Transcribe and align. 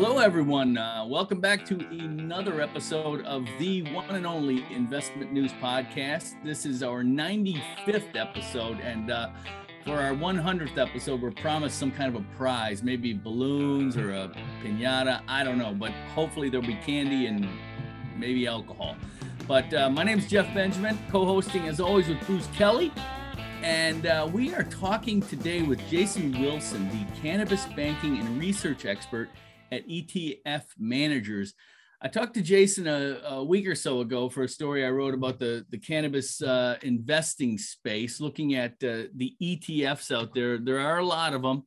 Hello, 0.00 0.18
everyone. 0.18 0.78
Uh, 0.78 1.04
welcome 1.08 1.40
back 1.40 1.66
to 1.66 1.74
another 1.90 2.60
episode 2.60 3.24
of 3.24 3.44
the 3.58 3.82
one 3.92 4.14
and 4.14 4.24
only 4.24 4.64
Investment 4.70 5.32
News 5.32 5.50
Podcast. 5.54 6.40
This 6.44 6.64
is 6.64 6.84
our 6.84 7.02
95th 7.02 8.14
episode, 8.14 8.78
and 8.78 9.10
uh, 9.10 9.30
for 9.84 9.94
our 9.96 10.12
100th 10.12 10.78
episode, 10.78 11.20
we're 11.20 11.32
promised 11.32 11.80
some 11.80 11.90
kind 11.90 12.14
of 12.14 12.22
a 12.22 12.24
prize, 12.36 12.80
maybe 12.84 13.12
balloons 13.12 13.96
or 13.96 14.12
a 14.12 14.30
pinata. 14.62 15.20
I 15.26 15.42
don't 15.42 15.58
know, 15.58 15.74
but 15.74 15.90
hopefully 16.14 16.48
there'll 16.48 16.64
be 16.64 16.76
candy 16.76 17.26
and 17.26 17.48
maybe 18.16 18.46
alcohol. 18.46 18.94
But 19.48 19.74
uh, 19.74 19.90
my 19.90 20.04
name 20.04 20.18
is 20.18 20.28
Jeff 20.28 20.46
Benjamin, 20.54 20.96
co 21.10 21.24
hosting 21.24 21.66
as 21.66 21.80
always 21.80 22.06
with 22.06 22.24
Bruce 22.24 22.48
Kelly. 22.54 22.92
And 23.62 24.06
uh, 24.06 24.30
we 24.32 24.54
are 24.54 24.62
talking 24.62 25.20
today 25.20 25.62
with 25.62 25.80
Jason 25.90 26.40
Wilson, 26.40 26.88
the 26.90 27.20
cannabis 27.20 27.66
banking 27.74 28.18
and 28.20 28.38
research 28.38 28.86
expert 28.86 29.30
at 29.70 29.88
ETF 29.88 30.64
Managers. 30.78 31.54
I 32.00 32.08
talked 32.08 32.34
to 32.34 32.42
Jason 32.42 32.86
a, 32.86 33.20
a, 33.24 33.44
week 33.44 33.66
or 33.66 33.74
so 33.74 34.00
ago 34.00 34.28
for 34.28 34.44
a 34.44 34.48
story 34.48 34.86
I 34.86 34.90
wrote 34.90 35.14
about 35.14 35.40
the, 35.40 35.66
the 35.70 35.78
cannabis 35.78 36.40
uh, 36.40 36.76
investing 36.82 37.58
space, 37.58 38.20
looking 38.20 38.54
at 38.54 38.72
uh, 38.84 39.08
the 39.16 39.34
ETFs 39.42 40.14
out 40.14 40.32
there. 40.32 40.58
There 40.58 40.78
are 40.78 40.98
a 40.98 41.04
lot 41.04 41.34
of 41.34 41.42
them. 41.42 41.64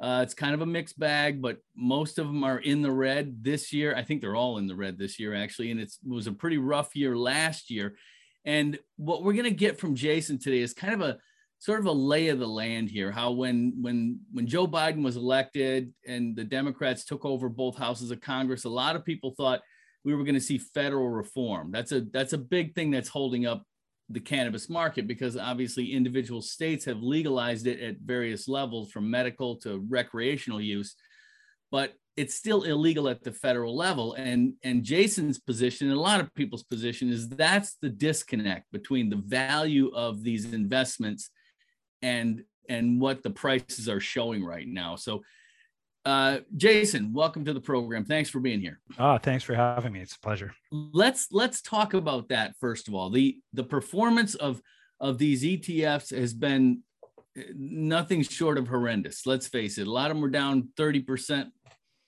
Uh, 0.00 0.20
it's 0.22 0.34
kind 0.34 0.54
of 0.54 0.62
a 0.62 0.66
mixed 0.66 0.98
bag, 0.98 1.40
but 1.40 1.58
most 1.76 2.18
of 2.18 2.26
them 2.26 2.42
are 2.42 2.58
in 2.58 2.82
the 2.82 2.90
red 2.90 3.42
this 3.42 3.72
year. 3.72 3.94
I 3.96 4.02
think 4.02 4.20
they're 4.20 4.36
all 4.36 4.58
in 4.58 4.66
the 4.66 4.76
red 4.76 4.98
this 4.98 5.20
year, 5.20 5.34
actually. 5.34 5.70
And 5.70 5.80
it 5.80 5.92
was 6.04 6.26
a 6.26 6.32
pretty 6.32 6.58
rough 6.58 6.96
year 6.96 7.16
last 7.16 7.70
year. 7.70 7.96
And 8.44 8.78
what 8.96 9.22
we're 9.22 9.32
going 9.32 9.44
to 9.44 9.50
get 9.50 9.78
from 9.78 9.94
Jason 9.94 10.38
today 10.38 10.60
is 10.60 10.72
kind 10.72 10.94
of 10.94 11.02
a 11.02 11.18
sort 11.60 11.80
of 11.80 11.86
a 11.86 11.92
lay 11.92 12.28
of 12.28 12.38
the 12.38 12.46
land 12.46 12.88
here 12.88 13.10
how 13.10 13.32
when 13.32 13.74
when 13.80 14.20
when 14.32 14.46
joe 14.46 14.66
biden 14.66 15.02
was 15.02 15.16
elected 15.16 15.92
and 16.06 16.36
the 16.36 16.44
democrats 16.44 17.04
took 17.04 17.24
over 17.24 17.48
both 17.48 17.76
houses 17.76 18.10
of 18.10 18.20
congress 18.20 18.64
a 18.64 18.68
lot 18.68 18.94
of 18.94 19.04
people 19.04 19.34
thought 19.36 19.60
we 20.04 20.14
were 20.14 20.24
going 20.24 20.34
to 20.34 20.40
see 20.40 20.58
federal 20.58 21.08
reform. 21.08 21.70
That's 21.70 21.92
a 21.92 22.00
that's 22.00 22.32
a 22.32 22.38
big 22.38 22.74
thing 22.74 22.90
that's 22.90 23.08
holding 23.08 23.46
up 23.46 23.64
the 24.08 24.20
cannabis 24.20 24.70
market 24.70 25.06
because 25.06 25.36
obviously 25.36 25.92
individual 25.92 26.40
states 26.40 26.84
have 26.86 27.02
legalized 27.02 27.66
it 27.66 27.80
at 27.80 27.98
various 27.98 28.48
levels 28.48 28.90
from 28.90 29.10
medical 29.10 29.56
to 29.56 29.84
recreational 29.88 30.62
use 30.62 30.96
but 31.70 31.92
it's 32.16 32.34
still 32.34 32.62
illegal 32.62 33.06
at 33.10 33.22
the 33.22 33.30
federal 33.30 33.76
level. 33.76 34.14
And 34.14 34.54
and 34.64 34.82
jason's 34.82 35.38
position 35.38 35.88
and 35.88 35.96
a 35.96 36.00
lot 36.00 36.20
of 36.20 36.34
people's 36.34 36.62
position 36.62 37.10
is 37.10 37.28
that's 37.28 37.76
the 37.82 37.90
disconnect 37.90 38.64
between 38.72 39.10
the 39.10 39.22
value 39.26 39.90
of 39.94 40.22
these 40.22 40.54
investments 40.54 41.28
and 42.02 42.44
and 42.68 43.00
what 43.00 43.22
the 43.22 43.30
prices 43.30 43.88
are 43.88 44.00
showing 44.00 44.44
right 44.44 44.68
now. 44.68 44.96
So, 44.96 45.22
uh, 46.04 46.38
Jason, 46.56 47.12
welcome 47.12 47.44
to 47.46 47.54
the 47.54 47.60
program. 47.60 48.04
Thanks 48.04 48.30
for 48.30 48.40
being 48.40 48.60
here. 48.60 48.80
Oh, 48.98 49.18
thanks 49.18 49.44
for 49.44 49.54
having 49.54 49.92
me. 49.92 50.00
It's 50.00 50.16
a 50.16 50.20
pleasure. 50.20 50.52
Let's 50.70 51.28
let's 51.32 51.60
talk 51.62 51.94
about 51.94 52.28
that 52.28 52.54
first 52.60 52.88
of 52.88 52.94
all. 52.94 53.10
the 53.10 53.38
The 53.52 53.64
performance 53.64 54.34
of 54.34 54.60
of 55.00 55.18
these 55.18 55.44
ETFs 55.44 56.16
has 56.16 56.34
been 56.34 56.82
uh, 57.38 57.42
nothing 57.54 58.22
short 58.22 58.58
of 58.58 58.68
horrendous. 58.68 59.26
Let's 59.26 59.48
face 59.48 59.78
it. 59.78 59.86
A 59.86 59.90
lot 59.90 60.10
of 60.10 60.16
them 60.16 60.22
were 60.22 60.30
down 60.30 60.68
thirty 60.76 61.00
percent 61.00 61.50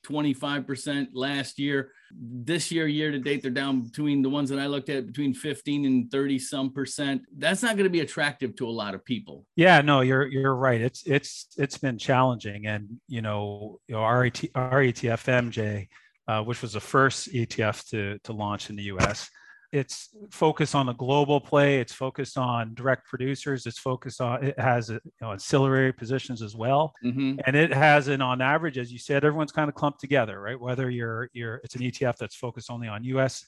25% 0.07 1.09
last 1.13 1.59
year. 1.59 1.93
This 2.13 2.73
year, 2.73 2.87
year 2.87 3.11
to 3.11 3.19
date, 3.19 3.43
they're 3.43 3.51
down 3.51 3.83
between 3.83 4.23
the 4.23 4.31
ones 4.31 4.51
that 4.51 4.59
I 4.59 4.67
looked 4.67 4.89
at 4.89 5.07
between 5.07 5.33
15 5.33 5.85
and 5.85 6.11
30 6.11 6.39
some 6.39 6.73
percent. 6.73 7.23
That's 7.37 7.63
not 7.63 7.77
going 7.77 7.85
to 7.85 7.91
be 7.91 8.01
attractive 8.01 8.57
to 8.57 8.67
a 8.67 8.71
lot 8.71 8.95
of 8.95 9.05
people. 9.05 9.47
Yeah, 9.55 9.81
no, 9.81 10.01
you're 10.01 10.27
you're 10.27 10.55
right. 10.55 10.81
It's 10.81 11.07
it's 11.07 11.47
it's 11.57 11.79
been 11.79 11.99
challenging, 11.99 12.67
and 12.67 13.01
you 13.07 13.23
know, 13.23 13.79
you 13.87 13.95
know, 13.95 14.05
RET, 14.05 14.35
RETF 14.35 15.53
MJ, 15.53 15.89
uh, 16.27 16.43
which 16.43 16.63
was 16.63 16.73
the 16.73 16.81
first 16.81 17.33
ETF 17.33 17.89
to 17.91 18.19
to 18.25 18.33
launch 18.33 18.71
in 18.71 18.77
the 18.77 18.85
U.S 18.85 19.31
it's 19.73 20.09
focused 20.31 20.75
on 20.75 20.89
a 20.89 20.95
global 20.95 21.41
play. 21.41 21.79
It's 21.81 21.93
focused 21.93 22.37
on 22.37 22.75
direct 22.75 23.07
producers. 23.07 23.67
It's 23.67 23.79
focused 23.79 24.21
on 24.21 24.45
it 24.45 24.59
has 24.59 24.91
you 24.91 25.01
know, 25.21 25.33
ancillary 25.33 25.93
positions 25.93 26.43
as 26.43 26.57
well, 26.57 26.93
mm-hmm. 27.05 27.39
and 27.47 27.57
it 27.57 27.73
has 27.73 28.09
an 28.09 28.21
on 28.21 28.41
average, 28.41 28.79
as 28.79 28.93
you 28.93 28.99
said, 28.99 29.25
everyone's 29.25 29.53
kind 29.53 29.69
of 29.69 29.75
clumped 29.75 30.01
together, 30.01 30.41
right? 30.41 30.61
Whether 30.61 30.91
you're 30.91 31.31
you're 31.33 31.61
it's 31.63 31.77
an 31.77 31.83
ETF 31.83 32.17
that's 32.17 32.35
focused 32.35 32.71
only 32.71 32.89
on 32.89 33.05
U.S. 33.05 33.45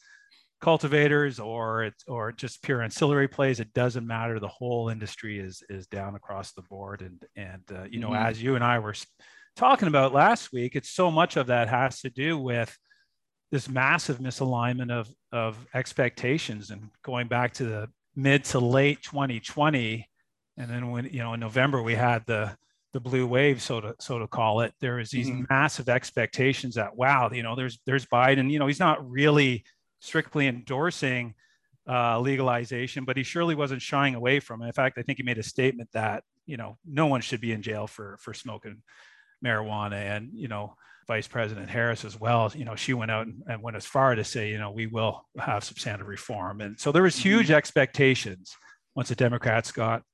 cultivators 0.60 1.40
or 1.40 1.84
it's 1.84 2.04
or 2.06 2.30
just 2.30 2.62
pure 2.62 2.82
ancillary 2.82 3.28
plays. 3.28 3.58
It 3.58 3.72
doesn't 3.72 4.06
matter. 4.06 4.38
The 4.38 4.48
whole 4.48 4.90
industry 4.90 5.40
is 5.40 5.62
is 5.68 5.88
down 5.88 6.14
across 6.14 6.52
the 6.52 6.62
board, 6.62 7.02
and 7.02 7.24
and 7.36 7.62
uh, 7.74 7.84
you 7.90 7.98
know 7.98 8.10
mm-hmm. 8.10 8.26
as 8.26 8.40
you 8.40 8.54
and 8.54 8.62
I 8.62 8.78
were 8.78 8.94
talking 9.56 9.88
about 9.88 10.14
last 10.14 10.52
week, 10.52 10.76
it's 10.76 10.90
so 10.90 11.10
much 11.10 11.36
of 11.36 11.48
that 11.48 11.68
has 11.68 12.00
to 12.02 12.10
do 12.10 12.38
with 12.38 12.76
this 13.52 13.68
massive 13.68 14.18
misalignment 14.18 14.90
of 14.90 15.08
of 15.30 15.64
expectations 15.74 16.70
and 16.70 16.90
going 17.04 17.28
back 17.28 17.52
to 17.52 17.64
the 17.64 17.88
mid 18.16 18.42
to 18.44 18.58
late 18.58 19.00
2020 19.02 20.08
and 20.56 20.68
then 20.68 20.90
when 20.90 21.04
you 21.04 21.20
know 21.20 21.34
in 21.34 21.40
november 21.40 21.80
we 21.82 21.94
had 21.94 22.26
the 22.26 22.56
the 22.92 23.00
blue 23.00 23.26
wave 23.26 23.62
so 23.62 23.80
to 23.80 23.94
so 24.00 24.18
to 24.18 24.26
call 24.26 24.60
it 24.62 24.74
there 24.80 24.96
was 24.96 25.10
these 25.10 25.28
mm-hmm. 25.28 25.44
massive 25.48 25.88
expectations 25.88 26.74
that 26.74 26.96
wow 26.96 27.30
you 27.32 27.42
know 27.42 27.54
there's 27.54 27.78
there's 27.86 28.06
biden 28.06 28.50
you 28.50 28.58
know 28.58 28.66
he's 28.66 28.80
not 28.80 29.08
really 29.08 29.62
strictly 30.00 30.48
endorsing 30.48 31.32
uh, 31.88 32.18
legalization 32.18 33.04
but 33.04 33.16
he 33.16 33.22
surely 33.22 33.54
wasn't 33.54 33.82
shying 33.82 34.14
away 34.14 34.38
from 34.40 34.62
it. 34.62 34.66
In 34.66 34.72
fact 34.72 34.98
i 34.98 35.02
think 35.02 35.18
he 35.18 35.24
made 35.24 35.38
a 35.38 35.42
statement 35.42 35.88
that 35.92 36.24
you 36.46 36.56
know 36.56 36.76
no 36.86 37.06
one 37.06 37.20
should 37.20 37.40
be 37.40 37.52
in 37.52 37.62
jail 37.62 37.86
for 37.86 38.16
for 38.20 38.34
smoking 38.34 38.82
marijuana. 39.44 40.16
And 40.16 40.30
you 40.32 40.48
know 40.48 40.76
Vice 41.12 41.28
President 41.28 41.68
Harris 41.68 42.06
as 42.06 42.18
well, 42.18 42.50
you 42.54 42.64
know, 42.64 42.74
she 42.74 42.94
went 42.94 43.10
out 43.10 43.26
and, 43.26 43.42
and 43.46 43.62
went 43.62 43.76
as 43.76 43.84
far 43.84 44.14
to 44.14 44.24
say, 44.24 44.48
you 44.48 44.56
know, 44.56 44.70
we 44.70 44.86
will 44.86 45.28
have 45.38 45.62
substantive 45.62 46.08
reform. 46.08 46.62
And 46.62 46.80
so 46.80 46.90
there 46.90 47.02
was 47.02 47.16
mm-hmm. 47.16 47.28
huge 47.28 47.50
expectations 47.50 48.56
once 48.94 49.10
the 49.10 49.14
Democrats 49.14 49.72
got 49.72 50.04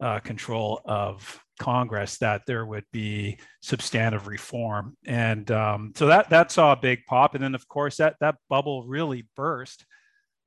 uh, 0.00 0.18
control 0.18 0.80
of 0.86 1.40
Congress 1.60 2.18
that 2.18 2.42
there 2.48 2.66
would 2.66 2.82
be 2.92 3.38
substantive 3.62 4.26
reform. 4.26 4.96
And 5.06 5.48
um, 5.52 5.92
so 5.94 6.06
that 6.08 6.30
that 6.30 6.50
saw 6.50 6.72
a 6.72 6.76
big 6.76 7.06
pop. 7.06 7.36
And 7.36 7.44
then 7.44 7.54
of 7.54 7.68
course 7.68 7.98
that 7.98 8.16
that 8.18 8.34
bubble 8.50 8.88
really 8.88 9.28
burst 9.36 9.86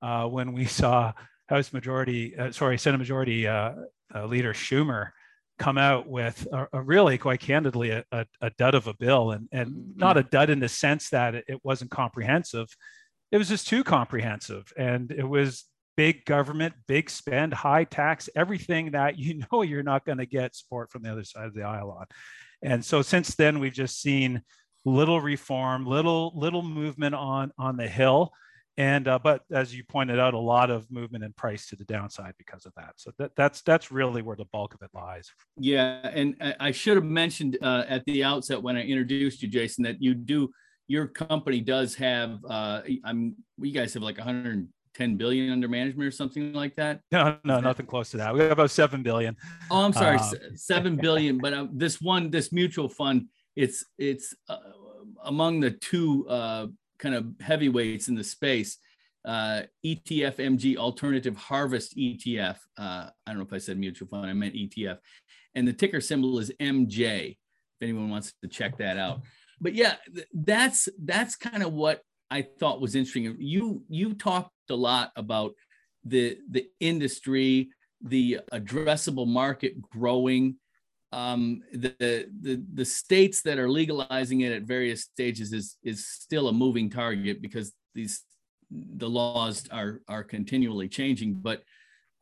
uh, 0.02 0.26
when 0.28 0.52
we 0.52 0.66
saw 0.66 1.14
House 1.48 1.72
Majority, 1.72 2.36
uh, 2.36 2.52
sorry, 2.52 2.78
Senate 2.78 2.98
Majority 2.98 3.48
uh, 3.48 3.72
uh, 4.14 4.26
Leader 4.26 4.52
Schumer 4.52 5.12
come 5.58 5.78
out 5.78 6.08
with 6.08 6.48
a, 6.52 6.68
a 6.74 6.82
really 6.82 7.18
quite 7.18 7.40
candidly 7.40 7.90
a, 7.90 8.04
a, 8.12 8.26
a, 8.42 8.50
dud 8.52 8.76
of 8.76 8.88
a 8.88 8.94
bill 8.94 9.32
and, 9.32 9.48
and 9.52 9.70
mm-hmm. 9.70 10.00
not 10.00 10.18
a 10.18 10.24
dud 10.24 10.50
in 10.50 10.60
the 10.60 10.70
sense 10.70 11.10
that 11.10 11.36
it, 11.36 11.46
it 11.48 11.60
wasn't 11.64 11.92
comprehensive. 11.92 12.68
It 13.32 13.38
was 13.38 13.50
just 13.50 13.68
too 13.68 13.84
comprehensive 13.84 14.72
and 14.78 15.12
it 15.12 15.28
was 15.28 15.66
big 15.98 16.24
government 16.26 16.76
big 16.88 17.10
spend 17.10 17.52
high 17.52 17.84
tax 17.84 18.30
everything 18.36 18.92
that 18.92 19.18
you 19.18 19.42
know 19.52 19.64
you're 19.64 19.84
not 19.84 20.06
going 20.06 20.20
to 20.20 20.26
get 20.26 20.56
support 20.56 20.92
from 20.92 21.02
the 21.02 21.12
other 21.12 21.24
side 21.24 21.48
of 21.48 21.54
the 21.54 21.64
aisle 21.64 21.92
on. 21.92 22.06
And 22.62 22.86
so 22.86 23.02
since 23.02 23.36
then 23.36 23.60
we've 23.60 23.74
just 23.74 24.02
seen 24.02 24.44
little 24.86 25.20
reform 25.20 25.86
little 25.86 26.32
little 26.36 26.62
movement 26.62 27.16
on 27.16 27.52
on 27.58 27.76
the 27.76 27.88
hill 27.88 28.32
and 28.78 29.08
uh, 29.08 29.20
but 29.20 29.42
as 29.52 29.76
you 29.76 29.84
pointed 29.84 30.20
out 30.20 30.34
a 30.34 30.40
lot 30.40 30.70
of 30.70 30.90
movement 30.92 31.24
in 31.24 31.34
price 31.34 31.68
to 31.68 31.76
the 31.76 31.86
downside 31.86 32.34
because 32.38 32.66
of 32.66 32.74
that. 32.76 32.94
So 32.98 33.12
that, 33.18 33.32
that's 33.36 33.62
that's 33.62 33.92
really 33.92 34.22
where 34.22 34.36
the 34.36 34.46
bulk 34.46 34.74
of 34.74 34.82
it 34.82 34.90
lies. 34.94 35.32
Yeah 35.58 36.08
and 36.14 36.36
i 36.60 36.72
should 36.72 36.96
have 36.96 37.06
mentioned 37.06 37.58
uh, 37.62 37.84
at 37.88 38.04
the 38.06 38.24
outset 38.24 38.62
when 38.62 38.76
i 38.76 38.82
introduced 38.82 39.42
you 39.42 39.48
jason 39.48 39.84
that 39.84 40.02
you 40.02 40.14
do 40.14 40.50
your 40.88 41.08
company 41.08 41.60
does 41.60 41.96
have 41.96 42.40
uh, 42.50 42.82
i'm 43.04 43.36
you 43.62 43.72
guys 43.72 43.94
have 43.94 44.04
like 44.04 44.18
110 44.18 45.18
billion 45.18 45.52
under 45.52 45.68
management 45.68 46.08
or 46.08 46.12
something 46.12 46.54
like 46.54 46.76
that? 46.76 47.02
No 47.12 47.38
no 47.44 47.60
nothing 47.60 47.86
close 47.86 48.12
to 48.12 48.18
that. 48.18 48.34
We 48.34 48.42
have 48.42 48.52
about 48.52 48.72
7 48.72 49.04
billion. 49.04 49.36
Oh 49.70 49.84
i'm 49.86 49.94
sorry 49.94 50.18
um, 50.18 50.56
7 50.56 50.96
billion 50.96 51.40
but 51.40 51.54
uh, 51.54 51.68
this 51.72 52.00
one 52.02 52.32
this 52.32 52.52
mutual 52.52 52.90
fund 52.90 53.28
it's 53.56 53.86
it's 53.98 54.36
uh, 54.50 54.58
among 55.24 55.60
the 55.60 55.72
two 55.72 56.28
uh, 56.30 56.68
kind 57.00 57.16
of 57.16 57.26
heavyweights 57.40 58.08
in 58.08 58.16
the 58.16 58.24
space. 58.24 58.78
Uh, 59.26 59.64
ETF 59.86 60.38
MG 60.38 60.78
Alternative 60.78 61.36
Harvest 61.36 61.98
ETF. 61.98 62.58
Uh, 62.78 63.10
I 63.10 63.12
don't 63.28 63.38
know 63.38 63.44
if 63.44 63.54
I 63.54 63.58
said 63.58 63.78
mutual 63.78 64.08
fund, 64.08 64.26
I 64.26 64.34
meant 64.34 64.56
ETF. 64.56 65.00
And 65.56 65.68
the 65.68 65.74
ticker 65.74 66.00
symbol 66.00 66.40
is 66.40 66.52
MJ, 66.62 67.32
if 67.32 67.38
anyone 67.82 68.10
wants 68.10 68.34
to 68.42 68.48
check 68.48 68.78
that 68.78 68.98
out. 68.98 69.22
But 69.60 69.74
yeah, 69.74 69.96
that's 70.34 70.88
that's 71.04 71.36
kind 71.36 71.64
of 71.64 71.74
what 71.74 72.02
I 72.30 72.44
thought 72.44 72.82
was 72.82 72.96
interesting. 72.96 73.36
You 73.40 73.84
you 73.90 74.14
talked 74.14 74.52
a 74.70 74.76
lot 74.76 75.12
about 75.16 75.54
the 76.06 76.38
the 76.50 76.68
industry, 76.80 77.70
the 78.02 78.40
addressable 78.54 79.28
market 79.28 79.82
growing 79.82 80.56
um, 81.12 81.62
the, 81.72 82.28
the 82.42 82.62
the 82.74 82.86
states 82.86 83.42
that 83.44 83.60
are 83.60 83.70
legalizing 83.70 84.42
it 84.42 84.52
at 84.52 84.64
various 84.64 85.04
stages 85.04 85.54
is 85.54 85.78
is 85.84 86.08
still 86.08 86.50
a 86.50 86.54
moving 86.54 86.90
target 86.90 87.42
because 87.42 87.74
these 87.96 88.24
the 88.70 89.10
laws 89.10 89.68
are 89.72 90.02
are 90.08 90.24
continually 90.24 90.90
changing. 90.90 91.36
But 91.36 91.64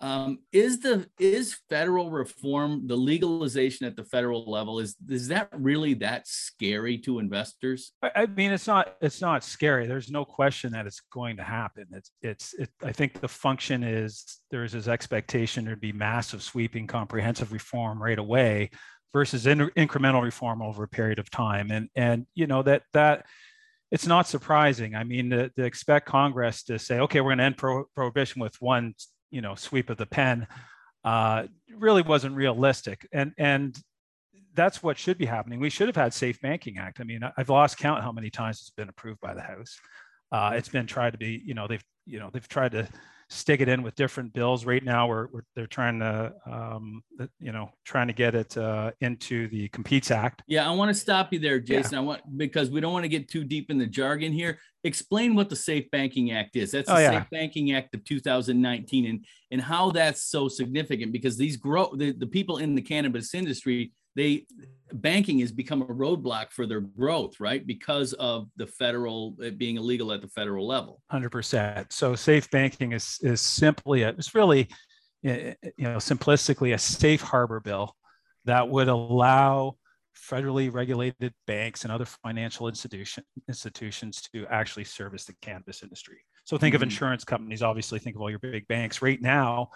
Um, 0.02 0.40
is 0.52 0.82
the 0.82 1.08
is 1.18 1.58
federal 1.70 2.12
reform 2.12 2.86
the 2.86 2.98
legalization 2.98 3.86
at 3.88 3.96
the 3.96 4.04
federal 4.04 4.50
level 4.50 4.80
is 4.80 4.96
is 5.08 5.30
that 5.30 5.48
really 5.54 5.94
that 5.96 6.28
scary 6.28 6.98
to 7.00 7.20
investors? 7.20 7.94
I, 8.02 8.26
mean, 8.26 8.52
it's 8.52 8.68
not 8.68 8.98
it's 9.00 9.22
not 9.22 9.44
scary. 9.44 9.88
There's 9.88 10.12
no 10.12 10.26
question 10.26 10.74
that 10.74 10.86
it's 10.86 11.02
going 11.14 11.38
to 11.38 11.44
happen. 11.44 11.86
It's 11.92 12.12
it's 12.22 12.54
it, 12.56 12.70
I 12.84 12.92
think 12.92 13.22
the 13.22 13.30
function 13.30 13.84
is 13.84 14.42
there's 14.52 14.74
this 14.74 14.90
expectation 14.90 15.64
there'd 15.64 15.80
be 15.80 15.94
massive, 15.94 16.44
sweeping, 16.44 16.88
comprehensive 16.88 17.54
reform 17.54 18.04
right 18.04 18.20
away 18.20 18.72
versus 19.14 19.48
in, 19.48 19.60
incremental 19.78 20.22
reform 20.22 20.62
over 20.62 20.84
a 20.84 20.90
period 20.90 21.20
of 21.20 21.32
time, 21.32 21.72
and 21.72 21.88
and 21.96 22.28
you 22.36 22.48
know 22.48 22.62
that 22.64 22.84
that 22.92 23.26
it's 23.92 24.08
not 24.08 24.28
surprising. 24.28 24.94
I 24.94 25.06
mean, 25.06 25.30
to, 25.30 25.50
to 25.50 25.64
expect 25.64 26.06
Congress 26.06 26.64
to 26.64 26.78
say, 26.78 27.00
okay, 27.00 27.22
we're 27.22 27.30
going 27.30 27.38
to 27.38 27.44
end 27.46 27.58
pro- 27.58 27.86
prohibition 27.96 28.42
with 28.42 28.60
one 28.60 28.94
you 29.36 29.42
know 29.42 29.54
sweep 29.54 29.90
of 29.90 29.98
the 29.98 30.06
pen 30.06 30.48
uh, 31.04 31.44
really 31.78 32.02
wasn't 32.02 32.36
realistic. 32.36 33.06
And 33.12 33.34
and 33.38 33.78
that's 34.56 34.82
what 34.82 34.98
should 34.98 35.18
be 35.18 35.26
happening. 35.26 35.60
We 35.60 35.70
should 35.70 35.88
have 35.88 35.96
had 35.98 36.14
safe 36.14 36.40
banking 36.42 36.78
act. 36.78 37.02
I 37.02 37.04
mean 37.04 37.20
i've 37.38 37.50
lost 37.50 37.78
count 37.78 38.02
how 38.02 38.14
many 38.14 38.30
times 38.30 38.62
it's 38.62 38.70
been 38.70 38.90
approved 38.90 39.20
by 39.20 39.34
the 39.34 39.42
house. 39.42 39.78
Uh, 40.32 40.54
it's 40.56 40.70
been 40.70 40.88
tried 40.88 41.12
to 41.12 41.18
be 41.18 41.42
you 41.46 41.54
know 41.54 41.68
they've 41.68 41.84
you 42.06 42.20
know 42.20 42.30
they've 42.32 42.48
tried 42.48 42.72
to 42.72 42.88
stick 43.30 43.62
it 43.62 43.68
in 43.68 43.82
with 43.82 43.96
different 43.96 44.34
bills. 44.34 44.66
Right 44.66 44.84
now, 44.84 45.08
we're, 45.08 45.28
we're 45.28 45.42
they're 45.56 45.68
trying 45.68 46.00
to, 46.00 46.34
um, 46.46 47.04
you 47.40 47.52
know, 47.52 47.70
trying 47.84 48.08
to 48.08 48.14
get 48.14 48.36
it 48.36 48.58
uh, 48.58 48.92
into 49.02 49.48
the 49.48 49.68
Competes 49.70 50.12
Act. 50.12 50.44
Yeah, 50.48 50.68
I 50.68 50.74
want 50.74 50.90
to 50.90 51.00
stop 51.00 51.34
you 51.34 51.40
there, 51.40 51.60
Jason. 51.60 51.94
Yeah. 51.94 52.00
I 52.00 52.02
want 52.04 52.38
because 52.38 52.70
we 52.70 52.82
don't 52.82 52.94
want 52.94 53.04
to 53.04 53.10
get 53.10 53.28
too 53.28 53.44
deep 53.44 53.70
in 53.70 53.78
the 53.78 53.88
jargon 53.88 54.32
here. 54.32 54.60
Explain 54.84 55.36
what 55.36 55.50
the 55.50 55.56
Safe 55.56 55.90
Banking 55.92 56.32
Act 56.32 56.56
is. 56.56 56.72
That's 56.72 56.88
the 56.88 56.96
oh, 56.96 57.00
yeah. 57.00 57.20
Safe 57.20 57.30
Banking 57.32 57.74
Act 57.74 57.96
of 57.96 58.04
2019, 58.04 59.06
and 59.08 59.26
and 59.52 59.62
how 59.62 59.92
that's 59.92 60.24
so 60.24 60.48
significant 60.48 61.12
because 61.12 61.38
these 61.38 61.58
grow 61.58 61.94
the, 61.96 62.12
the 62.12 62.28
people 62.28 62.58
in 62.58 62.76
the 62.76 62.82
cannabis 62.82 63.34
industry 63.34 63.92
they 64.16 64.46
banking 64.94 65.40
has 65.40 65.52
become 65.52 65.82
a 65.82 65.86
roadblock 65.86 66.52
for 66.52 66.66
their 66.66 66.82
growth, 66.82 67.40
right? 67.40 67.66
Because 67.66 68.14
of 68.14 68.48
the 68.56 68.68
federal 68.68 69.36
it 69.42 69.58
being 69.58 69.78
illegal 69.78 70.12
at 70.12 70.22
the 70.22 70.28
federal 70.30 70.68
level. 70.68 71.02
Hundred 71.12 71.32
percent. 71.32 71.92
So 71.92 72.16
safe 72.16 72.50
banking 72.50 72.94
is 72.94 73.20
is 73.22 73.42
simply 73.42 74.04
a, 74.04 74.10
it's 74.10 74.34
really 74.36 74.70
you 75.22 75.56
know 75.80 75.98
simplistically 75.98 76.74
a 76.74 76.78
safe 76.78 77.22
harbor 77.22 77.60
bill 77.60 77.96
that 78.46 78.68
would 78.70 78.88
allow 78.88 79.76
federally 80.16 80.74
regulated 80.74 81.34
banks 81.46 81.84
and 81.84 81.92
other 81.92 82.06
financial 82.06 82.68
institution, 82.68 83.24
institutions 83.48 84.22
to 84.34 84.46
actually 84.48 84.84
service 84.84 85.26
the 85.26 85.34
cannabis 85.42 85.84
industry. 85.84 86.18
So 86.46 86.58
think 86.58 86.74
mm-hmm. 86.74 86.78
of 86.78 86.84
insurance 86.84 87.24
companies, 87.24 87.62
obviously 87.62 88.00
think 88.00 88.16
of 88.16 88.22
all 88.22 88.30
your 88.30 88.40
big 88.40 88.68
banks. 88.68 89.02
Right 89.02 89.22
now, 89.22 89.70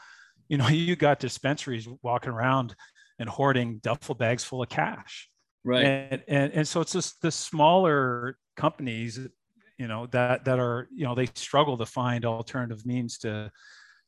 you 0.47 0.57
know, 0.57 0.67
you 0.69 0.95
got 0.95 1.19
dispensaries 1.19 1.87
walking 2.01 2.31
around 2.31 2.75
and 3.19 3.29
hoarding 3.29 3.79
duffel 3.79 4.15
bags 4.15 4.43
full 4.43 4.63
of 4.63 4.69
cash. 4.69 5.29
Right. 5.63 5.85
And, 5.85 6.23
and, 6.27 6.53
and 6.53 6.67
so 6.67 6.81
it's 6.81 6.93
just 6.93 7.21
the 7.21 7.31
smaller 7.31 8.37
companies, 8.55 9.19
you 9.77 9.87
know, 9.87 10.07
that, 10.07 10.45
that 10.45 10.57
are, 10.57 10.87
you 10.93 11.03
know, 11.03 11.15
they 11.15 11.27
struggle 11.35 11.77
to 11.77 11.85
find 11.85 12.25
alternative 12.25 12.85
means 12.85 13.17
to, 13.19 13.51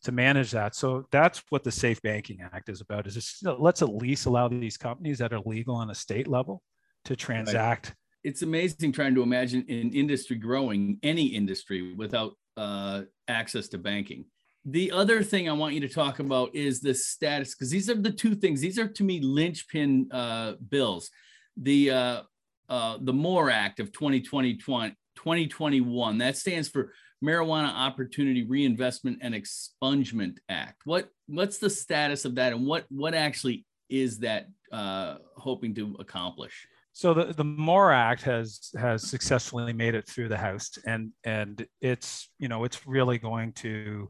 to 0.04 0.12
manage 0.12 0.52
that. 0.52 0.76
So 0.76 1.06
that's 1.12 1.44
what 1.50 1.64
the 1.64 1.72
Safe 1.72 2.02
Banking 2.02 2.40
Act 2.42 2.70
is 2.70 2.82
about. 2.82 3.06
Is 3.06 3.14
just, 3.14 3.46
let's 3.46 3.82
at 3.82 3.94
least 3.94 4.26
allow 4.26 4.48
these 4.48 4.78
companies 4.78 5.18
that 5.20 5.34
are 5.34 5.42
legal 5.46 5.76
on 5.76 5.90
a 5.90 5.96
state 5.96 6.28
level 6.28 6.64
to 7.06 7.16
transact. 7.16 7.88
Right. 7.88 7.96
It's 8.24 8.42
amazing 8.44 8.92
trying 8.94 9.16
to 9.16 9.24
imagine 9.24 9.66
an 9.68 9.92
industry 9.94 10.38
growing, 10.38 11.00
any 11.04 11.26
industry, 11.26 11.94
without 11.94 12.34
uh, 12.56 13.04
access 13.28 13.68
to 13.70 13.78
banking 13.78 14.26
the 14.66 14.92
other 14.92 15.24
thing 15.24 15.50
I 15.50 15.54
want 15.54 15.74
you 15.74 15.80
to 15.82 15.90
talk 15.90 16.20
about 16.20 16.54
is 16.56 16.82
the 16.82 16.94
status, 16.94 17.56
because 17.56 17.72
these 17.72 17.90
are 17.90 17.96
the 17.96 18.12
two 18.12 18.36
things. 18.36 18.62
These 18.62 18.78
are 18.78 18.88
to 18.88 19.04
me 19.04 19.20
linchpin 19.20 20.10
uh, 20.12 20.54
bills. 20.70 21.10
The 21.58 21.92
uh, 21.92 22.22
uh, 22.70 22.98
the 23.02 23.14
MORE 23.14 23.50
Act 23.50 23.80
of 23.80 23.92
2020, 23.92 24.58
2021 24.58 26.18
that 26.20 26.38
stands 26.38 26.70
for 26.70 26.94
Marijuana 27.24 27.74
Opportunity 27.74 28.46
Reinvestment 28.46 29.20
and 29.22 29.36
Expungement 29.36 30.38
Act. 30.48 30.82
What 30.86 31.10
what's 31.28 31.58
the 31.58 31.70
status 31.70 32.26
of 32.26 32.36
that, 32.36 32.54
and 32.54 32.66
what 32.66 32.86
what 32.90 33.14
actually 33.14 33.66
is 33.90 34.20
that 34.20 34.48
uh, 34.72 35.18
hoping 35.38 35.74
to 35.76 35.96
accomplish? 36.00 36.68
So 36.94 37.14
the, 37.14 37.34
the 37.34 37.44
MORE 37.44 37.92
Act 37.92 38.22
has 38.24 38.70
has 38.78 39.10
successfully 39.10 39.74
made 39.74 39.96
it 39.96 40.08
through 40.08 40.30
the 40.30 40.38
House, 40.38 40.78
and 40.86 41.12
and 41.24 41.66
it's 41.82 42.30
you 42.38 42.48
know 42.48 42.64
it's 42.64 42.88
really 42.88 43.18
going 43.18 43.54
to 43.54 44.10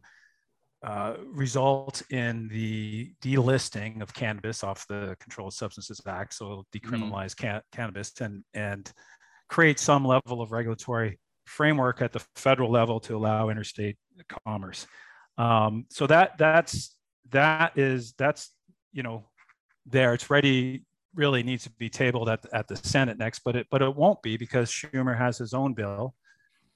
uh, 0.83 1.15
result 1.27 2.01
in 2.09 2.47
the 2.47 3.13
delisting 3.21 4.01
of 4.01 4.13
cannabis 4.13 4.63
off 4.63 4.87
the 4.87 5.15
Controlled 5.19 5.53
Substances 5.53 6.01
Act, 6.07 6.33
so 6.33 6.65
decriminalize 6.73 7.35
mm-hmm. 7.35 7.57
ca- 7.57 7.61
cannabis 7.71 8.11
and 8.19 8.43
and 8.53 8.91
create 9.47 9.79
some 9.79 10.05
level 10.05 10.41
of 10.41 10.51
regulatory 10.51 11.19
framework 11.45 12.01
at 12.01 12.13
the 12.13 12.23
federal 12.35 12.71
level 12.71 12.99
to 13.01 13.15
allow 13.15 13.49
interstate 13.49 13.97
commerce. 14.45 14.87
Um, 15.37 15.85
so 15.89 16.07
that 16.07 16.37
that's 16.37 16.95
that 17.29 17.77
is 17.77 18.13
that's 18.17 18.51
you 18.91 19.03
know 19.03 19.25
there 19.85 20.13
it's 20.13 20.29
ready 20.29 20.83
really 21.13 21.43
needs 21.43 21.63
to 21.63 21.69
be 21.71 21.89
tabled 21.89 22.29
at, 22.29 22.45
at 22.53 22.67
the 22.67 22.75
Senate 22.77 23.17
next, 23.17 23.39
but 23.39 23.55
it 23.55 23.67
but 23.69 23.81
it 23.81 23.95
won't 23.95 24.21
be 24.21 24.37
because 24.37 24.71
Schumer 24.71 25.17
has 25.17 25.37
his 25.37 25.53
own 25.53 25.73
bill, 25.73 26.15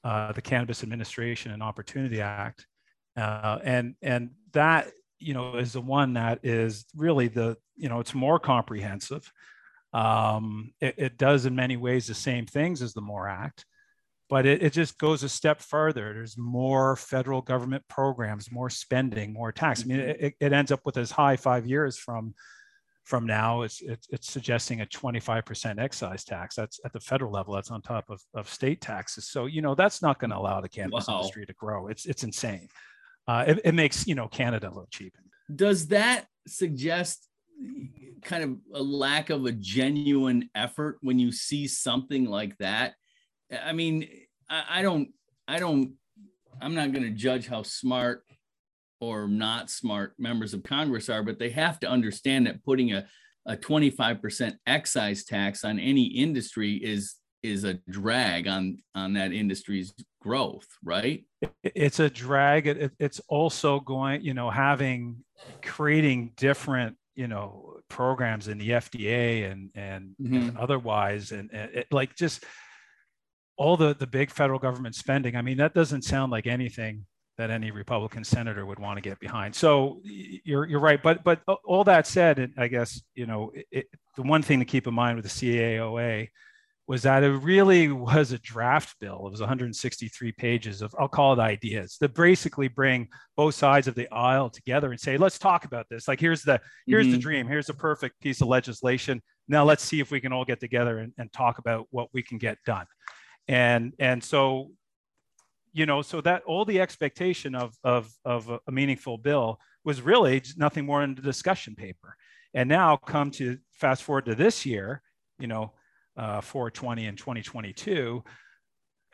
uh, 0.04 0.32
the 0.32 0.42
Cannabis 0.42 0.82
Administration 0.82 1.52
and 1.52 1.62
Opportunity 1.62 2.20
Act, 2.20 2.66
uh, 3.16 3.58
and 3.64 3.94
and 4.02 4.30
that 4.52 4.90
you 5.18 5.34
know 5.34 5.56
is 5.56 5.72
the 5.72 5.80
one 5.80 6.14
that 6.14 6.40
is 6.42 6.84
really 6.94 7.28
the 7.28 7.56
you 7.76 7.88
know 7.88 8.00
it's 8.00 8.14
more 8.14 8.38
comprehensive. 8.38 9.30
Um, 9.92 10.72
it, 10.80 10.94
it, 10.98 11.16
does 11.16 11.46
in 11.46 11.54
many 11.54 11.78
ways 11.78 12.06
the 12.06 12.12
same 12.12 12.44
things 12.44 12.82
as 12.82 12.92
the 12.92 13.00
MORE 13.00 13.28
Act, 13.28 13.64
but 14.28 14.44
it, 14.44 14.62
it 14.62 14.74
just 14.74 14.98
goes 14.98 15.22
a 15.22 15.28
step 15.28 15.62
further. 15.62 16.12
There's 16.12 16.36
more 16.36 16.96
federal 16.96 17.40
government 17.40 17.82
programs, 17.88 18.52
more 18.52 18.68
spending, 18.68 19.32
more 19.32 19.52
tax. 19.52 19.82
I 19.82 19.86
mean, 19.86 20.00
it, 20.00 20.34
it 20.38 20.52
ends 20.52 20.70
up 20.70 20.80
with 20.84 20.98
as 20.98 21.10
high 21.10 21.36
five 21.36 21.66
years 21.66 21.96
from 21.96 22.34
from 23.06 23.24
now 23.24 23.62
it's, 23.62 23.80
it's, 23.82 24.08
it's, 24.10 24.30
suggesting 24.30 24.80
a 24.80 24.86
25% 24.86 25.78
excise 25.78 26.24
tax 26.24 26.56
that's 26.56 26.80
at 26.84 26.92
the 26.92 26.98
federal 26.98 27.30
level 27.30 27.54
that's 27.54 27.70
on 27.70 27.80
top 27.80 28.04
of, 28.10 28.20
of 28.34 28.48
state 28.48 28.80
taxes 28.80 29.28
so 29.28 29.46
you 29.46 29.62
know 29.62 29.74
that's 29.74 30.02
not 30.02 30.18
going 30.18 30.30
to 30.30 30.36
allow 30.36 30.60
the 30.60 30.68
cannabis 30.68 31.06
wow. 31.06 31.18
industry 31.18 31.46
to 31.46 31.52
grow 31.54 31.86
it's, 31.86 32.04
it's 32.04 32.24
insane 32.24 32.68
uh, 33.28 33.44
it, 33.46 33.60
it, 33.64 33.74
makes 33.74 34.06
you 34.06 34.14
know 34.14 34.28
Canada 34.28 34.70
look 34.74 34.90
cheap. 34.90 35.14
Does 35.54 35.88
that 35.88 36.26
suggest 36.46 37.28
kind 38.22 38.44
of 38.44 38.56
a 38.74 38.82
lack 38.82 39.30
of 39.30 39.44
a 39.44 39.52
genuine 39.52 40.50
effort 40.54 40.98
when 41.00 41.18
you 41.18 41.32
see 41.32 41.66
something 41.66 42.24
like 42.26 42.56
that? 42.58 42.94
I 43.64 43.72
mean, 43.72 44.08
I, 44.48 44.64
I 44.70 44.82
don't, 44.82 45.08
I 45.46 45.58
don't, 45.58 45.92
I'm 46.60 46.74
not 46.74 46.92
going 46.92 47.04
to 47.04 47.10
judge 47.10 47.46
how 47.46 47.62
smart 47.62 48.24
or 49.00 49.28
not 49.28 49.70
smart 49.70 50.14
members 50.18 50.54
of 50.54 50.62
Congress 50.62 51.08
are, 51.08 51.22
but 51.22 51.38
they 51.38 51.50
have 51.50 51.78
to 51.80 51.88
understand 51.88 52.46
that 52.46 52.64
putting 52.64 52.92
a 52.92 53.06
a 53.46 53.56
25% 53.56 54.56
excise 54.66 55.24
tax 55.24 55.64
on 55.64 55.78
any 55.78 56.04
industry 56.04 56.74
is 56.74 57.14
is 57.46 57.64
a 57.64 57.74
drag 57.88 58.46
on 58.46 58.78
on 58.94 59.14
that 59.14 59.32
industry's 59.32 59.94
growth 60.20 60.66
right? 60.82 61.24
It's 61.62 62.00
a 62.00 62.10
drag. 62.10 62.66
It, 62.66 62.92
it's 62.98 63.20
also 63.28 63.80
going 63.80 64.22
you 64.22 64.34
know 64.34 64.50
having 64.50 65.24
creating 65.62 66.32
different 66.36 66.96
you 67.14 67.28
know 67.28 67.78
programs 67.88 68.48
in 68.48 68.58
the 68.58 68.70
fda 68.70 69.50
and 69.50 69.70
and, 69.74 70.14
mm-hmm. 70.20 70.48
and 70.48 70.58
otherwise. 70.58 71.32
And, 71.32 71.50
and 71.52 71.70
it, 71.74 71.86
like 71.90 72.16
just 72.16 72.44
all 73.56 73.76
the 73.76 73.94
the 73.94 74.06
big 74.06 74.30
federal 74.30 74.58
government 74.58 74.94
spending 74.94 75.34
i 75.34 75.40
mean 75.40 75.56
that 75.56 75.72
doesn't 75.72 76.02
sound 76.02 76.30
like 76.30 76.46
anything 76.46 77.06
that 77.38 77.50
any 77.50 77.70
republican 77.70 78.22
senator 78.22 78.66
would 78.66 78.78
want 78.78 78.96
to 78.96 79.00
get 79.00 79.18
behind. 79.20 79.54
So 79.54 80.00
you're 80.02 80.66
you're 80.66 80.80
right. 80.80 81.02
But 81.02 81.22
but 81.22 81.42
all 81.64 81.84
that 81.84 82.06
said 82.06 82.52
i 82.58 82.66
guess 82.66 83.00
you 83.14 83.26
know 83.26 83.52
it, 83.70 83.86
the 84.16 84.22
one 84.22 84.42
thing 84.42 84.58
to 84.58 84.64
keep 84.64 84.86
in 84.86 84.94
mind 84.94 85.16
with 85.16 85.30
the 85.30 85.78
caoa 85.78 86.26
was 86.88 87.02
that 87.02 87.24
it 87.24 87.30
really 87.30 87.88
was 87.88 88.30
a 88.30 88.38
draft 88.38 88.94
bill. 89.00 89.26
It 89.26 89.30
was 89.30 89.40
163 89.40 90.32
pages 90.32 90.82
of, 90.82 90.94
I'll 90.98 91.08
call 91.08 91.32
it 91.32 91.40
ideas 91.40 91.96
that 92.00 92.14
basically 92.14 92.68
bring 92.68 93.08
both 93.36 93.56
sides 93.56 93.88
of 93.88 93.96
the 93.96 94.08
aisle 94.12 94.50
together 94.50 94.92
and 94.92 95.00
say, 95.00 95.16
let's 95.16 95.38
talk 95.38 95.64
about 95.64 95.86
this. 95.90 96.06
Like, 96.06 96.20
here's 96.20 96.42
the, 96.42 96.60
here's 96.86 97.06
mm-hmm. 97.06 97.12
the 97.12 97.18
dream. 97.18 97.48
Here's 97.48 97.68
a 97.68 97.74
perfect 97.74 98.20
piece 98.20 98.40
of 98.40 98.46
legislation. 98.46 99.20
Now 99.48 99.64
let's 99.64 99.82
see 99.82 99.98
if 99.98 100.12
we 100.12 100.20
can 100.20 100.32
all 100.32 100.44
get 100.44 100.60
together 100.60 100.98
and, 100.98 101.12
and 101.18 101.32
talk 101.32 101.58
about 101.58 101.86
what 101.90 102.08
we 102.12 102.22
can 102.22 102.38
get 102.38 102.58
done. 102.64 102.86
And, 103.48 103.92
and 103.98 104.22
so, 104.22 104.70
you 105.72 105.86
know, 105.86 106.02
so 106.02 106.20
that 106.20 106.44
all 106.44 106.64
the 106.64 106.80
expectation 106.80 107.56
of, 107.56 107.74
of, 107.82 108.08
of 108.24 108.48
a 108.48 108.72
meaningful 108.72 109.18
bill 109.18 109.58
was 109.84 110.00
really 110.00 110.40
nothing 110.56 110.86
more 110.86 111.00
than 111.00 111.16
the 111.16 111.22
discussion 111.22 111.74
paper. 111.74 112.16
And 112.54 112.68
now 112.68 112.96
come 112.96 113.32
to 113.32 113.58
fast 113.72 114.04
forward 114.04 114.26
to 114.26 114.34
this 114.36 114.64
year, 114.64 115.02
you 115.38 115.48
know, 115.48 115.74
uh, 116.16 116.40
420 116.40 117.06
and 117.06 117.18
2022 117.18 118.24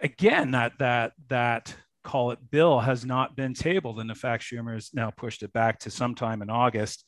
again 0.01 0.53
that 0.53 0.73
that 0.79 1.13
that 1.29 1.75
call 2.03 2.33
it 2.33 2.51
bill 2.51 2.81
has 2.81 3.05
not 3.05 3.37
been 3.37 3.55
tabled. 3.55 4.01
And 4.01 4.11
in 4.11 4.17
fact, 4.17 4.43
Schumer 4.43 4.75
has 4.75 4.91
now 4.93 5.11
pushed 5.11 5.43
it 5.43 5.53
back 5.53 5.79
to 5.81 5.91
sometime 5.91 6.43
in 6.43 6.51
August. 6.51 7.05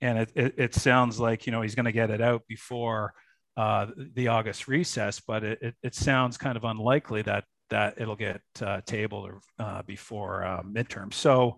And 0.00 0.18
it, 0.18 0.32
it, 0.34 0.54
it 0.56 0.74
sounds 0.74 1.18
like, 1.18 1.46
you 1.46 1.52
know, 1.52 1.62
he's 1.62 1.74
going 1.74 1.86
to 1.86 1.92
get 1.92 2.10
it 2.10 2.20
out 2.20 2.42
before 2.48 3.14
uh, 3.56 3.86
the 4.14 4.28
August 4.28 4.68
recess, 4.68 5.20
but 5.20 5.42
it, 5.42 5.58
it, 5.62 5.74
it, 5.82 5.94
sounds 5.94 6.36
kind 6.36 6.58
of 6.58 6.64
unlikely 6.64 7.22
that 7.22 7.44
that 7.70 7.94
it'll 7.96 8.14
get 8.14 8.42
uh, 8.60 8.82
tabled 8.84 9.30
or 9.30 9.40
uh, 9.58 9.82
before 9.82 10.44
uh, 10.44 10.62
midterm. 10.62 11.12
So, 11.12 11.56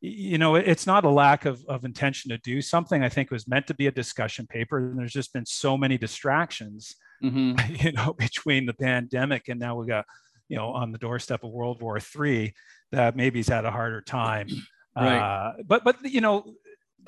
you 0.00 0.36
know, 0.36 0.56
it's 0.56 0.86
not 0.86 1.04
a 1.04 1.08
lack 1.08 1.44
of, 1.44 1.64
of 1.68 1.84
intention 1.84 2.30
to 2.32 2.38
do 2.38 2.60
something. 2.60 3.04
I 3.04 3.08
think 3.08 3.30
was 3.30 3.46
meant 3.46 3.68
to 3.68 3.74
be 3.74 3.86
a 3.86 3.92
discussion 3.92 4.48
paper, 4.48 4.78
and 4.78 4.98
there's 4.98 5.12
just 5.12 5.32
been 5.32 5.46
so 5.46 5.78
many 5.78 5.96
distractions, 5.96 6.96
mm-hmm. 7.22 7.74
you 7.86 7.92
know, 7.92 8.12
between 8.12 8.66
the 8.66 8.74
pandemic 8.74 9.48
and 9.48 9.60
now 9.60 9.76
we 9.76 9.86
got, 9.86 10.04
you 10.48 10.56
know, 10.56 10.68
on 10.68 10.92
the 10.92 10.98
doorstep 10.98 11.44
of 11.44 11.50
World 11.50 11.80
War 11.80 11.98
III, 11.98 12.52
that 12.92 13.16
maybe 13.16 13.38
he's 13.38 13.48
had 13.48 13.64
a 13.64 13.70
harder 13.70 14.00
time. 14.00 14.48
Right. 14.94 15.16
Uh, 15.16 15.52
but 15.66 15.84
but 15.84 16.04
you 16.04 16.20
know, 16.20 16.52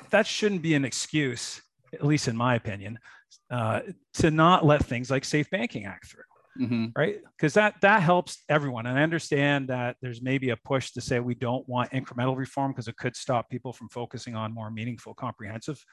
that 0.09 0.25
shouldn't 0.25 0.63
be 0.63 0.73
an 0.73 0.83
excuse, 0.83 1.61
at 1.93 2.03
least 2.03 2.27
in 2.27 2.35
my 2.35 2.55
opinion, 2.55 2.97
uh, 3.51 3.81
to 4.15 4.31
not 4.31 4.65
let 4.65 4.83
things 4.83 5.11
like 5.11 5.23
Safe 5.23 5.47
Banking 5.51 5.85
Act 5.85 6.07
through 6.07 6.23
mm-hmm. 6.59 6.85
right? 6.95 7.19
Because 7.37 7.53
that 7.53 7.75
that 7.81 8.01
helps 8.01 8.43
everyone. 8.49 8.85
And 8.85 8.97
I 8.97 9.03
understand 9.03 9.67
that 9.69 9.97
there's 10.01 10.21
maybe 10.21 10.49
a 10.49 10.57
push 10.57 10.91
to 10.91 11.01
say 11.01 11.19
we 11.19 11.35
don't 11.35 11.67
want 11.67 11.91
incremental 11.91 12.37
reform 12.37 12.71
because 12.71 12.87
it 12.87 12.97
could 12.97 13.15
stop 13.15 13.49
people 13.49 13.73
from 13.73 13.89
focusing 13.89 14.35
on 14.35 14.53
more 14.53 14.71
meaningful, 14.71 15.13
comprehensive 15.13 15.83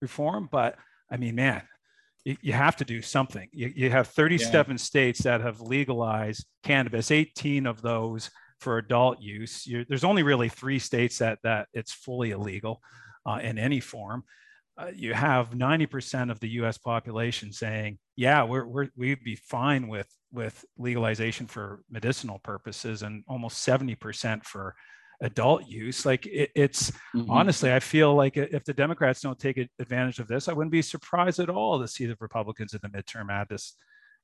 reform. 0.00 0.48
But 0.50 0.76
I 1.10 1.16
mean, 1.16 1.34
man, 1.34 1.62
you, 2.24 2.36
you 2.40 2.52
have 2.52 2.76
to 2.76 2.84
do 2.84 3.02
something. 3.02 3.48
You, 3.52 3.72
you 3.74 3.90
have 3.90 4.08
37 4.08 4.72
yeah. 4.72 4.76
states 4.76 5.22
that 5.22 5.40
have 5.40 5.60
legalized 5.60 6.46
cannabis, 6.62 7.10
18 7.10 7.66
of 7.66 7.82
those 7.82 8.30
for 8.58 8.78
adult 8.78 9.20
use. 9.20 9.66
You're, 9.66 9.84
there's 9.84 10.04
only 10.04 10.22
really 10.22 10.48
three 10.48 10.78
states 10.78 11.18
that 11.18 11.38
that 11.42 11.68
it's 11.72 11.92
fully 11.92 12.30
illegal 12.30 12.80
uh, 13.26 13.40
in 13.42 13.58
any 13.58 13.80
form. 13.80 14.24
Uh, 14.78 14.90
you 14.94 15.12
have 15.12 15.50
90% 15.50 16.30
of 16.30 16.40
the 16.40 16.48
U.S. 16.50 16.78
population 16.78 17.52
saying, 17.52 17.98
"Yeah, 18.16 18.44
we're, 18.44 18.66
we're 18.66 18.88
we'd 18.96 19.24
be 19.24 19.36
fine 19.36 19.88
with 19.88 20.08
with 20.32 20.64
legalization 20.78 21.46
for 21.46 21.82
medicinal 21.90 22.38
purposes," 22.38 23.02
and 23.02 23.24
almost 23.28 23.66
70% 23.66 24.44
for 24.44 24.74
adult 25.20 25.66
use. 25.66 26.04
Like 26.04 26.26
it, 26.26 26.50
it's 26.54 26.90
mm-hmm. 27.14 27.30
honestly, 27.30 27.72
I 27.72 27.80
feel 27.80 28.14
like 28.14 28.36
if 28.36 28.64
the 28.64 28.74
Democrats 28.74 29.20
don't 29.20 29.38
take 29.38 29.58
advantage 29.78 30.18
of 30.18 30.28
this, 30.28 30.48
I 30.48 30.52
wouldn't 30.52 30.72
be 30.72 30.82
surprised 30.82 31.40
at 31.40 31.50
all 31.50 31.80
to 31.80 31.88
see 31.88 32.06
the 32.06 32.16
Republicans 32.20 32.74
in 32.74 32.80
the 32.82 32.88
midterm 32.88 33.30
add 33.30 33.48
this 33.48 33.76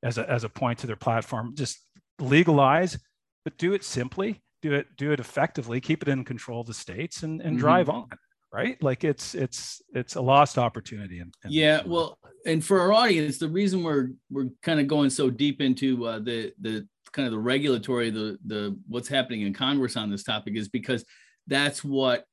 as 0.02 0.18
a 0.18 0.28
as 0.30 0.44
a 0.44 0.48
point 0.48 0.78
to 0.80 0.86
their 0.86 0.96
platform. 0.96 1.54
Just 1.54 1.78
legalize, 2.18 2.98
but 3.44 3.58
do 3.58 3.72
it 3.72 3.84
simply, 3.84 4.42
do 4.62 4.74
it 4.74 4.86
do 4.96 5.12
it 5.12 5.20
effectively, 5.20 5.80
keep 5.80 6.02
it 6.02 6.08
in 6.08 6.24
control 6.24 6.60
of 6.60 6.66
the 6.66 6.74
states, 6.74 7.22
and 7.22 7.40
and 7.40 7.52
mm-hmm. 7.52 7.60
drive 7.60 7.88
on 7.88 8.08
right 8.52 8.80
like 8.82 9.02
it's 9.02 9.34
it's 9.34 9.82
it's 9.92 10.14
a 10.14 10.20
lost 10.20 10.56
opportunity 10.56 11.18
and 11.18 11.34
yeah 11.48 11.82
well 11.84 12.16
and 12.46 12.64
for 12.64 12.80
our 12.80 12.92
audience 12.92 13.38
the 13.38 13.48
reason 13.48 13.82
we're 13.82 14.10
we're 14.30 14.48
kind 14.62 14.78
of 14.78 14.86
going 14.86 15.10
so 15.10 15.28
deep 15.28 15.60
into 15.60 16.06
uh, 16.06 16.20
the 16.20 16.52
the 16.60 16.86
kind 17.16 17.26
of 17.26 17.32
the 17.32 17.38
regulatory 17.38 18.10
the 18.10 18.38
the 18.46 18.78
what's 18.86 19.08
happening 19.08 19.42
in 19.42 19.52
congress 19.54 19.96
on 19.96 20.10
this 20.10 20.22
topic 20.22 20.54
is 20.54 20.68
because 20.68 21.04
that's 21.46 21.82
what 21.82 22.24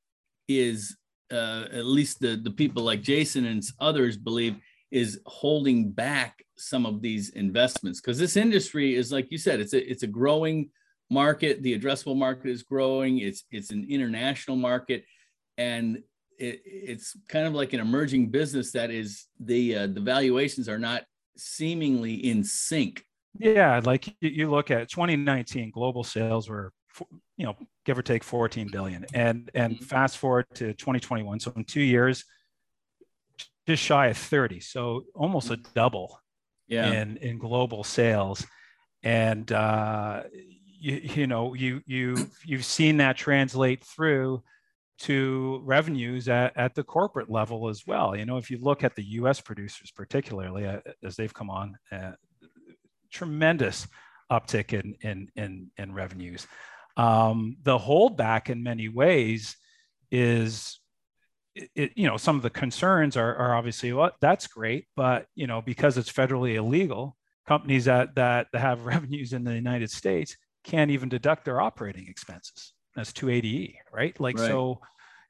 is 0.48 0.96
uh, 1.32 1.64
at 1.72 1.86
least 1.86 2.20
the 2.20 2.36
the 2.36 2.50
people 2.50 2.82
like 2.82 3.02
jason 3.02 3.46
and 3.46 3.62
others 3.80 4.16
believe 4.16 4.56
is 4.94 5.20
holding 5.26 5.90
back 5.90 6.44
some 6.56 6.86
of 6.86 7.02
these 7.02 7.30
investments. 7.30 8.00
Because 8.00 8.16
this 8.16 8.36
industry 8.36 8.94
is 8.94 9.10
like 9.10 9.30
you 9.30 9.38
said 9.38 9.60
it's 9.60 9.72
a 9.72 9.90
it's 9.90 10.04
a 10.04 10.08
growing 10.08 10.70
market. 11.10 11.62
The 11.62 11.78
addressable 11.78 12.16
market 12.16 12.48
is 12.48 12.62
growing. 12.62 13.18
It's 13.18 13.44
it's 13.50 13.70
an 13.70 13.86
international 13.90 14.56
market. 14.56 15.04
And 15.58 15.98
it, 16.38 16.62
it's 16.64 17.16
kind 17.28 17.46
of 17.46 17.54
like 17.54 17.72
an 17.72 17.80
emerging 17.80 18.30
business 18.30 18.70
that 18.72 18.90
is 18.90 19.26
the 19.40 19.76
uh, 19.76 19.86
the 19.88 20.00
valuations 20.00 20.68
are 20.68 20.78
not 20.78 21.02
seemingly 21.36 22.14
in 22.14 22.44
sync. 22.44 23.04
Yeah, 23.38 23.80
like 23.84 24.14
you 24.20 24.50
look 24.50 24.70
at 24.70 24.88
2019, 24.88 25.70
global 25.70 26.04
sales 26.04 26.48
were 26.48 26.72
you 27.36 27.44
know 27.46 27.56
give 27.84 27.98
or 27.98 28.02
take 28.02 28.22
14 28.22 28.68
billion, 28.70 29.04
and 29.14 29.50
and 29.54 29.74
mm-hmm. 29.74 29.84
fast 29.84 30.18
forward 30.18 30.46
to 30.54 30.72
2021, 30.74 31.40
so 31.40 31.52
in 31.56 31.64
two 31.64 31.80
years, 31.80 32.24
just 33.66 33.82
shy 33.82 34.08
of 34.08 34.16
30, 34.16 34.60
so 34.60 35.04
almost 35.14 35.50
a 35.50 35.56
double 35.56 36.20
yeah. 36.68 36.92
in 36.92 37.16
in 37.18 37.38
global 37.38 37.82
sales, 37.82 38.46
and 39.02 39.50
uh, 39.50 40.22
you 40.32 41.00
you 41.02 41.26
know 41.26 41.54
you 41.54 41.82
you 41.86 42.16
you've 42.44 42.64
seen 42.64 42.98
that 42.98 43.16
translate 43.16 43.84
through 43.84 44.42
to 44.96 45.60
revenues 45.64 46.28
at, 46.28 46.56
at 46.56 46.74
the 46.74 46.84
corporate 46.84 47.28
level 47.28 47.68
as 47.68 47.82
well. 47.84 48.14
You 48.14 48.26
know, 48.26 48.36
if 48.36 48.48
you 48.48 48.58
look 48.60 48.84
at 48.84 48.94
the 48.94 49.02
US 49.04 49.40
producers, 49.40 49.90
particularly 49.90 50.66
uh, 50.66 50.80
as 51.02 51.16
they've 51.16 51.34
come 51.34 51.50
on, 51.50 51.76
uh, 51.90 52.12
tremendous 53.14 53.86
uptick 54.30 54.72
in, 54.72 54.94
in, 55.00 55.28
in, 55.36 55.70
in 55.76 55.94
revenues. 55.94 56.46
Um, 56.96 57.56
the 57.62 57.78
holdback 57.78 58.50
in 58.50 58.62
many 58.62 58.88
ways 58.88 59.56
is, 60.10 60.80
it, 61.54 61.92
you 61.94 62.08
know, 62.08 62.16
some 62.16 62.36
of 62.36 62.42
the 62.42 62.50
concerns 62.50 63.16
are, 63.16 63.34
are 63.36 63.54
obviously, 63.54 63.92
well, 63.92 64.12
that's 64.20 64.46
great, 64.46 64.86
but, 64.96 65.26
you 65.34 65.46
know, 65.46 65.62
because 65.62 65.96
it's 65.96 66.12
federally 66.12 66.54
illegal, 66.56 67.16
companies 67.46 67.84
that, 67.86 68.14
that 68.16 68.48
have 68.52 68.86
revenues 68.86 69.32
in 69.32 69.44
the 69.44 69.54
United 69.54 69.90
States 69.90 70.36
can't 70.64 70.90
even 70.90 71.08
deduct 71.08 71.44
their 71.44 71.60
operating 71.60 72.08
expenses 72.08 72.74
that's 72.94 73.12
280e, 73.12 73.76
right? 73.92 74.18
Like 74.20 74.38
right. 74.38 74.48
so 74.48 74.80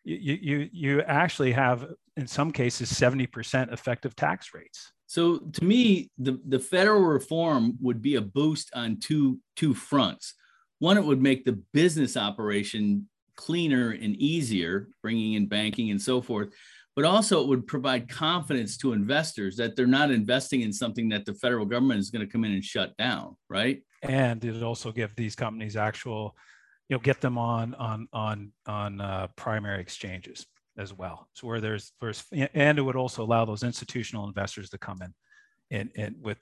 you 0.05 0.38
you 0.41 0.69
you 0.73 1.03
actually 1.03 1.53
have 1.53 1.87
in 2.17 2.26
some 2.26 2.53
cases 2.53 2.93
70% 2.93 3.73
effective 3.73 4.14
tax 4.14 4.53
rates. 4.55 4.93
So 5.06 5.38
to 5.38 5.64
me, 5.64 6.11
the, 6.18 6.40
the 6.46 6.58
federal 6.58 7.02
reform 7.02 7.76
would 7.80 8.00
be 8.00 8.16
a 8.16 8.20
boost 8.20 8.70
on 8.75 8.99
two 9.00 9.38
two 9.56 9.75
fronts. 9.75 10.34
One, 10.78 10.99
it 10.99 11.04
would 11.04 11.23
make 11.23 11.44
the 11.44 11.62
business 11.73 12.16
operation 12.16 13.08
cleaner 13.37 13.90
and 13.90 14.16
easier, 14.16 14.88
bringing 15.02 15.34
in 15.34 15.46
banking 15.46 15.90
and 15.90 16.00
so 16.00 16.20
forth. 16.20 16.50
But 16.96 17.04
also, 17.04 17.42
it 17.42 17.49
would 17.49 17.66
provide 17.66 18.08
confidence 18.08 18.76
to 18.78 18.92
investors 18.92 19.56
that 19.56 19.75
they're 19.75 19.87
not 19.87 20.12
investing 20.12 20.61
in 20.61 20.73
something 20.73 21.08
that 21.08 21.25
the 21.25 21.34
federal 21.34 21.66
government 21.66 21.99
is 21.99 22.11
going 22.11 22.25
to 22.25 22.30
come 22.30 22.44
in 22.44 22.52
and 22.52 22.64
shut 22.64 22.96
down, 22.96 23.37
right? 23.49 23.82
And 24.02 24.44
it 24.44 24.62
also 24.62 24.92
give 24.92 25.14
these 25.16 25.34
companies 25.34 25.76
actual 25.76 26.37
you 26.88 26.96
know 26.96 27.00
get 27.00 27.20
them 27.20 27.38
on 27.38 27.75
on 27.75 28.08
on 28.12 28.52
on 28.66 29.00
uh, 29.00 29.28
primary 29.37 29.80
exchanges 29.80 30.46
as 30.78 30.93
well. 30.93 31.28
So 31.35 31.47
where 31.47 31.61
there's 31.61 31.93
there's 32.00 32.25
and 32.33 32.78
it 32.78 32.83
would 32.83 32.97
also 32.97 33.23
allow 33.23 33.45
those 33.45 33.62
institutional 33.62 34.26
investors 34.26 34.71
to 34.71 34.78
come 34.78 35.00
in 35.02 35.14
and, 35.71 35.90
and 35.97 36.16
with 36.21 36.38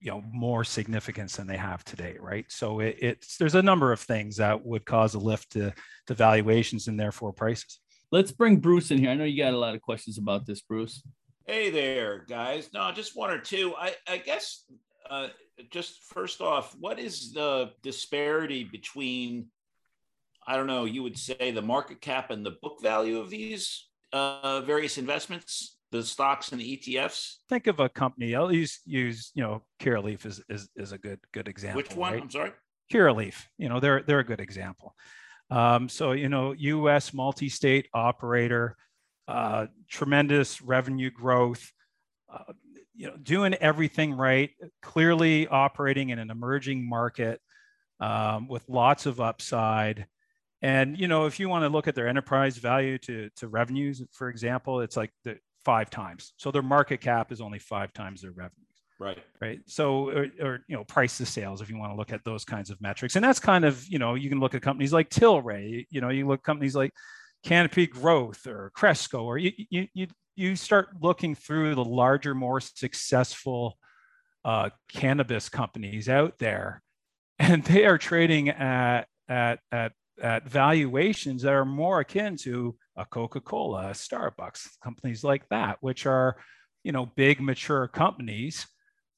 you 0.00 0.10
know 0.10 0.22
more 0.30 0.64
significance 0.64 1.36
than 1.36 1.46
they 1.46 1.56
have 1.56 1.84
today, 1.84 2.16
right? 2.20 2.44
So 2.48 2.80
it, 2.80 2.96
it's 3.00 3.38
there's 3.38 3.54
a 3.54 3.62
number 3.62 3.92
of 3.92 4.00
things 4.00 4.36
that 4.36 4.64
would 4.64 4.84
cause 4.84 5.14
a 5.14 5.18
lift 5.18 5.52
to 5.52 5.72
to 6.06 6.14
valuations 6.14 6.88
and 6.88 6.98
therefore 6.98 7.32
prices. 7.32 7.80
Let's 8.12 8.32
bring 8.32 8.58
Bruce 8.58 8.90
in 8.90 8.98
here. 8.98 9.10
I 9.10 9.14
know 9.14 9.24
you 9.24 9.42
got 9.42 9.54
a 9.54 9.58
lot 9.58 9.74
of 9.74 9.82
questions 9.82 10.18
about 10.18 10.46
this, 10.46 10.60
Bruce. 10.60 11.02
Hey 11.46 11.70
there, 11.70 12.24
guys. 12.28 12.70
No, 12.72 12.90
just 12.92 13.16
one 13.16 13.30
or 13.30 13.38
two. 13.38 13.74
I 13.78 13.94
I 14.06 14.18
guess 14.18 14.64
uh, 15.08 15.28
just 15.70 16.02
first 16.04 16.40
off, 16.40 16.74
what 16.78 16.98
is 16.98 17.32
the 17.32 17.70
disparity 17.82 18.64
between 18.64 19.46
I 20.46 20.56
don't 20.56 20.66
know, 20.66 20.84
you 20.84 21.02
would 21.02 21.18
say 21.18 21.50
the 21.50 21.62
market 21.62 22.00
cap 22.00 22.30
and 22.30 22.46
the 22.46 22.56
book 22.62 22.80
value 22.80 23.18
of 23.18 23.30
these 23.30 23.88
uh, 24.12 24.60
various 24.60 24.98
investments, 24.98 25.76
the 25.90 26.02
stocks 26.02 26.52
and 26.52 26.60
the 26.60 26.76
ETFs? 26.76 27.36
Think 27.48 27.66
of 27.66 27.80
a 27.80 27.88
company. 27.88 28.34
I'll 28.34 28.52
use 28.52 28.80
use 28.84 29.30
you 29.34 29.42
know 29.42 29.62
Curaleaf 29.80 30.24
is 30.26 30.42
is, 30.48 30.68
is 30.76 30.92
a 30.92 30.98
good 30.98 31.20
good 31.32 31.48
example. 31.48 31.78
Which 31.78 31.94
one? 31.94 32.12
Right? 32.12 32.22
I'm 32.22 32.30
sorry. 32.30 32.52
Curaleaf. 32.92 33.34
You 33.58 33.68
know 33.68 33.80
they're 33.80 34.02
they're 34.02 34.20
a 34.20 34.24
good 34.24 34.40
example. 34.40 34.94
Um, 35.50 35.88
so 35.88 36.12
you 36.12 36.28
know 36.28 36.52
U.S. 36.52 37.12
multi-state 37.12 37.88
operator, 37.92 38.76
uh, 39.28 39.66
tremendous 39.88 40.62
revenue 40.62 41.10
growth. 41.10 41.72
Uh, 42.32 42.52
you 42.96 43.06
know, 43.06 43.16
doing 43.22 43.54
everything 43.54 44.14
right, 44.14 44.50
clearly 44.80 45.46
operating 45.48 46.08
in 46.08 46.18
an 46.18 46.30
emerging 46.30 46.88
market 46.88 47.40
um, 48.00 48.48
with 48.48 48.66
lots 48.68 49.04
of 49.04 49.20
upside. 49.20 50.06
And 50.62 50.98
you 50.98 51.08
know, 51.08 51.26
if 51.26 51.38
you 51.38 51.48
want 51.48 51.64
to 51.64 51.68
look 51.68 51.88
at 51.88 51.94
their 51.94 52.08
enterprise 52.08 52.56
value 52.56 52.98
to, 52.98 53.30
to 53.36 53.48
revenues, 53.48 54.02
for 54.12 54.28
example, 54.28 54.80
it's 54.80 54.96
like 54.96 55.12
the 55.24 55.38
five 55.64 55.90
times. 55.90 56.32
So 56.36 56.50
their 56.50 56.62
market 56.62 57.00
cap 57.00 57.32
is 57.32 57.40
only 57.40 57.58
five 57.58 57.92
times 57.92 58.22
their 58.22 58.30
revenues. 58.30 58.66
Right. 58.98 59.18
Right. 59.40 59.60
So, 59.66 60.08
or, 60.08 60.26
or, 60.40 60.60
you 60.68 60.76
know, 60.76 60.84
price 60.84 61.18
to 61.18 61.26
sales, 61.26 61.60
if 61.60 61.68
you 61.68 61.76
want 61.76 61.92
to 61.92 61.96
look 61.96 62.12
at 62.12 62.24
those 62.24 62.44
kinds 62.44 62.70
of 62.70 62.80
metrics, 62.80 63.16
and 63.16 63.24
that's 63.24 63.40
kind 63.40 63.64
of 63.64 63.86
you 63.88 63.98
know, 63.98 64.14
you 64.14 64.30
can 64.30 64.40
look 64.40 64.54
at 64.54 64.62
companies 64.62 64.92
like 64.92 65.10
Tilray. 65.10 65.84
You 65.90 66.00
know, 66.00 66.08
you 66.08 66.26
look 66.26 66.40
at 66.40 66.44
companies 66.44 66.74
like 66.74 66.92
Canopy 67.44 67.86
Growth 67.86 68.46
or 68.46 68.70
Cresco, 68.74 69.24
or 69.24 69.36
you 69.36 69.52
you 69.70 69.88
you 69.92 70.06
you 70.34 70.56
start 70.56 70.88
looking 71.00 71.34
through 71.34 71.74
the 71.74 71.84
larger, 71.84 72.34
more 72.34 72.60
successful 72.60 73.76
uh, 74.44 74.70
cannabis 74.88 75.48
companies 75.48 76.08
out 76.08 76.38
there, 76.38 76.82
and 77.38 77.64
they 77.64 77.84
are 77.84 77.98
trading 77.98 78.48
at 78.48 79.08
at 79.28 79.60
at 79.70 79.92
at 80.22 80.48
valuations 80.48 81.42
that 81.42 81.52
are 81.52 81.64
more 81.64 82.00
akin 82.00 82.36
to 82.36 82.76
a 82.96 83.04
Coca-Cola, 83.04 83.88
a 83.88 83.92
Starbucks, 83.92 84.68
companies 84.82 85.22
like 85.22 85.48
that, 85.50 85.78
which 85.80 86.06
are, 86.06 86.36
you 86.84 86.92
know, 86.92 87.06
big 87.16 87.40
mature 87.40 87.88
companies 87.88 88.66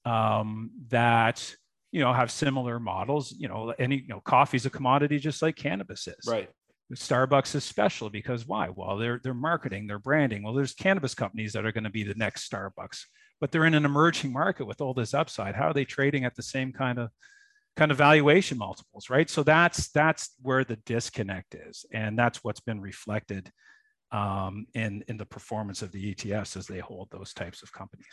um, 0.05 0.71
that 0.89 1.55
you 1.93 2.01
know 2.01 2.13
have 2.13 2.31
similar 2.31 2.81
models. 2.81 3.35
You 3.39 3.49
know, 3.49 3.75
any 3.79 3.97
you 3.97 4.09
know, 4.09 4.21
coffee's 4.21 4.67
a 4.67 4.71
commodity 4.71 5.19
just 5.19 5.43
like 5.43 5.57
cannabis 5.57 6.07
is. 6.07 6.27
Right. 6.27 6.49
Starbucks 6.95 7.55
is 7.55 7.65
special 7.65 8.09
because 8.09 8.47
why? 8.47 8.71
Well, 8.75 8.97
they're 8.97 9.21
they're 9.23 9.35
marketing, 9.35 9.87
they're 9.87 9.99
branding. 9.99 10.43
Well, 10.43 10.55
there's 10.55 10.73
cannabis 10.73 11.15
companies 11.15 11.53
that 11.53 11.67
are 11.67 11.73
going 11.73 11.85
to 11.85 11.91
be 11.91 12.03
the 12.03 12.15
next 12.15 12.51
Starbucks, 12.51 13.03
but 13.41 13.53
they're 13.53 13.67
in 13.67 13.75
an 13.75 13.85
emerging 13.85 14.33
market 14.33 14.65
with 14.65 14.81
all 14.81 14.95
this 14.95 15.13
upside. 15.13 15.55
How 15.55 15.69
are 15.69 15.75
they 15.75 15.85
trading 15.85 16.25
at 16.25 16.35
the 16.35 16.43
same 16.43 16.73
kind 16.73 16.99
of 16.99 17.11
kind 17.79 17.93
of 17.93 17.97
valuation 17.97 18.59
multiples, 18.59 19.09
right? 19.09 19.31
So 19.31 19.45
that's 19.45 19.91
that's 19.91 20.35
where 20.43 20.65
the 20.65 20.77
disconnect 20.85 21.55
is, 21.55 21.87
and 21.93 22.19
that's 22.19 22.43
what's 22.43 22.61
been 22.61 22.81
reflected 22.81 23.51
um, 24.11 24.67
in 24.75 25.05
in 25.07 25.17
the 25.17 25.25
performance 25.25 25.81
of 25.81 25.93
the 25.93 26.13
ETFs 26.15 26.57
as 26.57 26.67
they 26.67 26.81
hold 26.81 27.09
those 27.11 27.33
types 27.33 27.63
of 27.63 27.73
companies. 27.73 28.07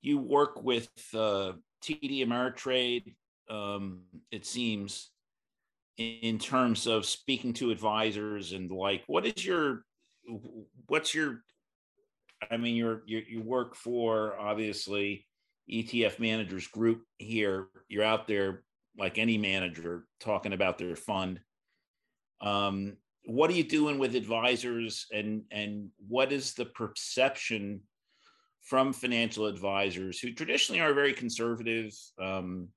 You 0.00 0.18
work 0.18 0.62
with 0.62 0.88
uh, 1.12 1.52
TD 1.84 2.26
Ameritrade, 2.26 3.14
um, 3.50 4.00
it 4.30 4.46
seems 4.46 5.10
in 5.98 6.38
terms 6.38 6.86
of 6.86 7.04
speaking 7.04 7.52
to 7.52 7.70
advisors 7.70 8.52
and 8.52 8.70
like 8.70 9.02
what 9.06 9.26
is 9.26 9.44
your 9.44 9.84
what's 10.86 11.14
your 11.14 11.42
i 12.50 12.56
mean 12.56 12.74
you're, 12.74 13.02
you 13.04 13.22
you 13.28 13.42
work 13.42 13.74
for 13.74 14.38
obviously 14.40 15.26
etf 15.70 16.18
managers 16.18 16.68
group 16.68 17.02
here 17.18 17.66
you're 17.88 18.04
out 18.04 18.26
there 18.26 18.62
like 19.00 19.18
any 19.18 19.38
manager 19.38 20.04
talking 20.20 20.52
about 20.52 20.78
their 20.78 20.96
fund 20.96 21.40
um, 22.42 22.96
what 23.24 23.50
are 23.50 23.54
you 23.54 23.64
doing 23.64 23.98
with 23.98 24.14
advisors 24.14 25.06
and 25.12 25.42
and 25.50 25.88
what 26.08 26.32
is 26.32 26.54
the 26.54 26.64
perception 26.64 27.80
from 28.62 28.92
financial 28.92 29.46
advisors 29.46 30.18
who 30.20 30.32
traditionally 30.32 30.80
are 30.80 30.94
very 30.94 31.12
conservative 31.12 31.92
um, 32.20 32.68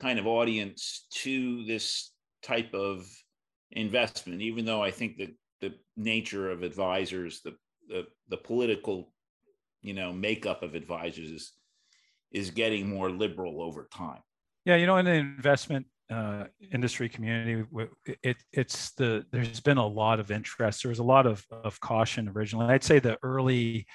kind 0.00 0.18
of 0.18 0.26
audience 0.26 1.06
to 1.10 1.64
this 1.64 2.12
type 2.42 2.74
of 2.74 3.06
investment, 3.72 4.42
even 4.42 4.64
though 4.64 4.82
I 4.82 4.90
think 4.90 5.16
that 5.18 5.34
the 5.60 5.74
nature 5.96 6.50
of 6.50 6.62
advisors, 6.62 7.40
the 7.42 7.56
the, 7.88 8.04
the 8.28 8.36
political, 8.36 9.12
you 9.80 9.94
know, 9.94 10.12
makeup 10.12 10.62
of 10.62 10.74
advisors 10.74 11.30
is 11.30 11.52
is 12.32 12.50
getting 12.50 12.88
more 12.88 13.10
liberal 13.10 13.62
over 13.62 13.88
time. 13.92 14.20
Yeah, 14.66 14.76
you 14.76 14.86
know, 14.86 14.96
in 14.96 15.04
the 15.04 15.12
investment 15.12 15.86
uh, 16.10 16.44
industry 16.72 17.08
community, 17.08 17.64
it, 18.22 18.36
it's 18.52 18.90
the 18.94 19.24
there's 19.30 19.60
been 19.60 19.78
a 19.78 19.86
lot 19.86 20.20
of 20.20 20.32
interest. 20.32 20.82
There 20.82 20.90
was 20.90 20.98
a 20.98 21.04
lot 21.04 21.24
of 21.24 21.44
of 21.50 21.80
caution 21.80 22.28
originally. 22.28 22.66
I'd 22.66 22.84
say 22.84 22.98
the 22.98 23.16
early 23.22 23.86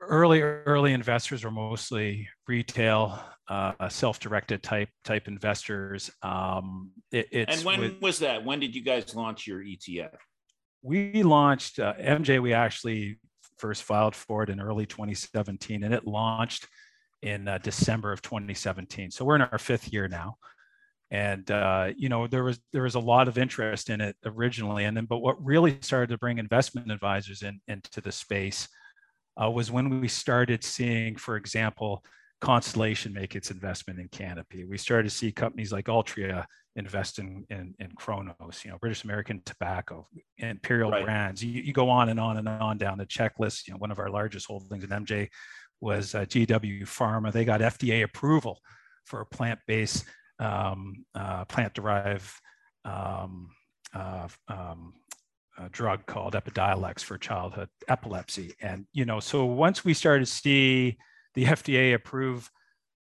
early 0.00 0.42
early 0.42 0.92
investors 0.92 1.44
were 1.44 1.50
mostly 1.50 2.28
retail 2.46 3.18
uh, 3.48 3.88
self-directed 3.88 4.62
type 4.62 4.88
type 5.04 5.26
investors 5.26 6.10
um, 6.22 6.90
it, 7.10 7.26
and 7.32 7.64
when 7.64 7.80
with, 7.80 8.00
was 8.00 8.18
that 8.20 8.44
when 8.44 8.60
did 8.60 8.74
you 8.74 8.82
guys 8.82 9.14
launch 9.14 9.46
your 9.46 9.60
etf 9.60 10.10
we 10.82 11.22
launched 11.22 11.80
uh, 11.80 11.94
mj 11.94 12.40
we 12.40 12.52
actually 12.52 13.18
first 13.56 13.82
filed 13.82 14.14
for 14.14 14.44
it 14.44 14.50
in 14.50 14.60
early 14.60 14.86
2017 14.86 15.82
and 15.82 15.92
it 15.92 16.06
launched 16.06 16.68
in 17.22 17.48
uh, 17.48 17.58
december 17.58 18.12
of 18.12 18.22
2017 18.22 19.10
so 19.10 19.24
we're 19.24 19.36
in 19.36 19.42
our 19.42 19.58
fifth 19.58 19.92
year 19.92 20.08
now 20.08 20.36
and 21.10 21.50
uh, 21.50 21.90
you 21.96 22.08
know 22.08 22.26
there 22.26 22.44
was 22.44 22.60
there 22.72 22.82
was 22.82 22.94
a 22.94 23.00
lot 23.00 23.28
of 23.28 23.38
interest 23.38 23.90
in 23.90 24.00
it 24.00 24.16
originally 24.24 24.84
and 24.84 24.96
then 24.96 25.06
but 25.06 25.18
what 25.18 25.42
really 25.44 25.78
started 25.80 26.08
to 26.08 26.18
bring 26.18 26.38
investment 26.38 26.90
advisors 26.90 27.42
in 27.42 27.60
into 27.66 28.00
the 28.00 28.12
space 28.12 28.68
uh, 29.42 29.50
was 29.50 29.70
when 29.70 30.00
we 30.00 30.08
started 30.08 30.64
seeing, 30.64 31.16
for 31.16 31.36
example, 31.36 32.04
Constellation 32.40 33.12
make 33.12 33.34
its 33.34 33.50
investment 33.50 33.98
in 33.98 34.08
Canopy. 34.08 34.64
We 34.64 34.78
started 34.78 35.08
to 35.08 35.14
see 35.14 35.32
companies 35.32 35.72
like 35.72 35.86
Altria 35.86 36.44
invest 36.76 37.18
in, 37.18 37.44
in, 37.50 37.74
in 37.80 37.90
Cronos, 37.96 38.62
you 38.64 38.70
know, 38.70 38.78
British 38.78 39.02
American 39.02 39.42
Tobacco, 39.44 40.06
Imperial 40.38 40.90
right. 40.90 41.04
Brands. 41.04 41.42
You, 41.42 41.62
you, 41.62 41.72
go 41.72 41.90
on 41.90 42.10
and 42.10 42.20
on 42.20 42.36
and 42.36 42.48
on 42.48 42.78
down 42.78 42.98
the 42.98 43.06
checklist. 43.06 43.66
You 43.66 43.74
know, 43.74 43.78
one 43.78 43.90
of 43.90 43.98
our 43.98 44.08
largest 44.08 44.46
holdings 44.46 44.84
in 44.84 44.90
MJ 44.90 45.28
was 45.80 46.14
uh, 46.14 46.24
GW 46.24 46.82
Pharma. 46.82 47.32
They 47.32 47.44
got 47.44 47.60
FDA 47.60 48.02
approval 48.02 48.60
for 49.04 49.20
a 49.20 49.26
plant-based, 49.26 50.04
um, 50.38 51.04
uh, 51.14 51.44
plant-derived 51.46 52.30
um, 52.84 53.50
uh, 53.94 54.28
um, 54.48 54.94
drug 55.72 56.06
called 56.06 56.34
Epidiolex 56.34 57.00
for 57.00 57.18
childhood 57.18 57.68
epilepsy. 57.88 58.54
And, 58.60 58.86
you 58.92 59.04
know, 59.04 59.20
so 59.20 59.44
once 59.44 59.84
we 59.84 59.94
started 59.94 60.26
to 60.26 60.32
see 60.32 60.98
the 61.34 61.44
FDA 61.44 61.94
approve 61.94 62.50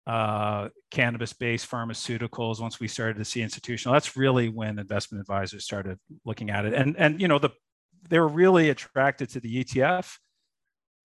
uh, 0.08 0.70
cannabis-based 0.92 1.70
pharmaceuticals, 1.70 2.60
once 2.60 2.80
we 2.80 2.88
started 2.88 3.18
to 3.18 3.26
see 3.26 3.42
institutional, 3.42 3.94
that's 3.94 4.16
really 4.16 4.50
when 4.50 4.80
investment 4.80 5.22
advisors 5.22 5.66
started 5.66 6.00
looking 6.26 6.50
at 6.50 6.66
it. 6.66 6.74
And, 6.74 6.96
and 6.98 7.22
you 7.22 7.28
know, 7.28 7.40
the, 7.40 7.50
they 8.10 8.20
were 8.20 8.28
really 8.28 8.70
attracted 8.70 9.30
to 9.32 9.40
the 9.40 9.64
ETF 9.64 10.18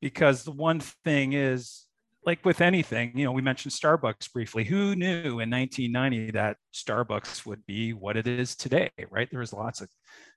because 0.03 0.43
the 0.43 0.51
one 0.51 0.81
thing 0.81 1.33
is 1.33 1.87
like 2.27 2.45
with 2.45 2.61
anything, 2.61 3.17
you 3.17 3.25
know, 3.25 3.33
we 3.33 3.41
mentioned 3.41 3.73
Starbucks 3.73 4.33
briefly. 4.33 4.65
Who 4.65 4.95
knew 4.95 5.41
in 5.41 5.51
1990 5.51 6.33
that 6.33 6.57
Starbucks 6.75 7.47
would 7.47 7.65
be 7.67 7.93
what 7.93 8.17
it 8.17 8.27
is 8.27 8.55
today, 8.55 8.91
right? 9.11 9.29
There 9.31 9.41
was 9.41 9.53
lots 9.53 9.81
of 9.81 9.89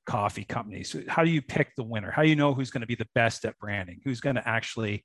coffee 0.05 0.45
companies. 0.45 0.95
How 1.07 1.23
do 1.23 1.31
you 1.31 1.41
pick 1.41 1.75
the 1.75 1.83
winner? 1.83 2.11
How 2.11 2.21
do 2.21 2.29
you 2.29 2.35
know 2.35 2.53
who's 2.53 2.71
going 2.71 2.81
to 2.81 2.87
be 2.87 2.95
the 2.95 3.07
best 3.13 3.43
at 3.43 3.57
branding? 3.59 4.01
Who's 4.03 4.21
going 4.21 4.35
to 4.35 4.47
actually, 4.47 5.03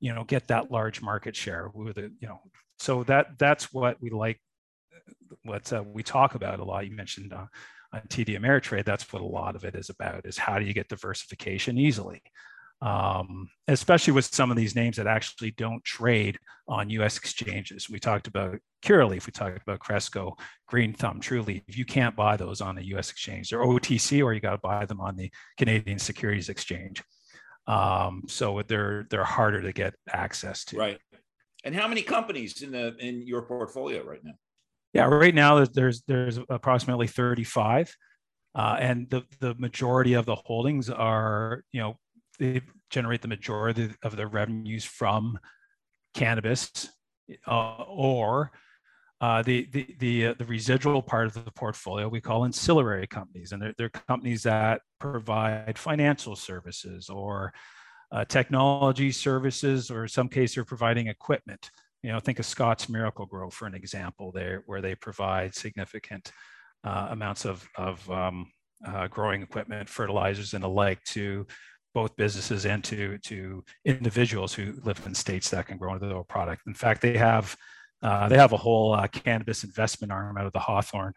you 0.00 0.12
know, 0.12 0.24
get 0.24 0.48
that 0.48 0.70
large 0.70 1.00
market 1.00 1.34
share 1.34 1.70
with 1.72 1.96
it, 1.98 2.12
you 2.20 2.28
know? 2.28 2.40
So 2.80 3.04
that 3.04 3.38
that's 3.38 3.72
what 3.72 3.96
we 4.00 4.10
like, 4.10 4.40
what 5.44 5.72
uh, 5.72 5.84
we 5.84 6.02
talk 6.02 6.34
about 6.34 6.58
a 6.58 6.64
lot. 6.64 6.86
You 6.86 6.96
mentioned 6.96 7.32
uh, 7.32 7.46
on 7.92 8.02
TD 8.08 8.38
Ameritrade, 8.38 8.84
that's 8.84 9.12
what 9.12 9.22
a 9.22 9.26
lot 9.26 9.54
of 9.54 9.64
it 9.64 9.76
is 9.76 9.88
about, 9.88 10.26
is 10.26 10.36
how 10.36 10.58
do 10.58 10.64
you 10.64 10.74
get 10.74 10.88
diversification 10.88 11.78
easily? 11.78 12.22
Um, 12.84 13.48
especially 13.66 14.12
with 14.12 14.26
some 14.26 14.50
of 14.50 14.58
these 14.58 14.76
names 14.76 14.98
that 14.98 15.06
actually 15.06 15.52
don't 15.52 15.82
trade 15.84 16.38
on 16.68 16.90
US 16.90 17.16
exchanges. 17.16 17.88
We 17.88 17.98
talked 17.98 18.26
about 18.26 18.58
Curaleaf, 18.84 19.26
we 19.26 19.32
talked 19.32 19.62
about 19.62 19.80
Cresco, 19.80 20.36
Green 20.68 20.92
Thumb, 20.92 21.18
Trulieve. 21.18 21.62
You 21.68 21.86
can't 21.86 22.14
buy 22.14 22.36
those 22.36 22.60
on 22.60 22.74
the 22.74 22.84
US 22.96 23.10
exchange. 23.10 23.48
They're 23.48 23.64
OTC 23.64 24.22
or 24.22 24.34
you 24.34 24.40
got 24.40 24.50
to 24.50 24.58
buy 24.58 24.84
them 24.84 25.00
on 25.00 25.16
the 25.16 25.30
Canadian 25.56 25.98
Securities 25.98 26.50
Exchange. 26.50 27.02
Um, 27.66 28.24
so 28.28 28.60
they're 28.68 29.06
they're 29.08 29.24
harder 29.24 29.62
to 29.62 29.72
get 29.72 29.94
access 30.12 30.66
to. 30.66 30.76
Right. 30.76 30.98
And 31.64 31.74
how 31.74 31.88
many 31.88 32.02
companies 32.02 32.60
in 32.60 32.72
the 32.72 32.94
in 32.98 33.26
your 33.26 33.42
portfolio 33.46 34.04
right 34.04 34.22
now? 34.22 34.34
Yeah, 34.92 35.06
right 35.06 35.34
now 35.34 35.64
there's 35.64 36.02
there's 36.02 36.38
approximately 36.50 37.06
35. 37.06 37.96
Uh, 38.56 38.76
and 38.78 39.10
the, 39.10 39.24
the 39.40 39.52
majority 39.56 40.12
of 40.12 40.26
the 40.26 40.36
holdings 40.36 40.88
are, 40.88 41.64
you 41.72 41.80
know, 41.80 41.96
they 42.38 42.60
generate 42.90 43.22
the 43.22 43.28
majority 43.28 43.90
of 44.02 44.16
their 44.16 44.28
revenues 44.28 44.84
from 44.84 45.38
cannabis 46.14 46.70
uh, 47.46 47.82
or 47.88 48.52
uh, 49.20 49.42
the 49.42 49.68
the 49.72 49.94
the, 49.98 50.26
uh, 50.26 50.34
the 50.38 50.44
residual 50.44 51.00
part 51.00 51.26
of 51.26 51.34
the 51.34 51.50
portfolio 51.52 52.08
we 52.08 52.20
call 52.20 52.44
ancillary 52.44 53.06
companies, 53.06 53.52
and 53.52 53.62
they're, 53.62 53.74
they're 53.78 53.88
companies 53.88 54.42
that 54.42 54.80
provide 54.98 55.78
financial 55.78 56.36
services 56.36 57.08
or 57.08 57.52
uh, 58.12 58.24
technology 58.26 59.10
services, 59.10 59.90
or 59.90 60.02
in 60.02 60.08
some 60.08 60.28
cases, 60.28 60.56
they're 60.56 60.64
providing 60.64 61.08
equipment. 61.08 61.70
You 62.02 62.12
know, 62.12 62.20
think 62.20 62.38
of 62.38 62.44
Scotts 62.44 62.88
Miracle-Gro 62.88 63.50
for 63.50 63.66
an 63.66 63.74
example, 63.74 64.30
there 64.30 64.62
where 64.66 64.82
they 64.82 64.94
provide 64.94 65.54
significant 65.54 66.30
uh, 66.84 67.08
amounts 67.10 67.44
of 67.44 67.66
of 67.76 68.08
um, 68.10 68.50
uh, 68.86 69.06
growing 69.08 69.42
equipment, 69.42 69.88
fertilizers, 69.88 70.54
and 70.54 70.62
the 70.62 70.68
like 70.68 71.02
to 71.04 71.46
both 71.94 72.16
businesses 72.16 72.66
and 72.66 72.82
to 72.84 73.18
to 73.18 73.64
individuals 73.84 74.52
who 74.52 74.74
live 74.82 75.00
in 75.06 75.14
states 75.14 75.50
that 75.50 75.66
can 75.66 75.78
grow 75.78 75.98
their 75.98 76.22
product. 76.24 76.62
In 76.66 76.74
fact, 76.74 77.00
they 77.00 77.16
have 77.16 77.56
uh, 78.02 78.28
they 78.28 78.36
have 78.36 78.52
a 78.52 78.56
whole 78.56 78.92
uh, 78.92 79.06
cannabis 79.06 79.64
investment 79.64 80.12
arm 80.12 80.36
out 80.36 80.46
of 80.46 80.52
the 80.52 80.58
Hawthorne, 80.58 81.14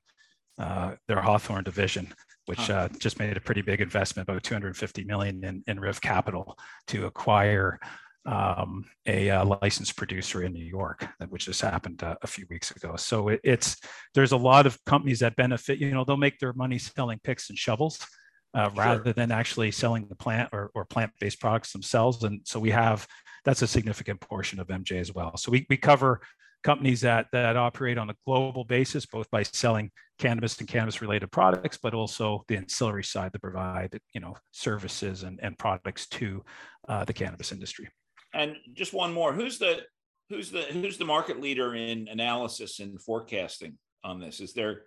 uh, 0.57 0.93
their 1.07 1.21
Hawthorne 1.21 1.63
division, 1.63 2.13
which 2.45 2.69
uh, 2.69 2.87
just 2.99 3.19
made 3.19 3.35
a 3.35 3.41
pretty 3.41 3.61
big 3.61 3.81
investment, 3.81 4.29
about 4.29 4.43
250 4.43 5.03
million 5.03 5.43
in, 5.43 5.63
in 5.67 5.79
Riv 5.79 5.99
Capital 5.99 6.57
to 6.87 7.07
acquire 7.07 7.77
um, 8.25 8.85
a 9.05 9.29
uh, 9.29 9.57
licensed 9.61 9.95
producer 9.95 10.43
in 10.43 10.53
New 10.53 10.63
York, 10.63 11.05
which 11.29 11.45
just 11.45 11.61
happened 11.61 12.03
uh, 12.03 12.15
a 12.21 12.27
few 12.27 12.45
weeks 12.49 12.71
ago. 12.71 12.95
So 12.95 13.29
it, 13.29 13.41
it's 13.43 13.77
there's 14.13 14.33
a 14.33 14.37
lot 14.37 14.65
of 14.65 14.77
companies 14.85 15.19
that 15.19 15.35
benefit. 15.35 15.79
You 15.79 15.91
know, 15.91 16.03
they'll 16.03 16.17
make 16.17 16.39
their 16.39 16.53
money 16.53 16.77
selling 16.77 17.19
picks 17.23 17.49
and 17.49 17.57
shovels 17.57 18.05
uh, 18.53 18.69
rather 18.75 19.03
sure. 19.03 19.13
than 19.13 19.31
actually 19.31 19.71
selling 19.71 20.07
the 20.07 20.15
plant 20.15 20.49
or, 20.51 20.71
or 20.73 20.85
plant-based 20.85 21.39
products 21.39 21.71
themselves. 21.71 22.23
And 22.23 22.41
so 22.45 22.59
we 22.59 22.71
have 22.71 23.07
that's 23.45 23.61
a 23.61 23.67
significant 23.67 24.19
portion 24.19 24.59
of 24.59 24.67
MJ 24.67 24.99
as 24.99 25.13
well. 25.13 25.37
So 25.37 25.51
we, 25.51 25.65
we 25.69 25.77
cover 25.77 26.21
companies 26.63 27.01
that 27.01 27.27
that 27.31 27.55
operate 27.55 27.97
on 27.97 28.09
a 28.09 28.15
global 28.25 28.65
basis, 28.65 29.05
both 29.05 29.29
by 29.31 29.43
selling 29.43 29.91
cannabis 30.19 30.59
and 30.59 30.67
cannabis 30.67 31.01
related 31.01 31.31
products, 31.31 31.77
but 31.81 31.93
also 31.93 32.43
the 32.47 32.57
ancillary 32.57 33.03
side 33.03 33.31
to 33.33 33.39
provide, 33.39 33.97
you 34.13 34.19
know, 34.19 34.35
services 34.51 35.23
and, 35.23 35.39
and 35.41 35.57
products 35.57 36.07
to 36.07 36.43
uh, 36.89 37.05
the 37.05 37.13
cannabis 37.13 37.51
industry. 37.51 37.87
And 38.33 38.55
just 38.73 38.93
one 38.93 39.13
more, 39.13 39.33
who's 39.33 39.59
the 39.59 39.83
who's 40.29 40.51
the 40.51 40.63
who's 40.63 40.97
the 40.97 41.05
market 41.05 41.39
leader 41.39 41.75
in 41.75 42.07
analysis 42.07 42.79
and 42.79 43.01
forecasting 43.01 43.77
on 44.03 44.19
this? 44.19 44.39
Is 44.39 44.53
there 44.53 44.83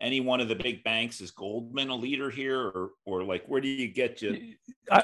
any 0.00 0.20
one 0.20 0.40
of 0.40 0.48
the 0.48 0.54
big 0.54 0.82
banks 0.84 1.20
is 1.20 1.30
Goldman 1.30 1.88
a 1.88 1.94
leader 1.94 2.30
here, 2.30 2.60
or 2.60 2.90
or 3.04 3.24
like 3.24 3.44
where 3.46 3.60
do 3.60 3.68
you 3.68 3.88
get 3.88 4.16
to? 4.18 4.54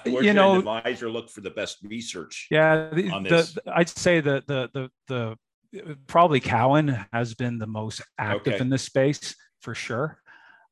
Where 0.04 0.22
you 0.22 0.32
know, 0.32 0.58
advisor 0.58 1.08
look 1.08 1.30
for 1.30 1.40
the 1.40 1.50
best 1.50 1.78
research. 1.82 2.48
Yeah, 2.50 2.90
the, 2.92 3.02
the, 3.02 3.62
I'd 3.74 3.88
say 3.88 4.20
that 4.20 4.46
the 4.46 4.68
the 4.72 4.90
the 5.08 5.96
probably 6.06 6.40
Cowen 6.40 7.06
has 7.12 7.34
been 7.34 7.58
the 7.58 7.66
most 7.66 8.02
active 8.18 8.54
okay. 8.54 8.62
in 8.62 8.70
this 8.70 8.82
space 8.82 9.34
for 9.60 9.74
sure, 9.74 10.20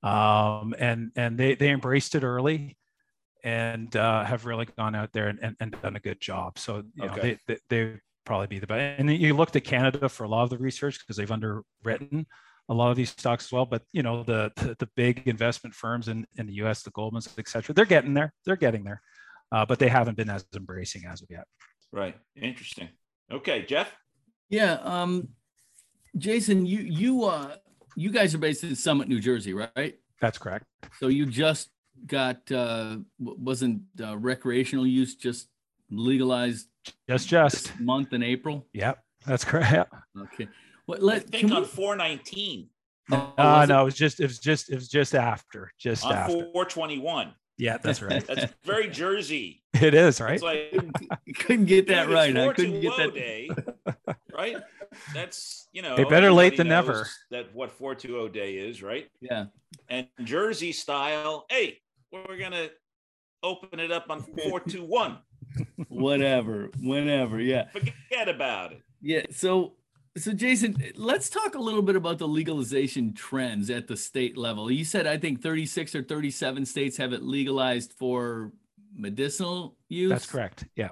um, 0.02 0.74
and 0.78 1.12
and 1.16 1.38
they 1.38 1.54
they 1.54 1.70
embraced 1.70 2.14
it 2.14 2.24
early, 2.24 2.76
and 3.44 3.94
uh, 3.96 4.24
have 4.24 4.46
really 4.46 4.66
gone 4.76 4.94
out 4.94 5.12
there 5.12 5.28
and, 5.28 5.38
and, 5.42 5.56
and 5.60 5.76
done 5.80 5.96
a 5.96 6.00
good 6.00 6.20
job. 6.20 6.58
So 6.58 6.82
you 6.94 7.04
okay. 7.04 7.16
know 7.16 7.22
they, 7.22 7.38
they 7.46 7.58
they 7.68 7.96
probably 8.24 8.46
be 8.48 8.58
the 8.58 8.66
best. 8.66 9.00
And 9.00 9.10
you 9.10 9.34
looked 9.34 9.56
at 9.56 9.64
Canada 9.64 10.08
for 10.08 10.24
a 10.24 10.28
lot 10.28 10.42
of 10.42 10.50
the 10.50 10.58
research 10.58 10.98
because 10.98 11.16
they've 11.16 11.32
underwritten 11.32 12.26
a 12.68 12.74
lot 12.74 12.90
of 12.90 12.96
these 12.96 13.10
stocks 13.10 13.46
as 13.46 13.52
well. 13.52 13.66
But 13.66 13.82
you 13.92 14.02
know, 14.02 14.22
the 14.22 14.52
the, 14.56 14.76
the 14.78 14.88
big 14.96 15.22
investment 15.26 15.74
firms 15.74 16.08
in, 16.08 16.26
in 16.36 16.46
the 16.46 16.54
US, 16.64 16.82
the 16.82 16.90
Goldmans, 16.90 17.28
et 17.38 17.48
cetera, 17.48 17.74
they're 17.74 17.84
getting 17.84 18.14
there. 18.14 18.32
They're 18.44 18.56
getting 18.56 18.84
there. 18.84 19.00
Uh, 19.50 19.64
but 19.64 19.78
they 19.78 19.88
haven't 19.88 20.16
been 20.16 20.28
as 20.28 20.44
embracing 20.54 21.06
as 21.06 21.22
of 21.22 21.28
yet. 21.30 21.44
Right. 21.90 22.16
Interesting. 22.36 22.88
Okay, 23.32 23.64
Jeff. 23.64 23.90
Yeah. 24.50 24.74
Um, 24.82 25.28
Jason, 26.16 26.66
you 26.66 26.80
you 26.80 27.24
uh 27.24 27.56
you 27.96 28.10
guys 28.10 28.34
are 28.34 28.38
based 28.38 28.64
in 28.64 28.74
Summit, 28.74 29.08
New 29.08 29.20
Jersey, 29.20 29.54
right? 29.54 29.94
That's 30.20 30.38
correct. 30.38 30.66
So 30.98 31.08
you 31.08 31.26
just 31.26 31.70
got 32.06 32.50
uh 32.50 32.98
wasn't 33.18 33.82
uh, 34.02 34.16
recreational 34.16 34.86
use 34.86 35.16
just 35.16 35.48
legalized 35.90 36.68
just 37.08 37.28
just 37.28 37.78
month 37.80 38.12
in 38.12 38.22
April? 38.22 38.66
Yep, 38.72 38.98
that's 39.26 39.44
correct. 39.44 39.92
Okay. 40.18 40.48
What 40.88 41.02
let 41.02 41.16
I 41.16 41.20
think 41.20 41.52
on 41.52 41.60
we, 41.60 41.68
419. 41.68 42.70
Oh, 43.10 43.32
uh, 43.36 43.66
no, 43.68 43.80
it? 43.80 43.82
it 43.82 43.84
was 43.84 43.94
just 43.94 44.20
it 44.20 44.22
was 44.22 44.38
just 44.38 44.70
it 44.70 44.74
was 44.74 44.88
just 44.88 45.14
after, 45.14 45.70
just 45.78 46.02
on 46.02 46.14
after 46.14 46.32
421. 46.32 47.34
Yeah, 47.58 47.76
that's 47.76 48.00
right. 48.00 48.26
that's 48.26 48.50
very 48.64 48.88
Jersey. 48.88 49.62
It 49.80 49.94
is, 49.94 50.20
right? 50.20 50.34
It's 50.34 50.42
like 50.42 50.72
couldn't 51.40 51.66
get 51.66 51.86
that 51.88 52.08
right. 52.08 52.36
I 52.36 52.52
couldn't 52.52 52.80
get 52.80 52.96
that 52.96 53.14
day. 53.14 53.50
Right? 54.34 54.56
That's 55.12 55.68
you 55.72 55.82
know 55.82 55.96
they 55.96 56.04
better 56.04 56.32
late 56.32 56.56
than 56.56 56.68
never. 56.68 57.06
That 57.30 57.54
what 57.54 57.70
420 57.72 58.30
day 58.30 58.54
is, 58.54 58.82
right? 58.82 59.08
Yeah. 59.20 59.46
And 59.88 60.06
Jersey 60.24 60.72
style, 60.72 61.44
hey, 61.50 61.80
we're 62.12 62.38
gonna 62.38 62.68
open 63.42 63.78
it 63.78 63.92
up 63.92 64.06
on 64.10 64.22
421. 64.22 65.18
Whatever, 65.88 66.70
whenever, 66.80 67.40
yeah. 67.40 67.68
Forget 67.70 68.28
about 68.28 68.72
it. 68.72 68.82
Yeah. 69.02 69.22
So 69.30 69.74
so, 70.18 70.32
Jason, 70.32 70.76
let's 70.96 71.28
talk 71.28 71.54
a 71.54 71.60
little 71.60 71.82
bit 71.82 71.96
about 71.96 72.18
the 72.18 72.28
legalization 72.28 73.14
trends 73.14 73.70
at 73.70 73.86
the 73.86 73.96
state 73.96 74.36
level. 74.36 74.70
You 74.70 74.84
said, 74.84 75.06
I 75.06 75.16
think 75.16 75.42
36 75.42 75.94
or 75.94 76.02
37 76.02 76.66
states 76.66 76.96
have 76.96 77.12
it 77.12 77.22
legalized 77.22 77.92
for 77.92 78.52
medicinal 78.94 79.76
use. 79.88 80.10
That's 80.10 80.26
correct. 80.26 80.66
Yeah. 80.76 80.90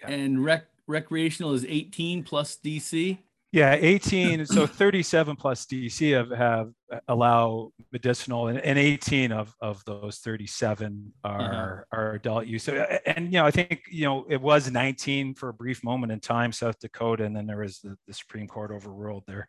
yeah. 0.00 0.10
And 0.10 0.44
rec- 0.44 0.68
recreational 0.86 1.52
is 1.54 1.64
18 1.64 2.22
plus 2.24 2.56
DC. 2.56 3.18
Yeah, 3.50 3.76
18. 3.80 4.44
so 4.44 4.66
37 4.66 5.36
plus 5.36 5.64
DC 5.64 6.12
have, 6.12 6.30
have 6.30 6.70
allow 7.08 7.70
medicinal, 7.92 8.48
and, 8.48 8.58
and 8.58 8.78
18 8.78 9.32
of, 9.32 9.54
of 9.60 9.82
those 9.86 10.18
37 10.18 11.12
are 11.24 11.40
uh-huh. 11.40 11.82
are 11.92 12.12
adult 12.12 12.46
use. 12.46 12.64
So, 12.64 12.74
and 13.06 13.32
you 13.32 13.38
know, 13.38 13.46
I 13.46 13.50
think 13.50 13.84
you 13.90 14.04
know 14.04 14.26
it 14.28 14.40
was 14.40 14.70
19 14.70 15.34
for 15.34 15.48
a 15.48 15.54
brief 15.54 15.82
moment 15.82 16.12
in 16.12 16.20
time, 16.20 16.52
South 16.52 16.78
Dakota, 16.78 17.24
and 17.24 17.34
then 17.34 17.46
there 17.46 17.58
was 17.58 17.78
the, 17.78 17.96
the 18.06 18.12
Supreme 18.12 18.48
Court 18.48 18.70
overruled 18.70 19.24
their 19.26 19.48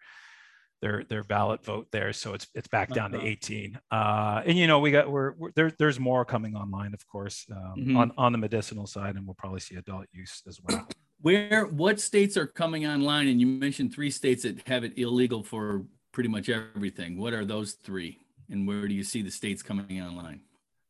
their 0.82 1.04
their 1.10 1.26
ballot 1.26 1.66
vote 1.66 1.88
there, 1.92 2.14
so 2.14 2.34
it's 2.34 2.48
it's 2.56 2.70
back 2.70 2.94
down 2.94 3.14
uh-huh. 3.14 3.24
to 3.24 3.30
18. 3.30 3.80
Uh, 3.92 4.44
and 4.46 4.58
you 4.58 4.68
know, 4.68 4.80
we 4.80 4.92
got 4.92 5.12
we're, 5.12 5.34
we're 5.34 5.52
there, 5.58 5.74
there's 5.78 6.00
more 6.00 6.24
coming 6.24 6.56
online, 6.56 6.94
of 6.94 7.06
course, 7.06 7.46
um, 7.52 7.74
mm-hmm. 7.78 7.98
on 7.98 8.12
on 8.18 8.32
the 8.32 8.38
medicinal 8.38 8.88
side, 8.88 9.16
and 9.18 9.26
we'll 9.26 9.36
probably 9.36 9.60
see 9.60 9.76
adult 9.76 10.06
use 10.14 10.42
as 10.48 10.58
well. 10.64 10.88
Where 11.22 11.66
what 11.66 12.00
states 12.00 12.38
are 12.38 12.48
coming 12.48 12.88
online? 12.88 13.28
And 13.28 13.40
you 13.42 13.48
mentioned 13.48 13.94
three 13.94 14.12
states 14.12 14.44
that 14.44 14.66
have 14.68 14.84
it 14.84 14.98
illegal 14.98 15.44
for 15.44 15.84
pretty 16.12 16.30
much 16.30 16.50
everything. 16.50 17.18
What 17.18 17.34
are 17.34 17.46
those 17.46 17.74
three? 17.74 18.20
And 18.50 18.68
where 18.68 18.88
do 18.88 18.94
you 18.94 19.04
see 19.04 19.22
the 19.22 19.32
states 19.32 19.62
coming 19.62 20.02
online? 20.02 20.42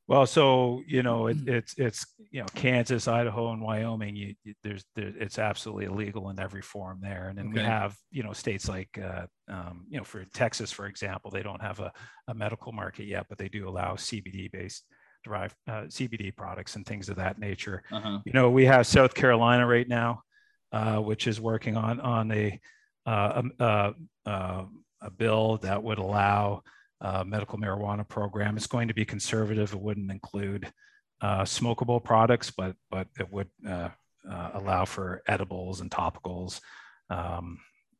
Well, 0.10 0.26
so 0.26 0.82
you 0.88 1.04
know, 1.04 1.28
it, 1.28 1.38
it's 1.46 1.76
it's 1.78 2.06
you 2.32 2.42
know 2.42 2.48
Kansas, 2.56 3.08
Idaho, 3.08 3.54
and 3.54 3.62
Wyoming. 3.62 4.15
You, 4.15 4.34
you, 4.44 4.56
there's 4.63 4.84
there, 4.96 5.13
it's 5.20 5.38
absolutely 5.38 5.86
illegal 5.86 6.32
in 6.32 6.39
every 6.39 6.63
form 6.63 6.98
there, 7.00 7.28
and 7.30 7.38
then 7.38 7.50
okay. 7.50 7.60
we 7.60 7.63
have 7.63 7.96
you 8.10 8.24
know 8.24 8.34
states 8.34 8.68
like 8.68 8.98
uh, 8.98 9.28
um, 9.48 9.86
you 9.88 10.00
know 10.00 10.04
for 10.04 10.26
Texas, 10.34 10.72
for 10.72 10.88
example, 10.88 11.30
they 11.30 11.44
don't 11.44 11.62
have 11.62 11.80
a, 11.80 11.94
a 12.28 12.34
medical 12.34 12.72
market 12.72 13.06
yet, 13.06 13.28
but 13.30 13.38
they 13.38 13.50
do 13.50 13.70
allow 13.70 13.94
CBD 13.94 14.52
based 14.52 14.84
derived 15.23 15.55
uh, 15.67 15.84
CBD 15.84 16.36
products 16.36 16.75
and 16.75 16.86
things 16.86 17.10
of 17.10 17.17
that 17.17 17.39
nature. 17.39 17.84
Uh-huh. 17.91 18.19
You 18.25 18.34
know, 18.34 18.49
we 18.49 18.65
have 18.65 18.88
South 18.88 19.13
Carolina 19.13 19.65
right 19.65 19.88
now, 19.88 20.23
uh, 20.71 20.97
which 20.97 21.27
is 21.27 21.39
working 21.39 21.77
on 21.77 21.99
on 21.99 22.32
a 22.32 22.60
uh, 23.05 23.41
a, 23.60 23.93
a, 24.25 24.65
a, 25.01 25.10
bill 25.10 25.58
that 25.58 25.82
would 25.82 25.97
allow 25.97 26.62
a 27.01 27.25
medical 27.25 27.58
marijuana 27.58 28.08
program. 28.08 28.55
It's 28.55 28.67
going 28.67 28.89
to 28.89 28.93
be 28.93 29.05
conservative. 29.05 29.73
It 29.73 29.79
wouldn't 29.79 30.12
include 30.12 30.71
uh, 31.21 31.41
smokable 31.43 32.03
products, 32.03 32.51
but 32.51 32.75
but 32.91 33.08
it 33.19 33.32
would 33.32 33.49
uh, 33.67 33.89
uh, 34.29 34.49
allow 34.53 34.86
for 34.86 35.21
edibles 35.27 35.82
and 35.82 35.89
topicals. 35.89 36.60
Um, 37.10 37.60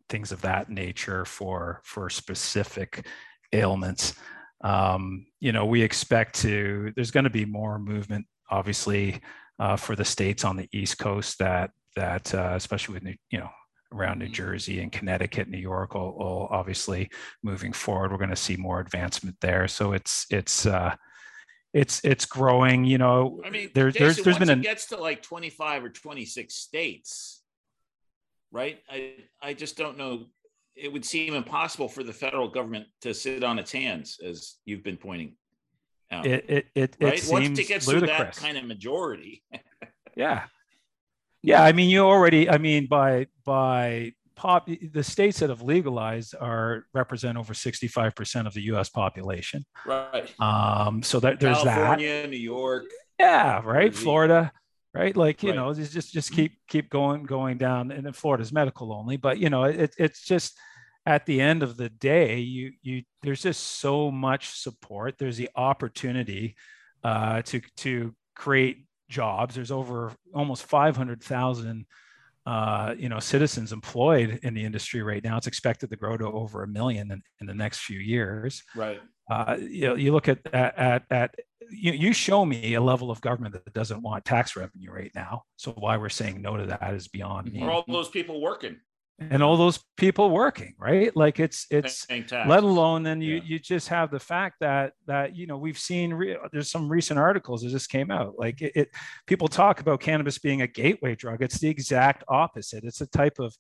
things 0.10 0.32
of 0.32 0.42
that 0.42 0.70
nature 0.70 1.26
for 1.26 1.82
for 1.84 2.10
specific 2.10 3.06
ailments 3.54 4.16
um, 4.62 5.26
you 5.40 5.52
know, 5.52 5.66
we 5.66 5.82
expect 5.82 6.36
to, 6.42 6.92
there's 6.96 7.12
going 7.12 7.24
to 7.24 7.30
be 7.30 7.46
more 7.46 7.80
movement, 7.80 8.26
obviously, 8.50 9.22
uh, 9.60 9.76
for 9.76 9.96
the 9.96 10.06
states 10.06 10.44
on 10.44 10.58
the 10.58 10.68
East 10.74 10.98
Coast 10.98 11.40
that, 11.40 11.72
that 11.96 12.34
uh, 12.34 12.54
especially 12.56 12.94
with, 12.96 13.04
New, 13.04 13.16
you 13.32 13.40
know, 13.40 13.50
around 13.94 14.20
New 14.20 14.26
mm-hmm. 14.26 14.34
Jersey 14.34 14.82
and 14.82 14.92
Connecticut, 14.92 15.50
New 15.50 15.58
York, 15.58 15.94
will, 15.94 16.18
will 16.18 16.48
obviously 16.52 17.10
moving 17.44 17.74
forward. 17.74 18.12
We're 18.12 18.18
going 18.18 18.30
to 18.30 18.36
see 18.36 18.58
more 18.58 18.80
advancement 18.80 19.38
there. 19.42 19.68
So 19.68 19.94
it's, 19.94 20.26
it's, 20.30 20.66
uh, 20.66 20.96
it's 21.72 22.04
it's 22.04 22.26
growing 22.26 22.84
you 22.84 22.98
know 22.98 23.40
i 23.46 23.50
mean 23.52 23.70
there's 23.76 23.94
there's, 23.94 24.18
there's 24.18 24.40
been 24.40 24.50
a 24.50 24.56
gets 24.56 24.88
to 24.88 24.98
like 24.98 25.22
25 25.22 25.84
or 25.84 25.90
26 25.90 26.52
states 26.56 27.44
right 28.52 28.80
i 28.90 29.14
i 29.40 29.54
just 29.54 29.78
don't 29.78 29.96
know 29.96 30.26
it 30.80 30.92
would 30.92 31.06
seem 31.06 31.34
impossible 31.34 31.88
for 31.88 32.04
the 32.04 32.14
federal 32.14 32.48
government 32.48 32.88
to 33.02 33.14
sit 33.14 33.44
on 33.44 33.60
its 33.60 33.72
hands, 33.72 34.20
as 34.26 34.56
you've 34.66 34.84
been 34.84 34.98
pointing 34.98 35.36
out. 36.12 36.26
It 36.26 36.46
it 36.50 36.68
it, 36.76 36.96
right? 37.00 37.24
it 37.24 37.32
Once 37.32 37.60
it 37.60 37.68
gets 37.68 37.88
ludicrous. 37.88 38.18
to 38.18 38.24
that 38.24 38.36
kind 38.36 38.58
of 38.58 38.66
majority. 38.66 39.44
yeah, 40.16 40.44
yeah. 41.42 41.64
I 41.64 41.72
mean, 41.72 41.90
you 41.90 42.02
already. 42.02 42.50
I 42.50 42.58
mean, 42.58 42.88
by 42.88 43.28
by 43.46 44.14
pop, 44.36 44.68
the 44.68 45.04
states 45.04 45.40
that 45.40 45.50
have 45.50 45.62
legalized 45.62 46.36
are 46.40 46.86
represent 46.94 47.38
over 47.38 47.54
sixty 47.54 47.88
five 47.88 48.16
percent 48.16 48.48
of 48.48 48.54
the 48.54 48.62
U.S. 48.64 48.90
population. 48.90 49.66
Right. 49.86 50.34
Um. 50.40 51.04
So 51.04 51.20
that 51.20 51.40
there's 51.40 51.64
that 51.64 51.76
California. 51.76 52.28
New 52.28 52.38
York. 52.38 52.86
Yeah. 53.20 53.62
Right. 53.64 53.94
Florida 53.94 54.52
right 54.94 55.16
like 55.16 55.44
you 55.44 55.50
right. 55.50 55.56
know 55.56 55.74
just 55.74 56.12
just 56.12 56.32
keep 56.32 56.54
keep 56.68 56.90
going 56.90 57.24
going 57.24 57.58
down 57.58 57.92
and 57.92 58.06
then 58.06 58.14
florida's 58.14 58.52
medical 58.52 58.92
only 58.92 59.18
but 59.18 59.38
you 59.38 59.50
know 59.50 59.64
it, 59.64 59.94
it's 59.98 60.24
just 60.26 60.58
at 61.06 61.26
the 61.26 61.42
end 61.42 61.64
of 61.64 61.78
the 61.78 61.90
day, 61.90 62.38
you 62.38 62.74
you 62.82 63.04
there's 63.24 63.42
just 63.42 63.80
so 63.80 64.12
much 64.12 64.50
support. 64.50 65.16
There's 65.18 65.38
the 65.38 65.50
opportunity 65.56 66.56
uh, 67.04 67.42
to 67.44 67.62
to 67.78 68.16
create 68.36 68.86
jobs. 69.10 69.56
There's 69.56 69.72
over 69.72 70.14
almost 70.36 70.66
500,000 70.66 71.86
uh, 72.46 72.96
you 72.98 73.10
know 73.10 73.20
citizens 73.20 73.72
employed 73.72 74.40
in 74.44 74.54
the 74.54 74.64
industry 74.64 75.02
right 75.02 75.24
now. 75.24 75.38
It's 75.38 75.48
expected 75.48 75.90
to 75.90 75.96
grow 75.96 76.16
to 76.18 76.28
over 76.28 76.64
a 76.64 76.68
million 76.68 77.12
in, 77.12 77.22
in 77.42 77.48
the 77.48 77.56
next 77.56 77.80
few 77.80 78.00
years. 78.00 78.64
Right. 78.76 79.02
Uh, 79.30 79.58
you 79.60 79.88
know, 79.88 79.96
you 79.96 80.12
look 80.12 80.28
at 80.28 80.40
at 80.54 80.78
at, 80.78 81.04
at 81.10 81.36
you, 81.72 81.92
you 81.94 82.14
show 82.14 82.46
me 82.46 82.74
a 82.74 82.82
level 82.82 83.12
of 83.12 83.22
government 83.22 83.54
that 83.54 83.74
doesn't 83.74 84.02
want 84.02 84.26
tax 84.26 84.56
revenue 84.56 84.92
right 84.92 85.12
now. 85.16 85.44
So 85.56 85.72
why 85.72 85.98
we're 85.98 86.10
saying 86.10 86.42
no 86.42 86.58
to 86.58 86.66
that 86.68 86.94
is 86.94 87.08
beyond 87.08 87.52
me. 87.52 87.62
Are 87.62 87.72
all 87.72 87.86
those 87.88 88.10
people 88.10 88.42
working? 88.42 88.78
and 89.20 89.44
all 89.44 89.58
those 89.58 89.84
people 89.98 90.30
working 90.30 90.74
right 90.78 91.16
like 91.16 91.40
it's 91.40 91.66
it's 91.70 92.08
let 92.10 92.64
alone 92.64 93.04
then 93.04 93.22
you 93.22 93.36
yeah. 93.36 93.42
you 93.44 93.60
just 93.60 93.88
have 93.90 94.10
the 94.12 94.20
fact 94.20 94.56
that 94.62 94.94
that 95.08 95.36
you 95.36 95.46
know 95.46 95.58
we've 95.58 95.78
seen 95.78 96.14
re- 96.14 96.38
there's 96.52 96.72
some 96.72 96.88
recent 96.88 97.20
articles 97.20 97.62
that 97.62 97.70
just 97.70 97.90
came 97.90 98.12
out 98.12 98.36
like 98.38 98.62
it, 98.62 98.72
it, 98.76 98.90
people 99.28 99.48
talk 99.48 99.82
about 99.82 100.00
cannabis 100.00 100.38
being 100.38 100.62
a 100.62 100.68
gateway 100.68 101.16
drug 101.16 101.42
it's 101.42 101.60
the 101.60 101.68
exact 101.68 102.24
opposite 102.30 102.84
it's 102.84 103.00
the 103.00 103.08
type 103.08 103.40
of 103.40 103.54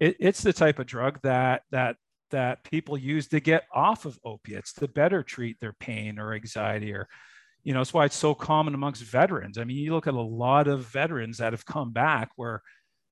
it, 0.00 0.16
it's 0.20 0.42
the 0.42 0.52
type 0.52 0.78
of 0.78 0.86
drug 0.86 1.18
that 1.22 1.62
that 1.70 1.96
that 2.30 2.62
people 2.64 2.98
use 2.98 3.28
to 3.28 3.40
get 3.40 3.64
off 3.72 4.04
of 4.04 4.18
opiates 4.24 4.72
to 4.72 4.88
better 4.88 5.22
treat 5.22 5.58
their 5.60 5.74
pain 5.74 6.18
or 6.18 6.34
anxiety 6.34 6.92
or 6.92 7.08
you 7.66 7.72
know, 7.72 7.80
that's 7.80 7.92
why 7.92 8.04
it's 8.04 8.14
so 8.14 8.32
common 8.32 8.74
amongst 8.74 9.02
veterans. 9.02 9.58
I 9.58 9.64
mean, 9.64 9.76
you 9.76 9.92
look 9.92 10.06
at 10.06 10.14
a 10.14 10.20
lot 10.20 10.68
of 10.68 10.86
veterans 10.86 11.38
that 11.38 11.52
have 11.52 11.66
come 11.66 11.90
back 11.90 12.30
where, 12.36 12.62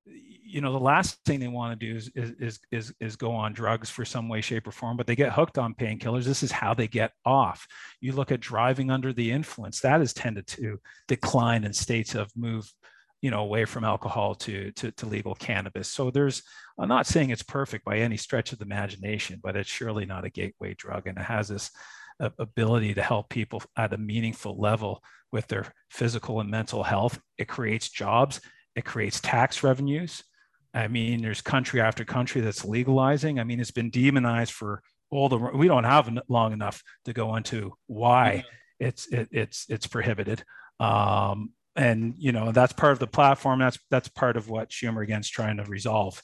you 0.06 0.60
know, 0.60 0.70
the 0.70 0.78
last 0.78 1.18
thing 1.26 1.40
they 1.40 1.48
want 1.48 1.78
to 1.78 1.86
do 1.86 1.96
is, 1.96 2.08
is, 2.14 2.60
is, 2.70 2.94
is 3.00 3.16
go 3.16 3.32
on 3.32 3.52
drugs 3.52 3.90
for 3.90 4.04
some 4.04 4.28
way, 4.28 4.40
shape, 4.40 4.68
or 4.68 4.70
form, 4.70 4.96
but 4.96 5.08
they 5.08 5.16
get 5.16 5.32
hooked 5.32 5.58
on 5.58 5.74
painkillers. 5.74 6.22
This 6.22 6.44
is 6.44 6.52
how 6.52 6.72
they 6.72 6.86
get 6.86 7.10
off. 7.24 7.66
You 8.00 8.12
look 8.12 8.30
at 8.30 8.38
driving 8.38 8.92
under 8.92 9.12
the 9.12 9.32
influence, 9.32 9.80
that 9.80 9.98
has 9.98 10.12
tended 10.12 10.46
to 10.46 10.78
decline 11.08 11.64
in 11.64 11.72
states 11.72 12.12
have 12.12 12.30
moved 12.36 12.72
you 13.22 13.32
know 13.32 13.40
away 13.40 13.64
from 13.64 13.82
alcohol 13.82 14.36
to, 14.36 14.70
to, 14.72 14.92
to 14.92 15.06
legal 15.06 15.34
cannabis 15.34 15.88
so 15.88 16.10
there's 16.10 16.42
i'm 16.78 16.90
not 16.90 17.06
saying 17.06 17.30
it's 17.30 17.42
perfect 17.42 17.82
by 17.82 17.96
any 17.96 18.18
stretch 18.18 18.52
of 18.52 18.58
the 18.58 18.66
imagination 18.66 19.40
but 19.42 19.56
it's 19.56 19.70
surely 19.70 20.04
not 20.04 20.26
a 20.26 20.28
gateway 20.28 20.74
drug 20.74 21.06
and 21.06 21.16
it 21.16 21.24
has 21.24 21.48
this 21.48 21.70
ability 22.20 22.94
to 22.94 23.02
help 23.02 23.28
people 23.28 23.62
at 23.76 23.92
a 23.92 23.98
meaningful 23.98 24.58
level 24.58 25.02
with 25.32 25.46
their 25.48 25.72
physical 25.90 26.40
and 26.40 26.50
mental 26.50 26.82
health. 26.82 27.18
It 27.38 27.48
creates 27.48 27.88
jobs, 27.88 28.40
it 28.76 28.84
creates 28.84 29.20
tax 29.20 29.62
revenues. 29.62 30.22
I 30.72 30.88
mean, 30.88 31.22
there's 31.22 31.40
country 31.40 31.80
after 31.80 32.04
country 32.04 32.40
that's 32.40 32.64
legalizing. 32.64 33.38
I 33.38 33.44
mean, 33.44 33.60
it's 33.60 33.70
been 33.70 33.90
demonized 33.90 34.52
for 34.52 34.82
all 35.10 35.28
the. 35.28 35.38
We 35.38 35.68
don't 35.68 35.84
have 35.84 36.10
long 36.28 36.52
enough 36.52 36.82
to 37.04 37.12
go 37.12 37.36
into 37.36 37.74
why 37.86 38.44
it's 38.80 39.06
it, 39.08 39.28
it's 39.30 39.66
it's 39.68 39.86
prohibited. 39.86 40.44
Um, 40.80 41.50
and 41.76 42.14
you 42.16 42.32
know 42.32 42.52
that's 42.52 42.72
part 42.72 42.92
of 42.92 42.98
the 42.98 43.06
platform. 43.06 43.60
That's 43.60 43.78
that's 43.90 44.08
part 44.08 44.36
of 44.36 44.48
what 44.48 44.70
Schumer 44.70 45.02
again's 45.02 45.28
trying 45.28 45.58
to 45.58 45.64
resolve. 45.64 46.20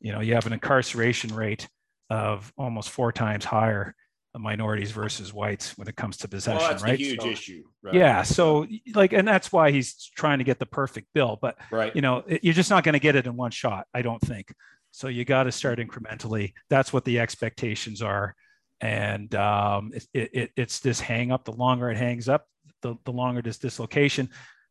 You 0.00 0.12
know, 0.12 0.20
you 0.20 0.34
have 0.34 0.46
an 0.46 0.52
incarceration 0.52 1.34
rate 1.34 1.68
of 2.10 2.52
almost 2.56 2.90
four 2.90 3.12
times 3.12 3.44
higher 3.44 3.94
minorities 4.38 4.90
versus 4.92 5.32
whites 5.32 5.76
when 5.76 5.88
it 5.88 5.96
comes 5.96 6.16
to 6.18 6.28
possession, 6.28 6.58
well, 6.58 6.70
that's 6.70 6.82
right? 6.82 6.94
A 6.94 6.96
huge 6.96 7.20
so, 7.20 7.28
issue. 7.28 7.64
Right? 7.82 7.94
Yeah. 7.94 8.22
So 8.22 8.66
like, 8.94 9.12
and 9.12 9.26
that's 9.26 9.52
why 9.52 9.70
he's 9.70 10.10
trying 10.16 10.38
to 10.38 10.44
get 10.44 10.58
the 10.58 10.66
perfect 10.66 11.08
bill. 11.12 11.38
But 11.40 11.58
right. 11.70 11.94
you 11.94 12.00
know, 12.00 12.24
you're 12.42 12.54
just 12.54 12.70
not 12.70 12.84
going 12.84 12.94
to 12.94 12.98
get 12.98 13.16
it 13.16 13.26
in 13.26 13.36
one 13.36 13.50
shot. 13.50 13.86
I 13.92 14.02
don't 14.02 14.20
think. 14.20 14.54
So 14.90 15.08
you 15.08 15.24
got 15.24 15.44
to 15.44 15.52
start 15.52 15.78
incrementally. 15.78 16.52
That's 16.68 16.92
what 16.92 17.04
the 17.04 17.18
expectations 17.18 18.02
are, 18.02 18.34
and 18.80 19.34
um, 19.34 19.92
it, 20.12 20.30
it, 20.32 20.50
it's 20.56 20.80
this 20.80 21.00
hang 21.00 21.32
up. 21.32 21.44
The 21.44 21.52
longer 21.52 21.90
it 21.90 21.96
hangs 21.96 22.28
up, 22.28 22.46
the, 22.82 22.96
the 23.04 23.12
longer 23.12 23.40
this 23.40 23.58
dislocation. 23.58 24.28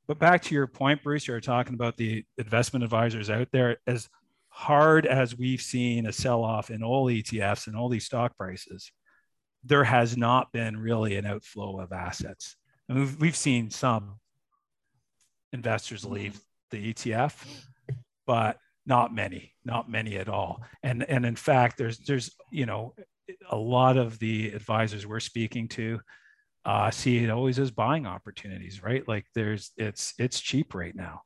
But 0.07 0.19
back 0.19 0.41
to 0.43 0.55
your 0.55 0.67
point, 0.67 1.03
Bruce, 1.03 1.27
you 1.27 1.33
were 1.33 1.41
talking 1.41 1.73
about 1.73 1.97
the 1.97 2.23
investment 2.37 2.83
advisors 2.83 3.29
out 3.29 3.47
there. 3.51 3.77
As 3.87 4.09
hard 4.49 5.05
as 5.05 5.37
we've 5.37 5.61
seen 5.61 6.05
a 6.05 6.11
sell 6.11 6.43
off 6.43 6.69
in 6.69 6.83
all 6.83 7.05
ETFs 7.05 7.67
and 7.67 7.75
all 7.75 7.89
these 7.89 8.05
stock 8.05 8.37
prices, 8.37 8.91
there 9.63 9.83
has 9.83 10.17
not 10.17 10.51
been 10.51 10.77
really 10.77 11.15
an 11.15 11.25
outflow 11.25 11.79
of 11.79 11.91
assets. 11.91 12.55
And 12.89 12.99
we've, 12.99 13.21
we've 13.21 13.35
seen 13.35 13.69
some 13.69 14.19
investors 15.53 16.05
leave 16.05 16.39
the 16.71 16.93
ETF, 16.93 17.33
but 18.25 18.57
not 18.85 19.13
many, 19.13 19.53
not 19.63 19.89
many 19.89 20.17
at 20.17 20.29
all. 20.29 20.61
And, 20.81 21.03
and 21.03 21.25
in 21.25 21.35
fact, 21.35 21.77
there's, 21.77 21.99
there's, 21.99 22.31
you 22.51 22.65
know, 22.65 22.95
a 23.49 23.55
lot 23.55 23.97
of 23.97 24.17
the 24.19 24.49
advisors 24.49 25.05
we're 25.05 25.19
speaking 25.19 25.67
to 25.69 25.99
uh, 26.65 26.91
see 26.91 27.23
it 27.23 27.29
always 27.29 27.59
as 27.59 27.71
buying 27.71 28.05
opportunities, 28.05 28.83
right? 28.83 29.07
Like 29.07 29.25
there's, 29.33 29.71
it's, 29.77 30.13
it's 30.17 30.39
cheap 30.39 30.73
right 30.73 30.95
now. 30.95 31.21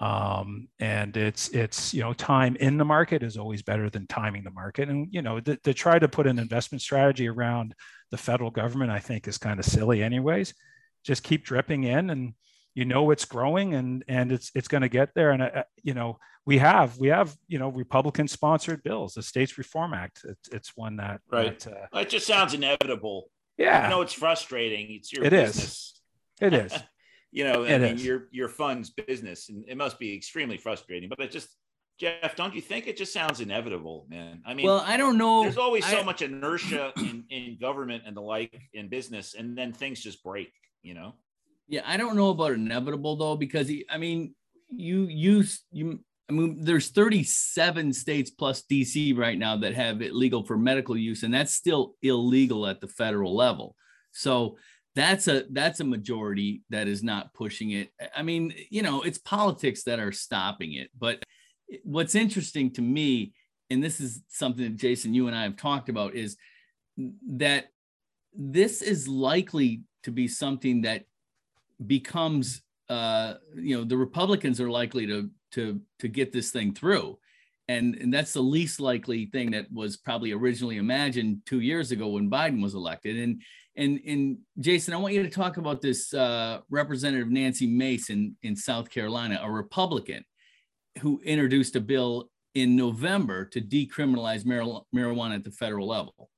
Um, 0.00 0.68
and 0.78 1.14
it's 1.14 1.48
it's 1.50 1.92
you 1.92 2.00
know 2.00 2.14
time 2.14 2.56
in 2.56 2.78
the 2.78 2.86
market 2.86 3.22
is 3.22 3.36
always 3.36 3.62
better 3.62 3.90
than 3.90 4.06
timing 4.06 4.44
the 4.44 4.50
market. 4.50 4.88
And 4.88 5.08
you 5.10 5.20
know 5.20 5.40
to, 5.40 5.56
to 5.56 5.74
try 5.74 5.98
to 5.98 6.08
put 6.08 6.26
an 6.26 6.38
investment 6.38 6.80
strategy 6.80 7.28
around 7.28 7.74
the 8.10 8.16
federal 8.16 8.50
government 8.50 8.90
i 8.90 8.98
think 8.98 9.28
is 9.28 9.38
kind 9.38 9.60
of 9.60 9.66
silly 9.66 10.02
anyways. 10.02 10.54
Just 11.04 11.22
keep 11.22 11.44
dripping 11.44 11.84
in 11.84 12.08
and 12.10 12.32
you 12.74 12.86
know 12.86 13.10
it's 13.10 13.26
growing 13.26 13.74
and 13.74 14.02
and 14.08 14.32
it's 14.32 14.50
it's 14.54 14.68
going 14.68 14.82
to 14.82 14.88
get 14.88 15.10
there. 15.14 15.32
And 15.32 15.42
uh, 15.42 15.64
you 15.82 15.92
know 15.92 16.18
we 16.46 16.56
have 16.58 16.96
we 16.96 17.08
have 17.08 17.36
you 17.46 17.58
know 17.58 17.68
republican 17.68 18.26
sponsored 18.26 18.82
bills 18.82 19.14
the 19.14 19.22
states 19.22 19.58
reform 19.58 19.92
act. 19.92 20.22
It's, 20.24 20.48
it's 20.48 20.76
one 20.76 20.96
that 20.96 21.20
right. 21.30 21.60
that, 21.60 21.90
uh, 21.92 21.98
it 21.98 22.08
just 22.08 22.26
sounds 22.26 22.54
inevitable. 22.54 23.30
Yeah. 23.58 23.86
I 23.86 23.90
know 23.90 24.00
it's 24.00 24.14
frustrating. 24.14 24.86
It's 24.92 25.12
your 25.12 25.24
it 25.24 25.30
business. 25.30 25.66
is. 25.66 26.02
it 26.40 26.54
is 26.54 26.72
you 27.32 27.44
know, 27.44 27.64
I 27.64 27.78
mean, 27.78 27.98
your 27.98 28.28
your 28.32 28.48
fund's 28.48 28.90
business, 28.90 29.48
and 29.48 29.64
it 29.68 29.76
must 29.76 29.98
be 29.98 30.14
extremely 30.14 30.56
frustrating. 30.56 31.08
But 31.08 31.20
it 31.20 31.30
just, 31.30 31.48
Jeff, 31.98 32.34
don't 32.34 32.54
you 32.54 32.60
think 32.60 32.88
it 32.88 32.96
just 32.96 33.12
sounds 33.12 33.40
inevitable, 33.40 34.06
man? 34.08 34.42
I 34.44 34.54
mean, 34.54 34.66
well, 34.66 34.84
I 34.86 34.96
don't 34.96 35.16
know. 35.16 35.42
There's 35.42 35.56
always 35.56 35.84
so 35.84 36.00
I, 36.00 36.02
much 36.02 36.22
inertia 36.22 36.92
in 36.96 37.24
in 37.30 37.58
government 37.60 38.02
and 38.06 38.16
the 38.16 38.22
like 38.22 38.60
in 38.74 38.88
business, 38.88 39.34
and 39.34 39.56
then 39.56 39.72
things 39.72 40.00
just 40.00 40.22
break. 40.24 40.52
You 40.82 40.94
know. 40.94 41.14
Yeah, 41.68 41.82
I 41.86 41.96
don't 41.96 42.16
know 42.16 42.30
about 42.30 42.52
inevitable 42.52 43.14
though, 43.14 43.36
because 43.36 43.70
I 43.88 43.96
mean, 43.96 44.34
you 44.68 45.04
use 45.04 45.62
you. 45.70 46.00
I 46.28 46.32
mean, 46.32 46.64
there's 46.64 46.90
37 46.90 47.92
states 47.92 48.30
plus 48.30 48.62
DC 48.62 49.16
right 49.16 49.36
now 49.36 49.56
that 49.56 49.74
have 49.74 50.00
it 50.00 50.14
legal 50.14 50.44
for 50.44 50.56
medical 50.56 50.96
use, 50.96 51.22
and 51.22 51.34
that's 51.34 51.54
still 51.54 51.94
illegal 52.02 52.66
at 52.66 52.80
the 52.80 52.86
federal 52.88 53.34
level. 53.36 53.76
So 54.12 54.58
that's 54.94 55.28
a 55.28 55.44
that's 55.50 55.80
a 55.80 55.84
majority 55.84 56.62
that 56.70 56.88
is 56.88 57.02
not 57.02 57.32
pushing 57.34 57.70
it. 57.70 57.90
I 58.14 58.22
mean 58.22 58.54
you 58.70 58.82
know 58.82 59.02
it's 59.02 59.18
politics 59.18 59.84
that 59.84 60.00
are 60.00 60.12
stopping 60.12 60.74
it 60.74 60.90
but 60.98 61.22
what's 61.84 62.14
interesting 62.14 62.72
to 62.72 62.82
me 62.82 63.32
and 63.70 63.82
this 63.82 64.00
is 64.00 64.22
something 64.28 64.64
that 64.64 64.76
jason 64.76 65.14
you 65.14 65.28
and 65.28 65.36
i 65.36 65.44
have 65.44 65.56
talked 65.56 65.88
about 65.88 66.14
is 66.14 66.36
that 67.28 67.66
this 68.34 68.82
is 68.82 69.06
likely 69.06 69.82
to 70.02 70.10
be 70.10 70.26
something 70.26 70.82
that 70.82 71.04
becomes 71.86 72.62
uh 72.88 73.34
you 73.54 73.76
know 73.76 73.84
the 73.84 73.96
republicans 73.96 74.60
are 74.60 74.68
likely 74.68 75.06
to 75.06 75.30
to 75.52 75.80
to 75.98 76.08
get 76.08 76.32
this 76.32 76.50
thing 76.50 76.74
through. 76.74 77.18
And 77.68 77.94
and 77.96 78.12
that's 78.12 78.32
the 78.32 78.42
least 78.42 78.80
likely 78.80 79.26
thing 79.26 79.52
that 79.52 79.66
was 79.72 79.96
probably 79.96 80.32
originally 80.32 80.76
imagined 80.76 81.42
two 81.46 81.60
years 81.60 81.92
ago 81.92 82.08
when 82.08 82.30
biden 82.30 82.62
was 82.62 82.74
elected. 82.74 83.16
And 83.16 83.42
and 83.80 84.00
and 84.06 84.38
Jason, 84.58 84.92
I 84.92 84.98
want 84.98 85.14
you 85.14 85.22
to 85.22 85.30
talk 85.30 85.56
about 85.56 85.80
this 85.80 86.12
uh, 86.12 86.60
Representative 86.68 87.30
Nancy 87.30 87.66
Mace 87.66 88.10
in 88.10 88.36
in 88.42 88.54
South 88.54 88.90
Carolina, 88.90 89.40
a 89.42 89.50
Republican, 89.50 90.24
who 91.00 91.20
introduced 91.24 91.76
a 91.76 91.80
bill 91.80 92.30
in 92.54 92.76
November 92.76 93.46
to 93.46 93.60
decriminalize 93.60 94.44
marijuana 94.44 95.36
at 95.36 95.44
the 95.44 95.50
federal 95.50 95.88
level. 95.88 96.30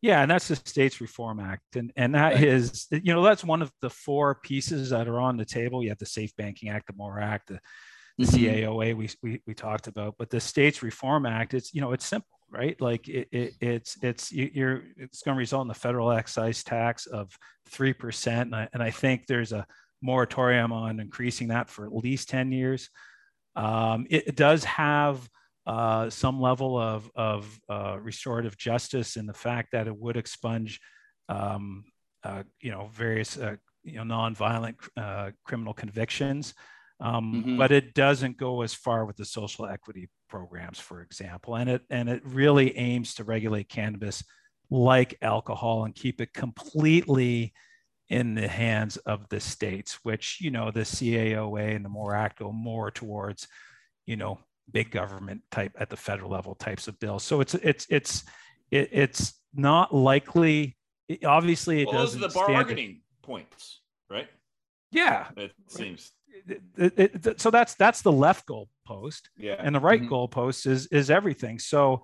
Yeah, 0.00 0.22
and 0.22 0.30
that's 0.30 0.48
the 0.48 0.56
States 0.56 1.00
Reform 1.00 1.40
Act, 1.40 1.76
and 1.76 1.92
and 1.96 2.14
that 2.14 2.34
right. 2.34 2.44
is 2.44 2.88
you 2.90 3.14
know 3.14 3.22
that's 3.22 3.44
one 3.44 3.62
of 3.62 3.70
the 3.80 3.90
four 3.90 4.36
pieces 4.42 4.90
that 4.90 5.08
are 5.08 5.20
on 5.20 5.36
the 5.36 5.44
table. 5.44 5.82
You 5.82 5.90
have 5.90 5.98
the 5.98 6.06
Safe 6.06 6.34
Banking 6.36 6.68
Act, 6.70 6.88
the 6.88 6.94
MORE 6.96 7.20
Act, 7.20 7.48
the, 7.48 7.60
the 8.18 8.24
mm-hmm. 8.24 8.44
CAOA 8.44 8.96
we, 8.96 9.08
we 9.22 9.40
we 9.46 9.54
talked 9.54 9.86
about, 9.86 10.16
but 10.18 10.30
the 10.30 10.40
States 10.40 10.82
Reform 10.82 11.26
Act, 11.26 11.54
it's 11.54 11.72
you 11.72 11.80
know 11.80 11.92
it's 11.92 12.06
simple 12.06 12.37
right? 12.50 12.80
Like 12.80 13.08
it, 13.08 13.28
it, 13.30 13.54
it's 13.60 13.96
it's 14.02 14.32
you're 14.32 14.82
it's 14.96 15.22
going 15.22 15.34
to 15.34 15.38
result 15.38 15.62
in 15.62 15.68
the 15.68 15.74
federal 15.74 16.10
excise 16.12 16.64
tax 16.64 17.06
of 17.06 17.36
three 17.68 17.92
percent, 17.92 18.54
and, 18.54 18.68
and 18.72 18.82
I, 18.82 18.90
think 18.90 19.26
there's 19.26 19.52
a 19.52 19.66
moratorium 20.02 20.72
on 20.72 21.00
increasing 21.00 21.48
that 21.48 21.68
for 21.68 21.86
at 21.86 21.92
least 21.92 22.28
ten 22.28 22.52
years. 22.52 22.88
Um, 23.56 24.06
it, 24.08 24.28
it, 24.28 24.36
does 24.36 24.64
have 24.64 25.28
uh, 25.66 26.10
some 26.10 26.40
level 26.40 26.78
of 26.78 27.10
of 27.14 27.60
uh, 27.68 27.98
restorative 28.00 28.56
justice 28.56 29.16
in 29.16 29.26
the 29.26 29.34
fact 29.34 29.72
that 29.72 29.86
it 29.86 29.96
would 29.96 30.16
expunge, 30.16 30.80
um, 31.28 31.84
uh, 32.24 32.44
you 32.60 32.70
know, 32.70 32.88
various 32.92 33.36
uh, 33.36 33.56
you 33.84 34.02
know 34.02 34.14
nonviolent 34.14 34.76
uh, 34.96 35.30
criminal 35.44 35.74
convictions. 35.74 36.54
Um, 37.00 37.32
mm-hmm. 37.32 37.58
But 37.58 37.70
it 37.70 37.94
doesn't 37.94 38.38
go 38.38 38.62
as 38.62 38.74
far 38.74 39.04
with 39.04 39.16
the 39.16 39.24
social 39.24 39.66
equity 39.66 40.08
programs, 40.28 40.78
for 40.78 41.00
example, 41.00 41.54
and 41.54 41.70
it 41.70 41.82
and 41.90 42.08
it 42.08 42.22
really 42.24 42.76
aims 42.76 43.14
to 43.14 43.24
regulate 43.24 43.68
cannabis 43.68 44.24
like 44.70 45.16
alcohol 45.22 45.84
and 45.84 45.94
keep 45.94 46.20
it 46.20 46.32
completely 46.34 47.54
in 48.08 48.34
the 48.34 48.48
hands 48.48 48.96
of 48.98 49.28
the 49.28 49.38
states, 49.38 49.98
which 50.02 50.38
you 50.40 50.50
know 50.50 50.70
the 50.70 50.80
CAOA 50.80 51.76
and 51.76 51.84
the 51.84 51.88
MORE 51.88 52.14
Act 52.14 52.40
go 52.40 52.50
more 52.50 52.90
towards, 52.90 53.46
you 54.06 54.16
know, 54.16 54.40
big 54.72 54.90
government 54.90 55.42
type 55.50 55.72
at 55.78 55.90
the 55.90 55.96
federal 55.96 56.30
level 56.30 56.54
types 56.54 56.88
of 56.88 56.98
bills. 56.98 57.22
So 57.22 57.40
it's 57.40 57.54
it's 57.54 57.86
it's 57.90 58.24
it, 58.70 58.88
it's 58.92 59.34
not 59.54 59.94
likely. 59.94 60.76
It, 61.08 61.24
obviously, 61.24 61.82
it 61.82 61.86
well, 61.86 61.98
doesn't. 62.02 62.20
Those 62.20 62.36
are 62.36 62.46
the 62.46 62.52
bargaining 62.52 63.02
points, 63.22 63.82
right? 64.10 64.28
Yeah, 64.90 65.28
it 65.36 65.52
seems 65.68 66.12
it, 66.76 67.26
it, 67.26 67.40
so 67.40 67.50
that's 67.50 67.74
that's 67.74 68.02
the 68.02 68.12
left 68.12 68.46
goalpost. 68.46 69.22
Yeah. 69.36 69.56
And 69.58 69.74
the 69.74 69.80
right 69.80 70.00
mm-hmm. 70.00 70.12
goalpost 70.12 70.66
is 70.66 70.86
is 70.86 71.10
everything. 71.10 71.58
So 71.58 72.02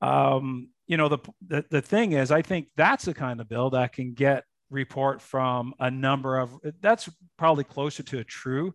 um, 0.00 0.68
you 0.86 0.96
know, 0.96 1.08
the, 1.08 1.18
the 1.46 1.64
the 1.70 1.82
thing 1.82 2.12
is, 2.12 2.30
I 2.30 2.42
think 2.42 2.68
that's 2.76 3.04
the 3.04 3.14
kind 3.14 3.40
of 3.40 3.48
bill 3.48 3.70
that 3.70 3.92
can 3.92 4.14
get 4.14 4.44
report 4.70 5.20
from 5.20 5.74
a 5.80 5.90
number 5.90 6.38
of 6.38 6.52
that's 6.80 7.08
probably 7.36 7.64
closer 7.64 8.02
to 8.04 8.18
a 8.18 8.24
true, 8.24 8.74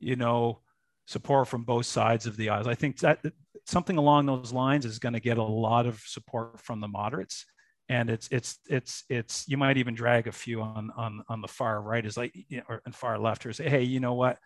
you 0.00 0.16
know, 0.16 0.60
support 1.06 1.48
from 1.48 1.64
both 1.64 1.86
sides 1.86 2.26
of 2.26 2.36
the 2.36 2.50
aisles. 2.50 2.66
I 2.66 2.74
think 2.74 2.98
that 3.00 3.20
something 3.66 3.96
along 3.96 4.26
those 4.26 4.52
lines 4.52 4.84
is 4.84 4.98
going 4.98 5.14
to 5.14 5.20
get 5.20 5.38
a 5.38 5.42
lot 5.42 5.86
of 5.86 6.00
support 6.06 6.60
from 6.60 6.80
the 6.80 6.88
moderates 6.88 7.44
and 7.88 8.10
it's 8.10 8.28
it's 8.30 8.58
it's 8.68 9.04
it's 9.08 9.48
you 9.48 9.56
might 9.56 9.76
even 9.76 9.94
drag 9.94 10.26
a 10.26 10.32
few 10.32 10.60
on 10.60 10.90
on 10.96 11.22
on 11.28 11.40
the 11.40 11.48
far 11.48 11.80
right 11.80 12.04
is 12.04 12.16
like 12.16 12.34
you 12.48 12.58
know, 12.58 12.62
or 12.68 12.82
and 12.84 12.94
far 12.94 13.18
left 13.18 13.46
or 13.46 13.52
say 13.52 13.68
hey 13.68 13.82
you 13.82 14.00
know 14.00 14.14
what 14.14 14.38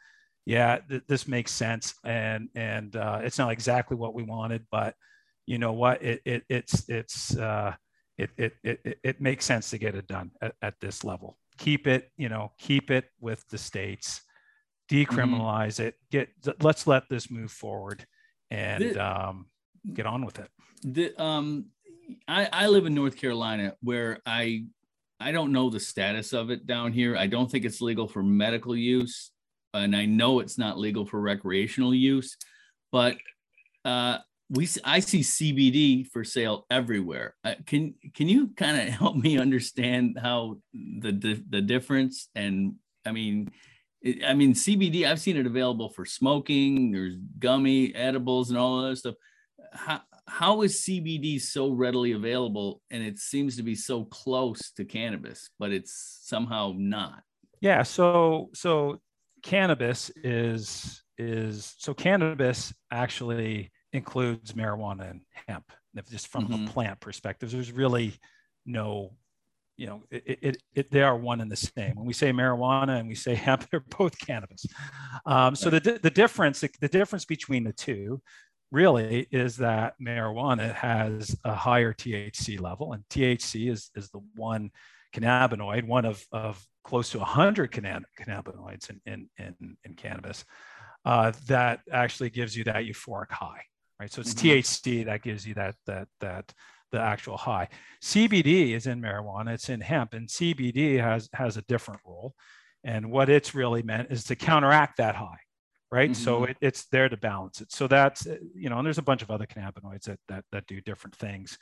yeah 0.46 0.78
th- 0.88 1.02
this 1.09 1.26
makes 1.26 1.50
sense 1.50 1.94
and 2.05 2.48
and 2.55 2.96
uh, 2.96 3.20
it's 3.22 3.38
not 3.38 3.52
exactly 3.52 3.96
what 3.96 4.14
we 4.14 4.22
wanted 4.22 4.64
but 4.70 4.94
you 5.46 5.59
know 5.59 5.72
what 5.72 6.02
it, 6.02 6.20
it 6.24 6.44
it's 6.48 6.88
it's 6.88 7.37
uh, 7.37 7.74
it, 8.18 8.31
it 8.37 8.55
it 8.62 8.98
it 9.02 9.20
makes 9.20 9.44
sense 9.44 9.70
to 9.70 9.78
get 9.78 9.94
it 9.94 10.07
done 10.07 10.31
at, 10.40 10.55
at 10.62 10.74
this 10.81 11.05
level 11.05 11.37
keep 11.59 11.87
it 11.87 12.11
you 12.16 12.28
know 12.28 12.52
keep 12.59 12.90
it 12.90 13.07
with 13.20 13.44
the 13.50 13.59
states 13.59 14.22
mm-hmm. 14.90 15.14
decriminalize 15.14 15.78
mm-hmm. 15.78 15.88
it 15.88 15.94
get 16.11 16.28
let's 16.62 16.87
let 16.87 17.09
this 17.09 17.31
move 17.31 17.50
forward 17.50 18.07
and 18.50 18.85
the, 18.85 18.98
um, 18.98 19.46
get 19.92 20.07
on 20.07 20.24
with 20.24 20.38
it 20.38 20.48
the 20.85 21.12
um 21.20 21.66
I, 22.29 22.48
I 22.53 22.66
live 22.66 22.87
in 22.87 22.94
North 22.94 23.16
Carolina 23.16 23.75
where 23.83 24.18
I 24.27 24.64
I 25.20 25.31
don't 25.31 25.53
know 25.53 25.70
the 25.70 25.81
status 25.81 26.33
of 26.33 26.51
it 26.51 26.66
down 26.66 26.92
here. 26.92 27.16
I 27.16 27.29
don't 27.29 27.48
think 27.51 27.64
it's 27.64 27.81
legal 27.81 28.09
for 28.09 28.22
medical 28.22 28.75
use, 28.75 29.31
and 29.72 29.94
I 29.94 30.05
know 30.05 30.40
it's 30.40 30.59
not 30.59 30.79
legal 30.79 31.07
for 31.07 31.20
recreational 31.20 31.94
use. 31.94 32.37
But 32.90 33.16
uh, 33.85 34.18
we 34.51 34.68
I 34.85 35.01
see 35.01 35.20
CBD 35.20 36.07
for 36.09 36.25
sale 36.25 36.66
everywhere. 36.70 37.35
Uh, 37.44 37.55
can 37.66 37.94
can 38.14 38.29
you 38.29 38.48
kind 38.57 38.77
of 38.77 38.88
help 38.94 39.16
me 39.16 39.38
understand 39.38 40.18
how 40.20 40.59
the, 40.72 41.12
the 41.12 41.44
the 41.48 41.62
difference? 41.62 42.29
And 42.35 42.75
I 43.07 43.12
mean, 43.12 43.51
I 44.27 44.35
mean 44.35 44.55
CBD. 44.55 45.07
I've 45.07 45.20
seen 45.20 45.37
it 45.37 45.46
available 45.46 45.88
for 45.88 46.05
smoking. 46.05 46.90
There's 46.90 47.16
gummy 47.38 47.94
edibles 47.94 48.51
and 48.51 48.59
all 48.59 48.83
that 48.83 48.96
stuff. 48.96 49.14
How, 49.72 50.03
how 50.33 50.62
is 50.62 50.81
CBD 50.81 51.38
so 51.38 51.71
readily 51.71 52.12
available 52.12 52.81
and 52.90 53.03
it 53.03 53.18
seems 53.18 53.55
to 53.59 53.62
be 53.62 53.75
so 53.75 54.05
close 54.07 54.73
to 54.77 54.85
cannabis, 54.85 55.51
but 55.59 55.73
it's 55.73 56.21
somehow 56.23 56.73
not? 56.75 57.23
Yeah, 57.61 57.83
so 57.83 58.49
so 58.55 59.01
cannabis 59.42 60.11
is 60.25 61.03
is 61.18 61.75
so 61.77 61.92
cannabis 61.92 62.73
actually 62.90 63.71
includes 63.92 64.53
marijuana 64.53 65.11
and 65.11 65.21
hemp. 65.47 65.71
If 65.95 66.09
Just 66.09 66.29
from 66.29 66.49
mm-hmm. 66.49 66.66
a 66.66 66.71
plant 66.71 67.01
perspective, 67.01 67.51
there's 67.51 67.71
really 67.71 68.14
no, 68.64 69.11
you 69.77 69.87
know, 69.87 70.03
it, 70.11 70.38
it, 70.40 70.57
it, 70.75 70.90
they 70.90 71.03
are 71.03 71.16
one 71.16 71.42
and 71.42 71.53
the 71.53 71.57
same. 71.57 71.92
When 71.95 72.07
we 72.07 72.14
say 72.14 72.33
marijuana 72.33 72.99
and 72.99 73.07
we 73.07 73.14
say 73.14 73.35
hemp, 73.35 73.68
they're 73.71 73.85
both 73.99 74.18
cannabis. 74.18 74.64
Um, 75.27 75.55
so 75.55 75.68
the 75.68 76.01
the 76.03 76.11
difference 76.11 76.61
the 76.61 76.88
difference 76.88 77.27
between 77.27 77.64
the 77.64 77.75
two 77.75 78.23
really 78.73 79.29
is 79.31 79.59
that 79.59 79.95
marijuana 80.03 80.75
has 80.75 81.37
a 81.45 81.55
higher 81.55 81.93
THC 81.93 82.61
level, 82.61 82.95
and 82.95 83.05
THC 83.09 83.71
is, 83.71 83.91
is 83.95 84.11
the 84.11 84.21
one 84.35 84.71
cannabinoid, 85.15 85.87
one 85.87 86.05
of, 86.05 86.25
of 86.33 86.65
close 86.83 87.11
to 87.11 87.19
100 87.19 87.71
cannabinoids 87.71 88.91
in, 88.91 89.01
in, 89.07 89.29
in, 89.39 89.77
in 89.85 89.95
cannabis 89.95 90.45
uh, 91.05 91.33
that 91.47 91.81
actually 91.93 92.31
gives 92.31 92.57
you 92.57 92.65
that 92.65 92.85
euphoric 92.85 93.31
high, 93.31 93.63
right? 94.01 94.11
So 94.11 94.21
it's 94.21 94.35
mm-hmm. 94.35 94.49
THC 94.49 95.05
that 95.05 95.23
gives 95.23 95.47
you 95.47 95.55
that, 95.55 95.77
that, 95.87 96.09
that, 96.21 96.53
the 96.93 97.01
actual 97.01 97.39
high. 97.39 97.69
CBD 98.03 98.73
is 98.73 98.87
in 98.87 99.01
marijuana, 99.01 99.55
it's 99.55 99.71
in 99.71 99.81
hemp, 99.81 100.13
and 100.13 100.29
CBD 100.29 101.01
has, 101.01 101.27
has 101.33 101.57
a 101.57 101.63
different 101.63 102.01
role. 102.05 102.35
And 102.85 103.11
what 103.11 103.31
it's 103.31 103.55
really 103.55 103.83
meant 103.83 104.11
is 104.11 104.25
to 104.25 104.37
counteract 104.37 104.99
that 104.99 105.17
high 105.17 105.39
right? 105.92 106.11
Mm-hmm. 106.11 106.24
So 106.24 106.44
it, 106.44 106.57
it's 106.62 106.87
there 106.87 107.09
to 107.11 107.16
balance 107.18 107.61
it. 107.61 107.70
So 107.70 107.87
that's 107.87 108.26
you 108.55 108.70
know, 108.70 108.78
and 108.78 108.87
there's 108.87 108.98
a 108.98 109.02
bunch 109.02 109.22
of 109.22 109.31
other 109.31 109.46
cannabinoids 109.46 110.05
that 110.05 110.18
that 110.28 110.44
that 110.50 110.66
do 110.66 110.81
different 110.81 111.14
things. 111.14 111.59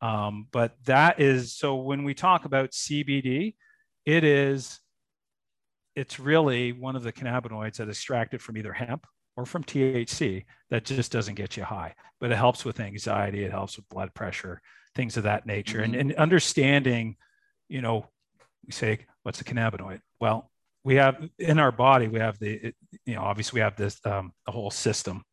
Um, 0.00 0.48
but 0.50 0.74
that 0.86 1.20
is 1.20 1.54
so 1.54 1.76
when 1.76 2.02
we 2.02 2.14
talk 2.14 2.46
about 2.46 2.70
CBD, 2.70 3.54
it 4.06 4.24
is 4.24 4.80
it's 5.94 6.18
really 6.18 6.72
one 6.72 6.96
of 6.96 7.02
the 7.02 7.12
cannabinoids 7.12 7.76
that 7.76 7.88
is 7.88 7.96
extracted 7.96 8.42
from 8.42 8.56
either 8.56 8.72
hemp 8.72 9.06
or 9.36 9.44
from 9.44 9.62
THC 9.62 10.44
that 10.70 10.84
just 10.84 11.12
doesn't 11.12 11.34
get 11.34 11.56
you 11.56 11.64
high, 11.64 11.94
but 12.20 12.32
it 12.32 12.36
helps 12.36 12.64
with 12.64 12.80
anxiety, 12.80 13.44
it 13.44 13.50
helps 13.50 13.76
with 13.76 13.88
blood 13.88 14.14
pressure, 14.14 14.60
things 14.94 15.16
of 15.16 15.24
that 15.24 15.46
nature. 15.46 15.80
Mm-hmm. 15.80 15.94
And, 15.94 16.10
and 16.10 16.14
understanding, 16.14 17.16
you 17.68 17.82
know, 17.82 18.06
we 18.66 18.72
say, 18.72 19.00
what's 19.22 19.40
a 19.40 19.44
cannabinoid? 19.44 20.00
Well, 20.20 20.50
we 20.86 20.94
have 20.94 21.16
in 21.40 21.58
our 21.58 21.72
body 21.72 22.06
we 22.06 22.20
have 22.20 22.38
the 22.38 22.72
you 23.04 23.14
know 23.16 23.22
obviously 23.22 23.58
we 23.58 23.60
have 23.60 23.76
this 23.76 23.98
um, 24.06 24.32
a 24.46 24.52
whole 24.52 24.70
system 24.70 25.24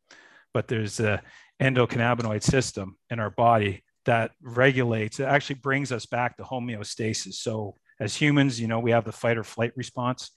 but 0.52 0.66
there's 0.66 0.98
a 0.98 1.22
endocannabinoid 1.62 2.42
system 2.42 2.96
in 3.10 3.20
our 3.20 3.30
body 3.30 3.82
that 4.04 4.32
regulates 4.42 5.20
it 5.20 5.24
actually 5.24 5.54
brings 5.54 5.92
us 5.92 6.04
back 6.06 6.36
to 6.36 6.42
homeostasis. 6.42 7.34
So 7.34 7.76
as 8.00 8.16
humans 8.16 8.60
you 8.60 8.66
know 8.66 8.80
we 8.80 8.90
have 8.90 9.04
the 9.04 9.12
fight 9.12 9.38
or 9.38 9.44
flight 9.44 9.72
response 9.76 10.32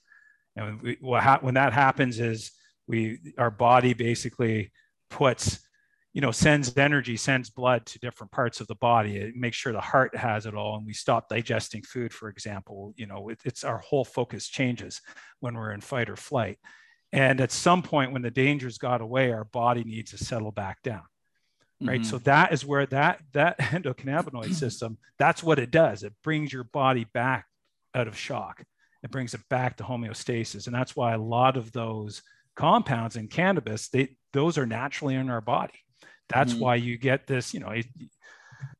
and 0.54 0.80
we, 0.80 0.96
what 1.00 1.24
ha- 1.24 1.40
when 1.40 1.54
that 1.54 1.72
happens 1.72 2.20
is 2.20 2.52
we 2.86 3.18
our 3.38 3.50
body 3.50 3.94
basically 3.94 4.70
puts 5.10 5.58
you 6.18 6.22
know 6.22 6.32
sends 6.32 6.76
energy 6.76 7.16
sends 7.16 7.48
blood 7.48 7.86
to 7.86 8.00
different 8.00 8.32
parts 8.32 8.60
of 8.60 8.66
the 8.66 8.74
body. 8.74 9.18
It 9.18 9.36
makes 9.36 9.56
sure 9.56 9.72
the 9.72 9.80
heart 9.80 10.16
has 10.16 10.46
it 10.46 10.54
all 10.56 10.76
and 10.76 10.84
we 10.84 10.92
stop 10.92 11.28
digesting 11.28 11.84
food 11.84 12.12
for 12.12 12.28
example. 12.28 12.92
You 12.96 13.06
know 13.06 13.28
it, 13.28 13.38
it's 13.44 13.62
our 13.62 13.78
whole 13.78 14.04
focus 14.04 14.48
changes 14.48 15.00
when 15.38 15.54
we're 15.54 15.70
in 15.70 15.80
fight 15.80 16.10
or 16.10 16.16
flight. 16.16 16.58
And 17.12 17.40
at 17.40 17.52
some 17.52 17.82
point 17.82 18.10
when 18.10 18.22
the 18.22 18.32
dangers 18.32 18.78
got 18.78 19.00
away 19.00 19.30
our 19.30 19.44
body 19.44 19.84
needs 19.84 20.10
to 20.10 20.18
settle 20.18 20.50
back 20.50 20.82
down 20.82 21.02
right? 21.80 22.00
Mm-hmm. 22.00 22.10
so 22.10 22.18
that 22.18 22.52
is 22.52 22.66
where 22.66 22.86
that 22.86 23.20
that 23.32 23.56
endocannabinoid 23.60 24.54
system 24.64 24.98
that's 25.20 25.44
what 25.44 25.60
it 25.60 25.70
does. 25.70 26.02
It 26.02 26.14
brings 26.24 26.52
your 26.52 26.64
body 26.64 27.06
back 27.14 27.46
out 27.94 28.08
of 28.08 28.18
shock. 28.18 28.64
It 29.04 29.12
brings 29.12 29.34
it 29.34 29.48
back 29.48 29.76
to 29.76 29.84
homeostasis. 29.84 30.66
And 30.66 30.74
that's 30.74 30.96
why 30.96 31.12
a 31.14 31.22
lot 31.22 31.56
of 31.56 31.70
those 31.70 32.22
compounds 32.56 33.14
in 33.14 33.28
cannabis 33.28 33.88
they 33.88 34.16
those 34.32 34.58
are 34.58 34.66
naturally 34.66 35.14
in 35.14 35.30
our 35.30 35.40
body 35.40 35.78
that's 36.28 36.52
mm-hmm. 36.52 36.62
why 36.62 36.74
you 36.74 36.98
get 36.98 37.26
this 37.26 37.54
you 37.54 37.60
know 37.60 37.72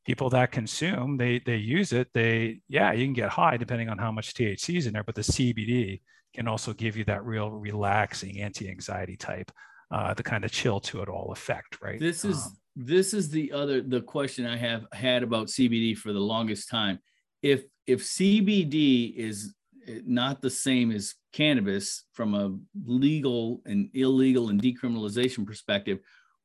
people 0.05 0.31
that 0.31 0.53
consume 0.53 1.17
they 1.17 1.39
they 1.41 1.57
use 1.57 1.93
it 1.93 2.09
they 2.15 2.61
yeah 2.69 2.93
you 2.93 3.05
can 3.05 3.13
get 3.13 3.29
high 3.29 3.57
depending 3.57 3.89
on 3.89 3.99
how 3.99 4.11
much 4.11 4.35
thc 4.35 4.77
is 4.77 4.87
in 4.87 4.93
there 4.93 5.05
but 5.05 5.15
the 5.15 5.23
cbd 5.23 6.01
can 6.35 6.49
also 6.49 6.73
give 6.73 6.97
you 6.97 7.05
that 7.05 7.25
real 7.25 7.51
relaxing 7.51 8.41
anti-anxiety 8.41 9.17
type 9.17 9.51
uh, 9.91 10.13
the 10.13 10.23
kind 10.23 10.45
of 10.45 10.53
chill 10.53 10.81
to 10.81 11.01
it 11.01 11.09
all 11.09 11.33
effect 11.33 11.79
right 11.83 11.99
this 11.99 12.25
is 12.25 12.37
um, 12.47 12.57
this 12.77 13.15
is 13.15 13.31
the 13.31 13.51
other 13.53 13.81
the 13.81 14.01
question 14.01 14.47
i 14.47 14.57
have 14.57 14.87
had 14.93 15.23
about 15.23 15.47
cbd 15.47 15.97
for 15.97 16.13
the 16.13 16.21
longest 16.21 16.69
time 16.69 16.99
if 17.43 17.65
if 17.87 18.03
cbd 18.03 19.15
is 19.17 19.55
eh, 19.87 20.01
not 20.05 20.43
the 20.43 20.51
same 20.51 20.91
as 20.91 21.15
cannabis 21.33 22.05
from 22.13 22.35
a 22.35 22.55
legal 22.87 23.61
and 23.65 23.89
illegal 23.95 24.51
and 24.51 24.61
decriminalization 24.61 25.47
perspective 25.47 25.99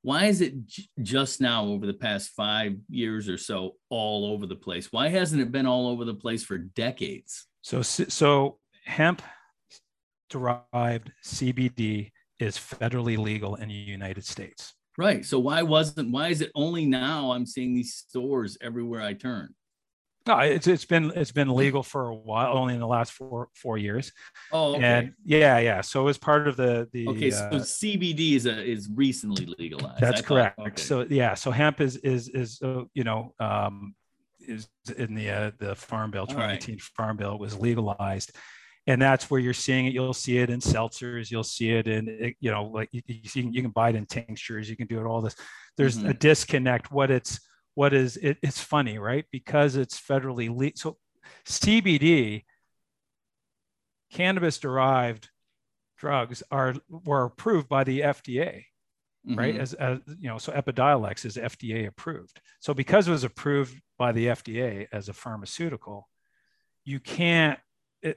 why 0.04 0.26
is 0.26 0.42
it 0.42 0.68
j- 0.68 0.88
just 1.02 1.42
now 1.42 1.66
over 1.66 1.88
the 1.88 1.94
past 1.94 2.32
five 2.32 2.76
years 2.90 3.28
or 3.28 3.38
so 3.38 3.76
all 3.90 4.26
over 4.26 4.46
the 4.46 4.56
place? 4.56 4.92
Why 4.92 5.08
hasn't 5.08 5.42
it 5.42 5.52
been 5.52 5.66
all 5.66 5.88
over 5.88 6.06
the 6.06 6.14
place 6.14 6.44
for 6.44 6.58
decades? 6.58 7.48
So 7.62 7.82
so 7.82 8.60
hemp 8.86 9.22
derived 10.30 11.12
cbd 11.24 12.12
is 12.40 12.58
federally 12.58 13.18
legal 13.18 13.56
in 13.56 13.70
the 13.70 13.74
united 13.74 14.26
states. 14.26 14.74
Right. 14.98 15.26
So 15.26 15.40
why 15.40 15.62
wasn't 15.64 16.12
why 16.12 16.28
is 16.28 16.42
it 16.42 16.52
only 16.54 16.86
now 16.86 17.32
i'm 17.32 17.46
seeing 17.46 17.74
these 17.74 17.94
stores 17.94 18.58
everywhere 18.62 19.02
i 19.02 19.14
turn 19.14 19.54
no, 20.26 20.40
it's 20.40 20.68
it's 20.68 20.86
been 20.86 21.12
it's 21.16 21.34
been 21.34 21.50
legal 21.50 21.84
for 21.84 22.08
a 22.08 22.16
while, 22.16 22.58
only 22.58 22.74
in 22.76 22.80
the 22.80 22.88
last 22.88 23.12
four 23.12 23.50
four 23.54 23.78
years. 23.78 24.14
Oh, 24.54 24.76
okay. 24.76 24.84
and 24.84 25.14
yeah, 25.26 25.60
yeah. 25.60 25.82
So 25.82 26.02
it 26.02 26.06
was 26.06 26.18
part 26.18 26.48
of 26.48 26.56
the 26.56 26.88
the. 26.94 27.08
Okay, 27.10 27.30
so 27.30 27.44
uh, 27.46 27.52
CBD 27.56 28.36
is 28.36 28.46
a, 28.46 28.64
is 28.64 28.90
recently 28.94 29.54
legalized. 29.60 30.00
That's 30.00 30.22
I 30.22 30.24
correct. 30.24 30.58
Thought, 30.58 30.68
okay. 30.68 30.82
So 30.82 31.06
yeah, 31.10 31.34
so 31.34 31.52
hemp 31.52 31.82
is 31.82 31.98
is 31.98 32.30
is 32.30 32.62
uh, 32.62 32.84
you 32.94 33.04
know 33.04 33.34
um, 33.42 33.96
is 34.40 34.70
in 34.98 35.14
the 35.14 35.30
uh, 35.30 35.52
the 35.60 35.76
Farm 35.76 36.12
Bill 36.12 36.26
2018 36.26 36.76
right. 36.76 36.82
Farm 36.82 37.18
Bill 37.18 37.38
was 37.38 37.58
legalized, 37.58 38.32
and 38.88 39.02
that's 39.02 39.30
where 39.30 39.42
you're 39.42 39.54
seeing 39.54 39.88
it. 39.88 39.94
You'll 39.94 40.14
see 40.14 40.38
it 40.38 40.50
in 40.50 40.62
seltzers. 40.62 41.32
You'll 41.32 41.44
see 41.44 41.72
it 41.72 41.90
in 41.90 42.34
you 42.40 42.50
know 42.50 42.64
like 42.64 42.88
you, 42.94 43.02
you, 43.08 43.30
can, 43.30 43.52
you 43.52 43.62
can 43.62 43.72
buy 43.72 43.90
it 43.90 43.96
in 43.96 44.06
tinctures. 44.06 44.70
You 44.70 44.78
can 44.78 44.88
do 44.88 45.02
it 45.02 45.06
all 45.06 45.20
this. 45.20 45.36
There's 45.76 45.98
mm-hmm. 45.98 46.10
a 46.10 46.14
disconnect. 46.14 46.94
What 46.94 47.12
it's 47.12 47.42
what 47.76 47.94
is 47.94 48.18
it, 48.18 48.38
it's 48.42 48.62
funny, 48.62 48.98
right? 48.98 49.26
Because 49.32 49.76
it's 49.76 50.00
federally 50.00 50.56
legal. 50.56 50.78
So 50.78 50.98
CBD, 51.46 52.44
cannabis 54.12 54.60
derived 54.60 55.30
drugs 55.98 56.44
are 56.52 56.76
were 56.90 57.26
approved 57.26 57.70
by 57.70 57.84
the 57.84 58.02
FDA, 58.02 58.66
mm-hmm. 59.28 59.36
right? 59.36 59.56
As, 59.56 59.74
as 59.74 60.00
you 60.20 60.30
know, 60.30 60.38
so 60.38 60.52
Epidiolex 60.52 61.26
is 61.26 61.38
FDA 61.38 61.88
approved. 61.88 62.42
So 62.60 62.74
because 62.74 63.08
it 63.08 63.12
was 63.12 63.24
approved 63.24 63.80
by 63.98 64.12
the 64.12 64.28
FDA 64.28 64.88
as 64.92 65.10
a 65.10 65.14
pharmaceutical, 65.14 66.08
you 66.84 67.00
can't 67.00 67.60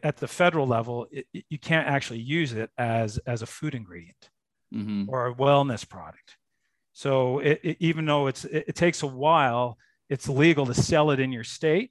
at 0.03 0.17
the 0.17 0.27
federal 0.27 0.67
level 0.67 1.07
it, 1.13 1.27
you 1.49 1.59
can't 1.59 1.87
actually 1.87 2.19
use 2.19 2.53
it 2.53 2.71
as 2.77 3.19
as 3.19 3.43
a 3.43 3.47
food 3.47 3.75
ingredient 3.75 4.31
mm-hmm. 4.75 5.05
or 5.09 5.29
a 5.29 5.35
wellness 5.35 5.89
product 5.89 6.37
So 6.97 7.41
it, 7.41 7.61
it, 7.63 7.77
even 7.79 8.07
though 8.07 8.27
it's 8.27 8.47
it, 8.47 8.65
it, 8.69 8.75
takes 8.75 9.03
a 9.03 9.07
while, 9.07 9.77
it's 10.09 10.31
legal 10.31 10.65
to 10.65 10.73
sell 10.73 11.11
it 11.11 11.21
in 11.21 11.31
your 11.31 11.45
state, 11.45 11.91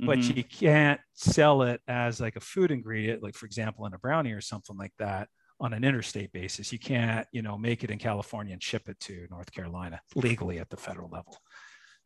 but 0.00 0.18
mm-hmm. 0.18 0.38
you 0.38 0.42
can't 0.42 1.00
sell 1.14 1.62
it 1.62 1.80
as 1.86 2.20
like 2.20 2.34
a 2.34 2.40
food 2.40 2.72
ingredient, 2.72 3.22
like 3.22 3.36
for 3.36 3.46
example 3.46 3.86
in 3.86 3.94
a 3.94 3.98
brownie 3.98 4.32
or 4.32 4.40
something 4.40 4.76
like 4.76 4.92
that, 4.98 5.28
on 5.60 5.72
an 5.72 5.84
interstate 5.84 6.32
basis. 6.32 6.72
You 6.72 6.80
can't, 6.80 7.28
you 7.30 7.42
know, 7.42 7.56
make 7.56 7.84
it 7.84 7.92
in 7.92 7.98
California 7.98 8.52
and 8.52 8.60
ship 8.60 8.88
it 8.88 8.98
to 9.02 9.28
North 9.30 9.52
Carolina 9.52 10.00
legally 10.16 10.58
at 10.58 10.68
the 10.68 10.76
federal 10.76 11.08
level. 11.08 11.38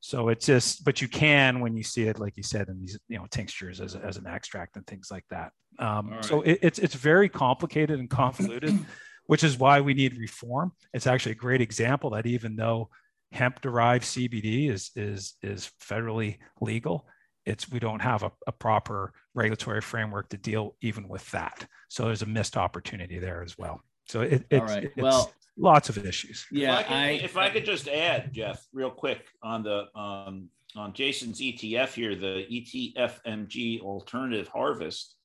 So 0.00 0.28
it's 0.28 0.44
just, 0.44 0.84
but 0.84 1.00
you 1.00 1.08
can 1.08 1.60
when 1.60 1.74
you 1.74 1.82
see 1.82 2.08
it, 2.08 2.18
like 2.18 2.36
you 2.36 2.42
said, 2.42 2.68
in 2.68 2.78
these, 2.78 2.98
you 3.08 3.16
know, 3.16 3.24
tinctures 3.30 3.80
as, 3.80 3.94
as 3.94 4.18
an 4.18 4.26
extract 4.26 4.76
and 4.76 4.86
things 4.86 5.08
like 5.10 5.24
that. 5.30 5.52
Um, 5.78 6.10
right. 6.10 6.22
So 6.26 6.42
it, 6.42 6.58
it's 6.60 6.78
it's 6.78 6.94
very 6.94 7.30
complicated 7.30 7.98
and 7.98 8.10
convoluted. 8.10 8.78
which 9.26 9.44
is 9.44 9.58
why 9.58 9.80
we 9.80 9.94
need 9.94 10.18
reform. 10.18 10.72
It's 10.92 11.06
actually 11.06 11.32
a 11.32 11.36
great 11.36 11.60
example 11.60 12.10
that 12.10 12.26
even 12.26 12.56
though 12.56 12.90
hemp 13.32 13.60
derived 13.60 14.04
CBD 14.04 14.70
is 14.70 14.90
is 14.94 15.34
is 15.42 15.70
federally 15.82 16.38
legal, 16.60 17.06
it's 17.46 17.70
we 17.70 17.78
don't 17.78 18.00
have 18.00 18.22
a, 18.22 18.32
a, 18.46 18.52
proper 18.52 19.12
regulatory 19.34 19.80
framework 19.80 20.28
to 20.30 20.36
deal 20.36 20.76
even 20.80 21.08
with 21.08 21.28
that. 21.32 21.66
So 21.88 22.04
there's 22.04 22.22
a 22.22 22.26
missed 22.26 22.56
opportunity 22.56 23.18
there 23.18 23.42
as 23.42 23.58
well. 23.58 23.80
So 24.06 24.20
it, 24.20 24.44
it's, 24.50 24.72
right. 24.72 24.84
it's 24.84 24.96
well, 24.96 25.32
lots 25.56 25.88
of 25.88 25.98
issues. 25.98 26.46
Yeah, 26.50 26.78
if 26.78 26.78
I, 26.78 26.82
could, 26.82 26.92
I, 26.92 27.08
if 27.10 27.36
I 27.36 27.50
could 27.50 27.64
just 27.64 27.88
add, 27.88 28.32
Jeff, 28.32 28.64
real 28.72 28.90
quick 28.90 29.26
on 29.42 29.62
the 29.62 29.86
um, 29.98 30.48
on 30.76 30.92
Jason's 30.92 31.40
ETF 31.40 31.92
here, 31.92 32.14
the 32.14 32.46
ETFMG 32.50 33.80
Alternative 33.80 34.48
Harvest 34.48 35.16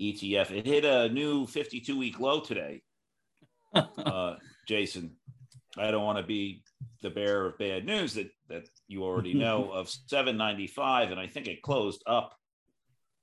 ETF, 0.00 0.50
it 0.50 0.66
hit 0.66 0.84
a 0.84 1.08
new 1.08 1.46
52 1.46 1.96
week 1.96 2.20
low 2.20 2.40
today 2.40 2.82
uh, 3.74 4.36
Jason. 4.68 5.16
I 5.76 5.90
don't 5.90 6.04
want 6.04 6.18
to 6.18 6.24
be 6.24 6.62
the 7.02 7.10
bearer 7.10 7.46
of 7.46 7.58
bad 7.58 7.84
news 7.84 8.14
that 8.14 8.30
that 8.48 8.68
you 8.88 9.04
already 9.04 9.34
know 9.44 9.70
of 9.70 9.88
795 9.88 11.10
and 11.10 11.20
I 11.20 11.26
think 11.26 11.46
it 11.46 11.62
closed 11.62 12.02
up 12.06 12.34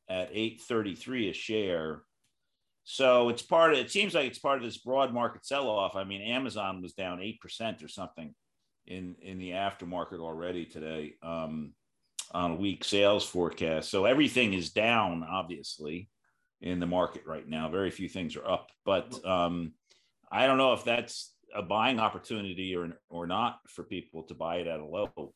at 0.09 0.29
833 0.31 1.29
a 1.29 1.33
share. 1.33 2.03
So 2.83 3.29
it's 3.29 3.41
part 3.41 3.73
of 3.73 3.79
it 3.79 3.91
seems 3.91 4.13
like 4.13 4.25
it's 4.25 4.39
part 4.39 4.57
of 4.57 4.63
this 4.63 4.77
broad 4.77 5.13
market 5.13 5.45
sell-off. 5.45 5.95
I 5.95 6.03
mean, 6.03 6.21
Amazon 6.21 6.81
was 6.81 6.93
down 6.93 7.19
8% 7.19 7.83
or 7.83 7.87
something 7.87 8.33
in 8.87 9.15
in 9.21 9.37
the 9.37 9.51
aftermarket 9.51 10.19
already 10.19 10.65
today 10.65 11.13
um, 11.21 11.73
on 12.33 12.51
a 12.51 12.55
weak 12.55 12.83
sales 12.83 13.25
forecast. 13.25 13.89
So 13.89 14.05
everything 14.05 14.53
is 14.53 14.71
down, 14.71 15.23
obviously, 15.23 16.09
in 16.61 16.79
the 16.79 16.87
market 16.87 17.23
right 17.25 17.47
now. 17.47 17.69
Very 17.69 17.91
few 17.91 18.09
things 18.09 18.35
are 18.35 18.47
up, 18.47 18.69
but 18.85 19.23
um, 19.25 19.73
I 20.31 20.47
don't 20.47 20.57
know 20.57 20.73
if 20.73 20.83
that's 20.83 21.33
a 21.53 21.61
buying 21.61 21.99
opportunity 21.99 22.75
or 22.75 22.97
or 23.09 23.27
not 23.27 23.59
for 23.67 23.83
people 23.83 24.23
to 24.23 24.33
buy 24.33 24.57
it 24.57 24.67
at 24.67 24.79
a 24.79 24.85
low. 24.85 25.33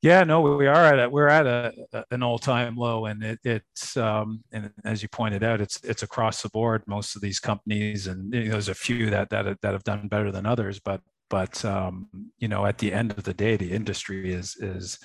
Yeah, 0.00 0.24
no, 0.24 0.40
we 0.40 0.66
are 0.66 0.84
at 0.84 0.98
a, 0.98 1.08
we're 1.08 1.28
at 1.28 1.46
a, 1.46 1.72
an 2.10 2.24
all 2.24 2.38
time 2.38 2.74
low, 2.74 3.06
and 3.06 3.22
it, 3.22 3.38
it's 3.44 3.96
um, 3.96 4.42
and 4.50 4.72
as 4.84 5.00
you 5.00 5.08
pointed 5.08 5.44
out, 5.44 5.60
it's 5.60 5.80
it's 5.84 6.02
across 6.02 6.42
the 6.42 6.48
board. 6.48 6.82
Most 6.88 7.14
of 7.14 7.22
these 7.22 7.38
companies, 7.38 8.08
and 8.08 8.34
you 8.34 8.44
know, 8.46 8.50
there's 8.52 8.68
a 8.68 8.74
few 8.74 9.10
that 9.10 9.30
that 9.30 9.60
that 9.60 9.72
have 9.72 9.84
done 9.84 10.08
better 10.08 10.32
than 10.32 10.44
others, 10.44 10.80
but 10.80 11.02
but 11.30 11.64
um, 11.64 12.08
you 12.38 12.48
know, 12.48 12.66
at 12.66 12.78
the 12.78 12.92
end 12.92 13.12
of 13.12 13.22
the 13.22 13.34
day, 13.34 13.56
the 13.56 13.70
industry 13.70 14.32
is 14.32 14.56
is 14.56 14.98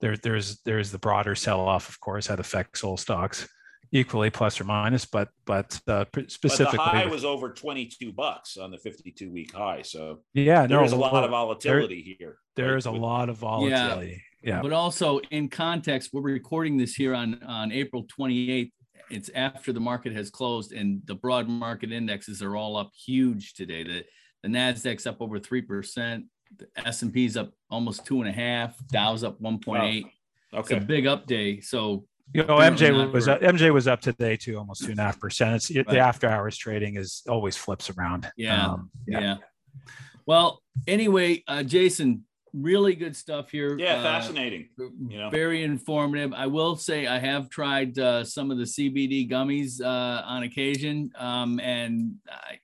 there. 0.00 0.16
There's 0.16 0.60
there's 0.62 0.90
the 0.90 0.98
broader 0.98 1.36
sell 1.36 1.60
off, 1.60 1.88
of 1.88 2.00
course, 2.00 2.26
that 2.26 2.40
affects 2.40 2.82
all 2.82 2.96
stocks 2.96 3.48
equally 3.94 4.28
plus 4.28 4.60
or 4.60 4.64
minus, 4.64 5.06
but 5.06 5.28
but 5.46 5.80
uh, 5.86 6.04
specifically, 6.26 6.76
but 6.76 6.92
the 6.92 6.98
high 6.98 7.06
was 7.06 7.24
over 7.24 7.50
twenty 7.50 7.86
two 7.86 8.12
bucks 8.12 8.58
on 8.58 8.70
the 8.70 8.78
fifty 8.78 9.10
two 9.10 9.30
week 9.30 9.54
high. 9.54 9.80
So 9.82 10.20
yeah, 10.34 10.66
there 10.66 10.80
no, 10.80 10.84
a 10.84 10.96
lot 10.96 11.24
of 11.24 11.30
volatility 11.30 12.16
there, 12.18 12.28
here. 12.28 12.38
There's 12.56 12.86
right? 12.86 12.94
a 12.94 12.98
lot 12.98 13.30
of 13.30 13.36
volatility. 13.36 14.22
Yeah. 14.42 14.56
yeah, 14.56 14.62
but 14.62 14.72
also 14.72 15.20
in 15.30 15.48
context, 15.48 16.10
we're 16.12 16.20
recording 16.20 16.76
this 16.76 16.94
here 16.94 17.14
on 17.14 17.42
on 17.44 17.72
April 17.72 18.04
twenty 18.08 18.50
eighth. 18.50 18.72
It's 19.10 19.30
after 19.34 19.72
the 19.72 19.80
market 19.80 20.12
has 20.14 20.28
closed, 20.30 20.72
and 20.72 21.00
the 21.04 21.14
broad 21.14 21.48
market 21.48 21.92
indexes 21.92 22.42
are 22.42 22.56
all 22.56 22.76
up 22.76 22.90
huge 23.06 23.54
today. 23.54 23.84
The 23.84 24.04
the 24.42 24.48
Nasdaq's 24.48 25.06
up 25.06 25.22
over 25.22 25.38
three 25.38 25.62
percent. 25.62 26.24
The 26.56 26.66
S 26.86 27.02
and 27.02 27.12
P's 27.12 27.36
up 27.36 27.52
almost 27.70 28.04
two 28.04 28.20
and 28.20 28.28
a 28.28 28.32
half. 28.32 28.76
Dow's 28.88 29.24
up 29.24 29.40
one 29.40 29.58
point 29.60 29.84
eight. 29.84 30.04
Wow. 30.04 30.60
Okay, 30.60 30.76
it's 30.76 30.84
a 30.84 30.86
big 30.86 31.06
up 31.06 31.26
day. 31.26 31.60
So 31.60 32.06
you 32.32 32.44
know, 32.44 32.56
MJ 32.56 33.12
was 33.12 33.28
up, 33.28 33.40
MJ 33.40 33.72
was 33.72 33.86
up 33.86 34.00
today 34.00 34.36
too, 34.36 34.58
almost 34.58 34.84
two 34.84 34.90
and 34.90 35.00
a 35.00 35.02
half 35.02 35.20
percent. 35.20 35.54
It's 35.56 35.74
right. 35.74 35.86
the 35.86 35.98
after 35.98 36.28
hours 36.28 36.56
trading 36.56 36.96
is 36.96 37.22
always 37.28 37.56
flips 37.56 37.90
around. 37.90 38.30
Yeah, 38.36 38.66
um, 38.66 38.90
yeah. 39.06 39.20
yeah. 39.20 39.36
Well, 40.26 40.62
anyway, 40.86 41.42
uh, 41.46 41.62
Jason, 41.62 42.24
really 42.54 42.94
good 42.94 43.14
stuff 43.14 43.50
here. 43.50 43.76
Yeah, 43.78 43.96
uh, 43.96 44.02
fascinating. 44.02 44.68
You 44.78 45.18
know, 45.18 45.30
very 45.30 45.62
informative. 45.62 46.32
I 46.32 46.46
will 46.46 46.76
say 46.76 47.06
I 47.06 47.18
have 47.18 47.50
tried 47.50 47.98
uh, 47.98 48.24
some 48.24 48.50
of 48.50 48.58
the 48.58 48.64
CBD 48.64 49.30
gummies 49.30 49.80
uh, 49.80 50.22
on 50.24 50.44
occasion, 50.44 51.10
um, 51.18 51.60
and 51.60 52.14
I, 52.28 52.58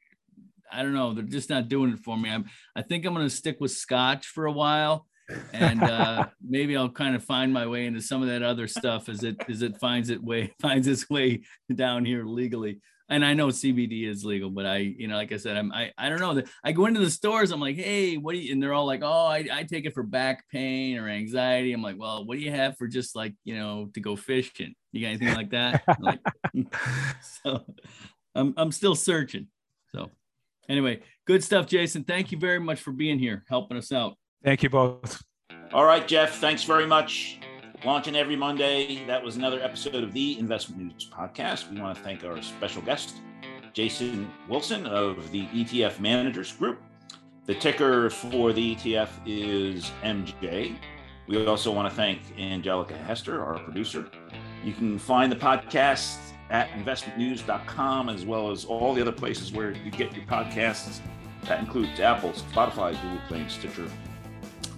I 0.72 0.82
don't 0.82 0.94
know, 0.94 1.12
they're 1.12 1.24
just 1.24 1.50
not 1.50 1.68
doing 1.68 1.92
it 1.92 1.98
for 1.98 2.16
me. 2.16 2.30
I'm, 2.30 2.46
I 2.76 2.82
think 2.82 3.04
I'm 3.04 3.14
going 3.14 3.26
to 3.26 3.34
stick 3.34 3.58
with 3.60 3.72
Scotch 3.72 4.26
for 4.26 4.46
a 4.46 4.52
while 4.52 5.06
and 5.52 5.82
uh, 5.82 6.26
maybe 6.46 6.76
I'll 6.76 6.88
kind 6.88 7.14
of 7.14 7.24
find 7.24 7.52
my 7.52 7.66
way 7.66 7.86
into 7.86 8.00
some 8.00 8.22
of 8.22 8.28
that 8.28 8.42
other 8.42 8.66
stuff 8.66 9.08
as 9.08 9.22
it 9.24 9.36
as 9.48 9.62
it 9.62 9.78
finds 9.78 10.10
it 10.10 10.22
way 10.22 10.52
finds 10.60 10.86
its 10.86 11.08
way 11.08 11.42
down 11.74 12.04
here 12.04 12.24
legally. 12.24 12.80
And 13.08 13.24
I 13.24 13.34
know 13.34 13.48
CBD 13.48 14.08
is 14.08 14.24
legal, 14.24 14.50
but 14.50 14.66
I, 14.66 14.76
you 14.76 15.08
know, 15.08 15.16
like 15.16 15.32
I 15.32 15.36
said, 15.36 15.56
I'm 15.56 15.72
I, 15.72 15.90
I 15.98 16.08
don't 16.08 16.20
know. 16.20 16.42
I 16.62 16.70
go 16.70 16.86
into 16.86 17.00
the 17.00 17.10
stores, 17.10 17.50
I'm 17.50 17.60
like, 17.60 17.74
hey, 17.74 18.16
what 18.16 18.34
do 18.34 18.38
you? 18.38 18.52
And 18.52 18.62
they're 18.62 18.72
all 18.72 18.86
like, 18.86 19.02
oh, 19.02 19.26
I, 19.26 19.48
I 19.52 19.64
take 19.64 19.84
it 19.84 19.94
for 19.94 20.04
back 20.04 20.44
pain 20.48 20.96
or 20.96 21.08
anxiety. 21.08 21.72
I'm 21.72 21.82
like, 21.82 21.98
well, 21.98 22.24
what 22.24 22.38
do 22.38 22.44
you 22.44 22.52
have 22.52 22.76
for 22.78 22.86
just 22.86 23.16
like 23.16 23.34
you 23.44 23.56
know 23.56 23.90
to 23.94 24.00
go 24.00 24.14
fishing? 24.14 24.74
You 24.92 25.00
got 25.02 25.08
anything 25.08 25.34
like 25.34 25.50
that? 25.50 25.82
like, 26.00 26.20
so 27.42 27.64
I'm 28.34 28.54
I'm 28.56 28.70
still 28.70 28.94
searching. 28.94 29.48
So 29.92 30.10
anyway, 30.68 31.00
good 31.26 31.42
stuff, 31.42 31.66
Jason. 31.66 32.04
Thank 32.04 32.30
you 32.30 32.38
very 32.38 32.60
much 32.60 32.80
for 32.80 32.92
being 32.92 33.18
here, 33.18 33.44
helping 33.48 33.76
us 33.76 33.90
out. 33.90 34.16
Thank 34.42 34.62
you 34.62 34.70
both. 34.70 35.22
All 35.72 35.84
right, 35.84 36.06
Jeff. 36.06 36.38
Thanks 36.38 36.64
very 36.64 36.86
much. 36.86 37.38
Launching 37.84 38.16
every 38.16 38.36
Monday. 38.36 39.04
That 39.06 39.22
was 39.22 39.36
another 39.36 39.62
episode 39.62 40.02
of 40.02 40.12
the 40.12 40.38
Investment 40.38 40.82
News 40.82 41.08
Podcast. 41.10 41.70
We 41.70 41.80
want 41.80 41.96
to 41.96 42.02
thank 42.02 42.24
our 42.24 42.40
special 42.42 42.82
guest, 42.82 43.16
Jason 43.72 44.30
Wilson 44.48 44.86
of 44.86 45.30
the 45.30 45.46
ETF 45.48 46.00
Managers 46.00 46.52
Group. 46.52 46.80
The 47.46 47.54
ticker 47.54 48.10
for 48.10 48.52
the 48.52 48.76
ETF 48.76 49.08
is 49.26 49.92
MJ. 50.02 50.76
We 51.26 51.46
also 51.46 51.70
want 51.72 51.88
to 51.88 51.94
thank 51.94 52.20
Angelica 52.38 52.96
Hester, 52.96 53.44
our 53.44 53.58
producer. 53.58 54.10
You 54.64 54.72
can 54.72 54.98
find 54.98 55.30
the 55.30 55.36
podcast 55.36 56.18
at 56.50 56.68
investmentnews.com 56.70 58.08
as 58.08 58.24
well 58.24 58.50
as 58.50 58.64
all 58.64 58.94
the 58.94 59.00
other 59.00 59.12
places 59.12 59.52
where 59.52 59.72
you 59.72 59.90
get 59.90 60.14
your 60.14 60.24
podcasts. 60.24 61.00
That 61.44 61.60
includes 61.60 62.00
Apple, 62.00 62.30
Spotify, 62.30 63.00
Google 63.00 63.20
Play, 63.28 63.46
Stitcher 63.48 63.88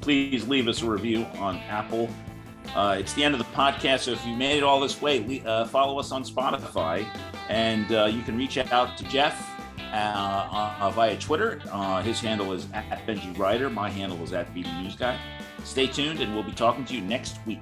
please 0.02 0.46
leave 0.46 0.68
us 0.68 0.82
a 0.82 0.86
review 0.86 1.24
on 1.38 1.56
Apple. 1.68 2.10
Uh, 2.74 2.96
it's 2.98 3.12
the 3.14 3.24
end 3.24 3.34
of 3.34 3.38
the 3.38 3.46
podcast, 3.56 4.00
so 4.00 4.12
if 4.12 4.26
you 4.26 4.36
made 4.36 4.58
it 4.58 4.62
all 4.62 4.80
this 4.80 5.00
way, 5.00 5.42
uh, 5.46 5.64
follow 5.66 5.98
us 5.98 6.12
on 6.12 6.24
Spotify, 6.24 7.06
and 7.48 7.90
uh, 7.92 8.04
you 8.04 8.22
can 8.22 8.36
reach 8.36 8.58
out 8.58 8.98
to 8.98 9.04
Jeff 9.04 9.48
uh, 9.92 10.76
uh, 10.80 10.90
via 10.90 11.16
Twitter. 11.18 11.62
Uh, 11.70 12.02
his 12.02 12.20
handle 12.20 12.52
is 12.52 12.66
at 12.72 13.06
Benji 13.06 13.36
Writer. 13.38 13.70
My 13.70 13.90
handle 13.90 14.22
is 14.22 14.32
at 14.32 14.52
BD 14.54 14.82
News 14.82 14.96
Guy. 14.96 15.18
Stay 15.64 15.86
tuned, 15.86 16.20
and 16.20 16.34
we'll 16.34 16.42
be 16.42 16.52
talking 16.52 16.84
to 16.86 16.94
you 16.94 17.00
next 17.00 17.38
week. 17.46 17.60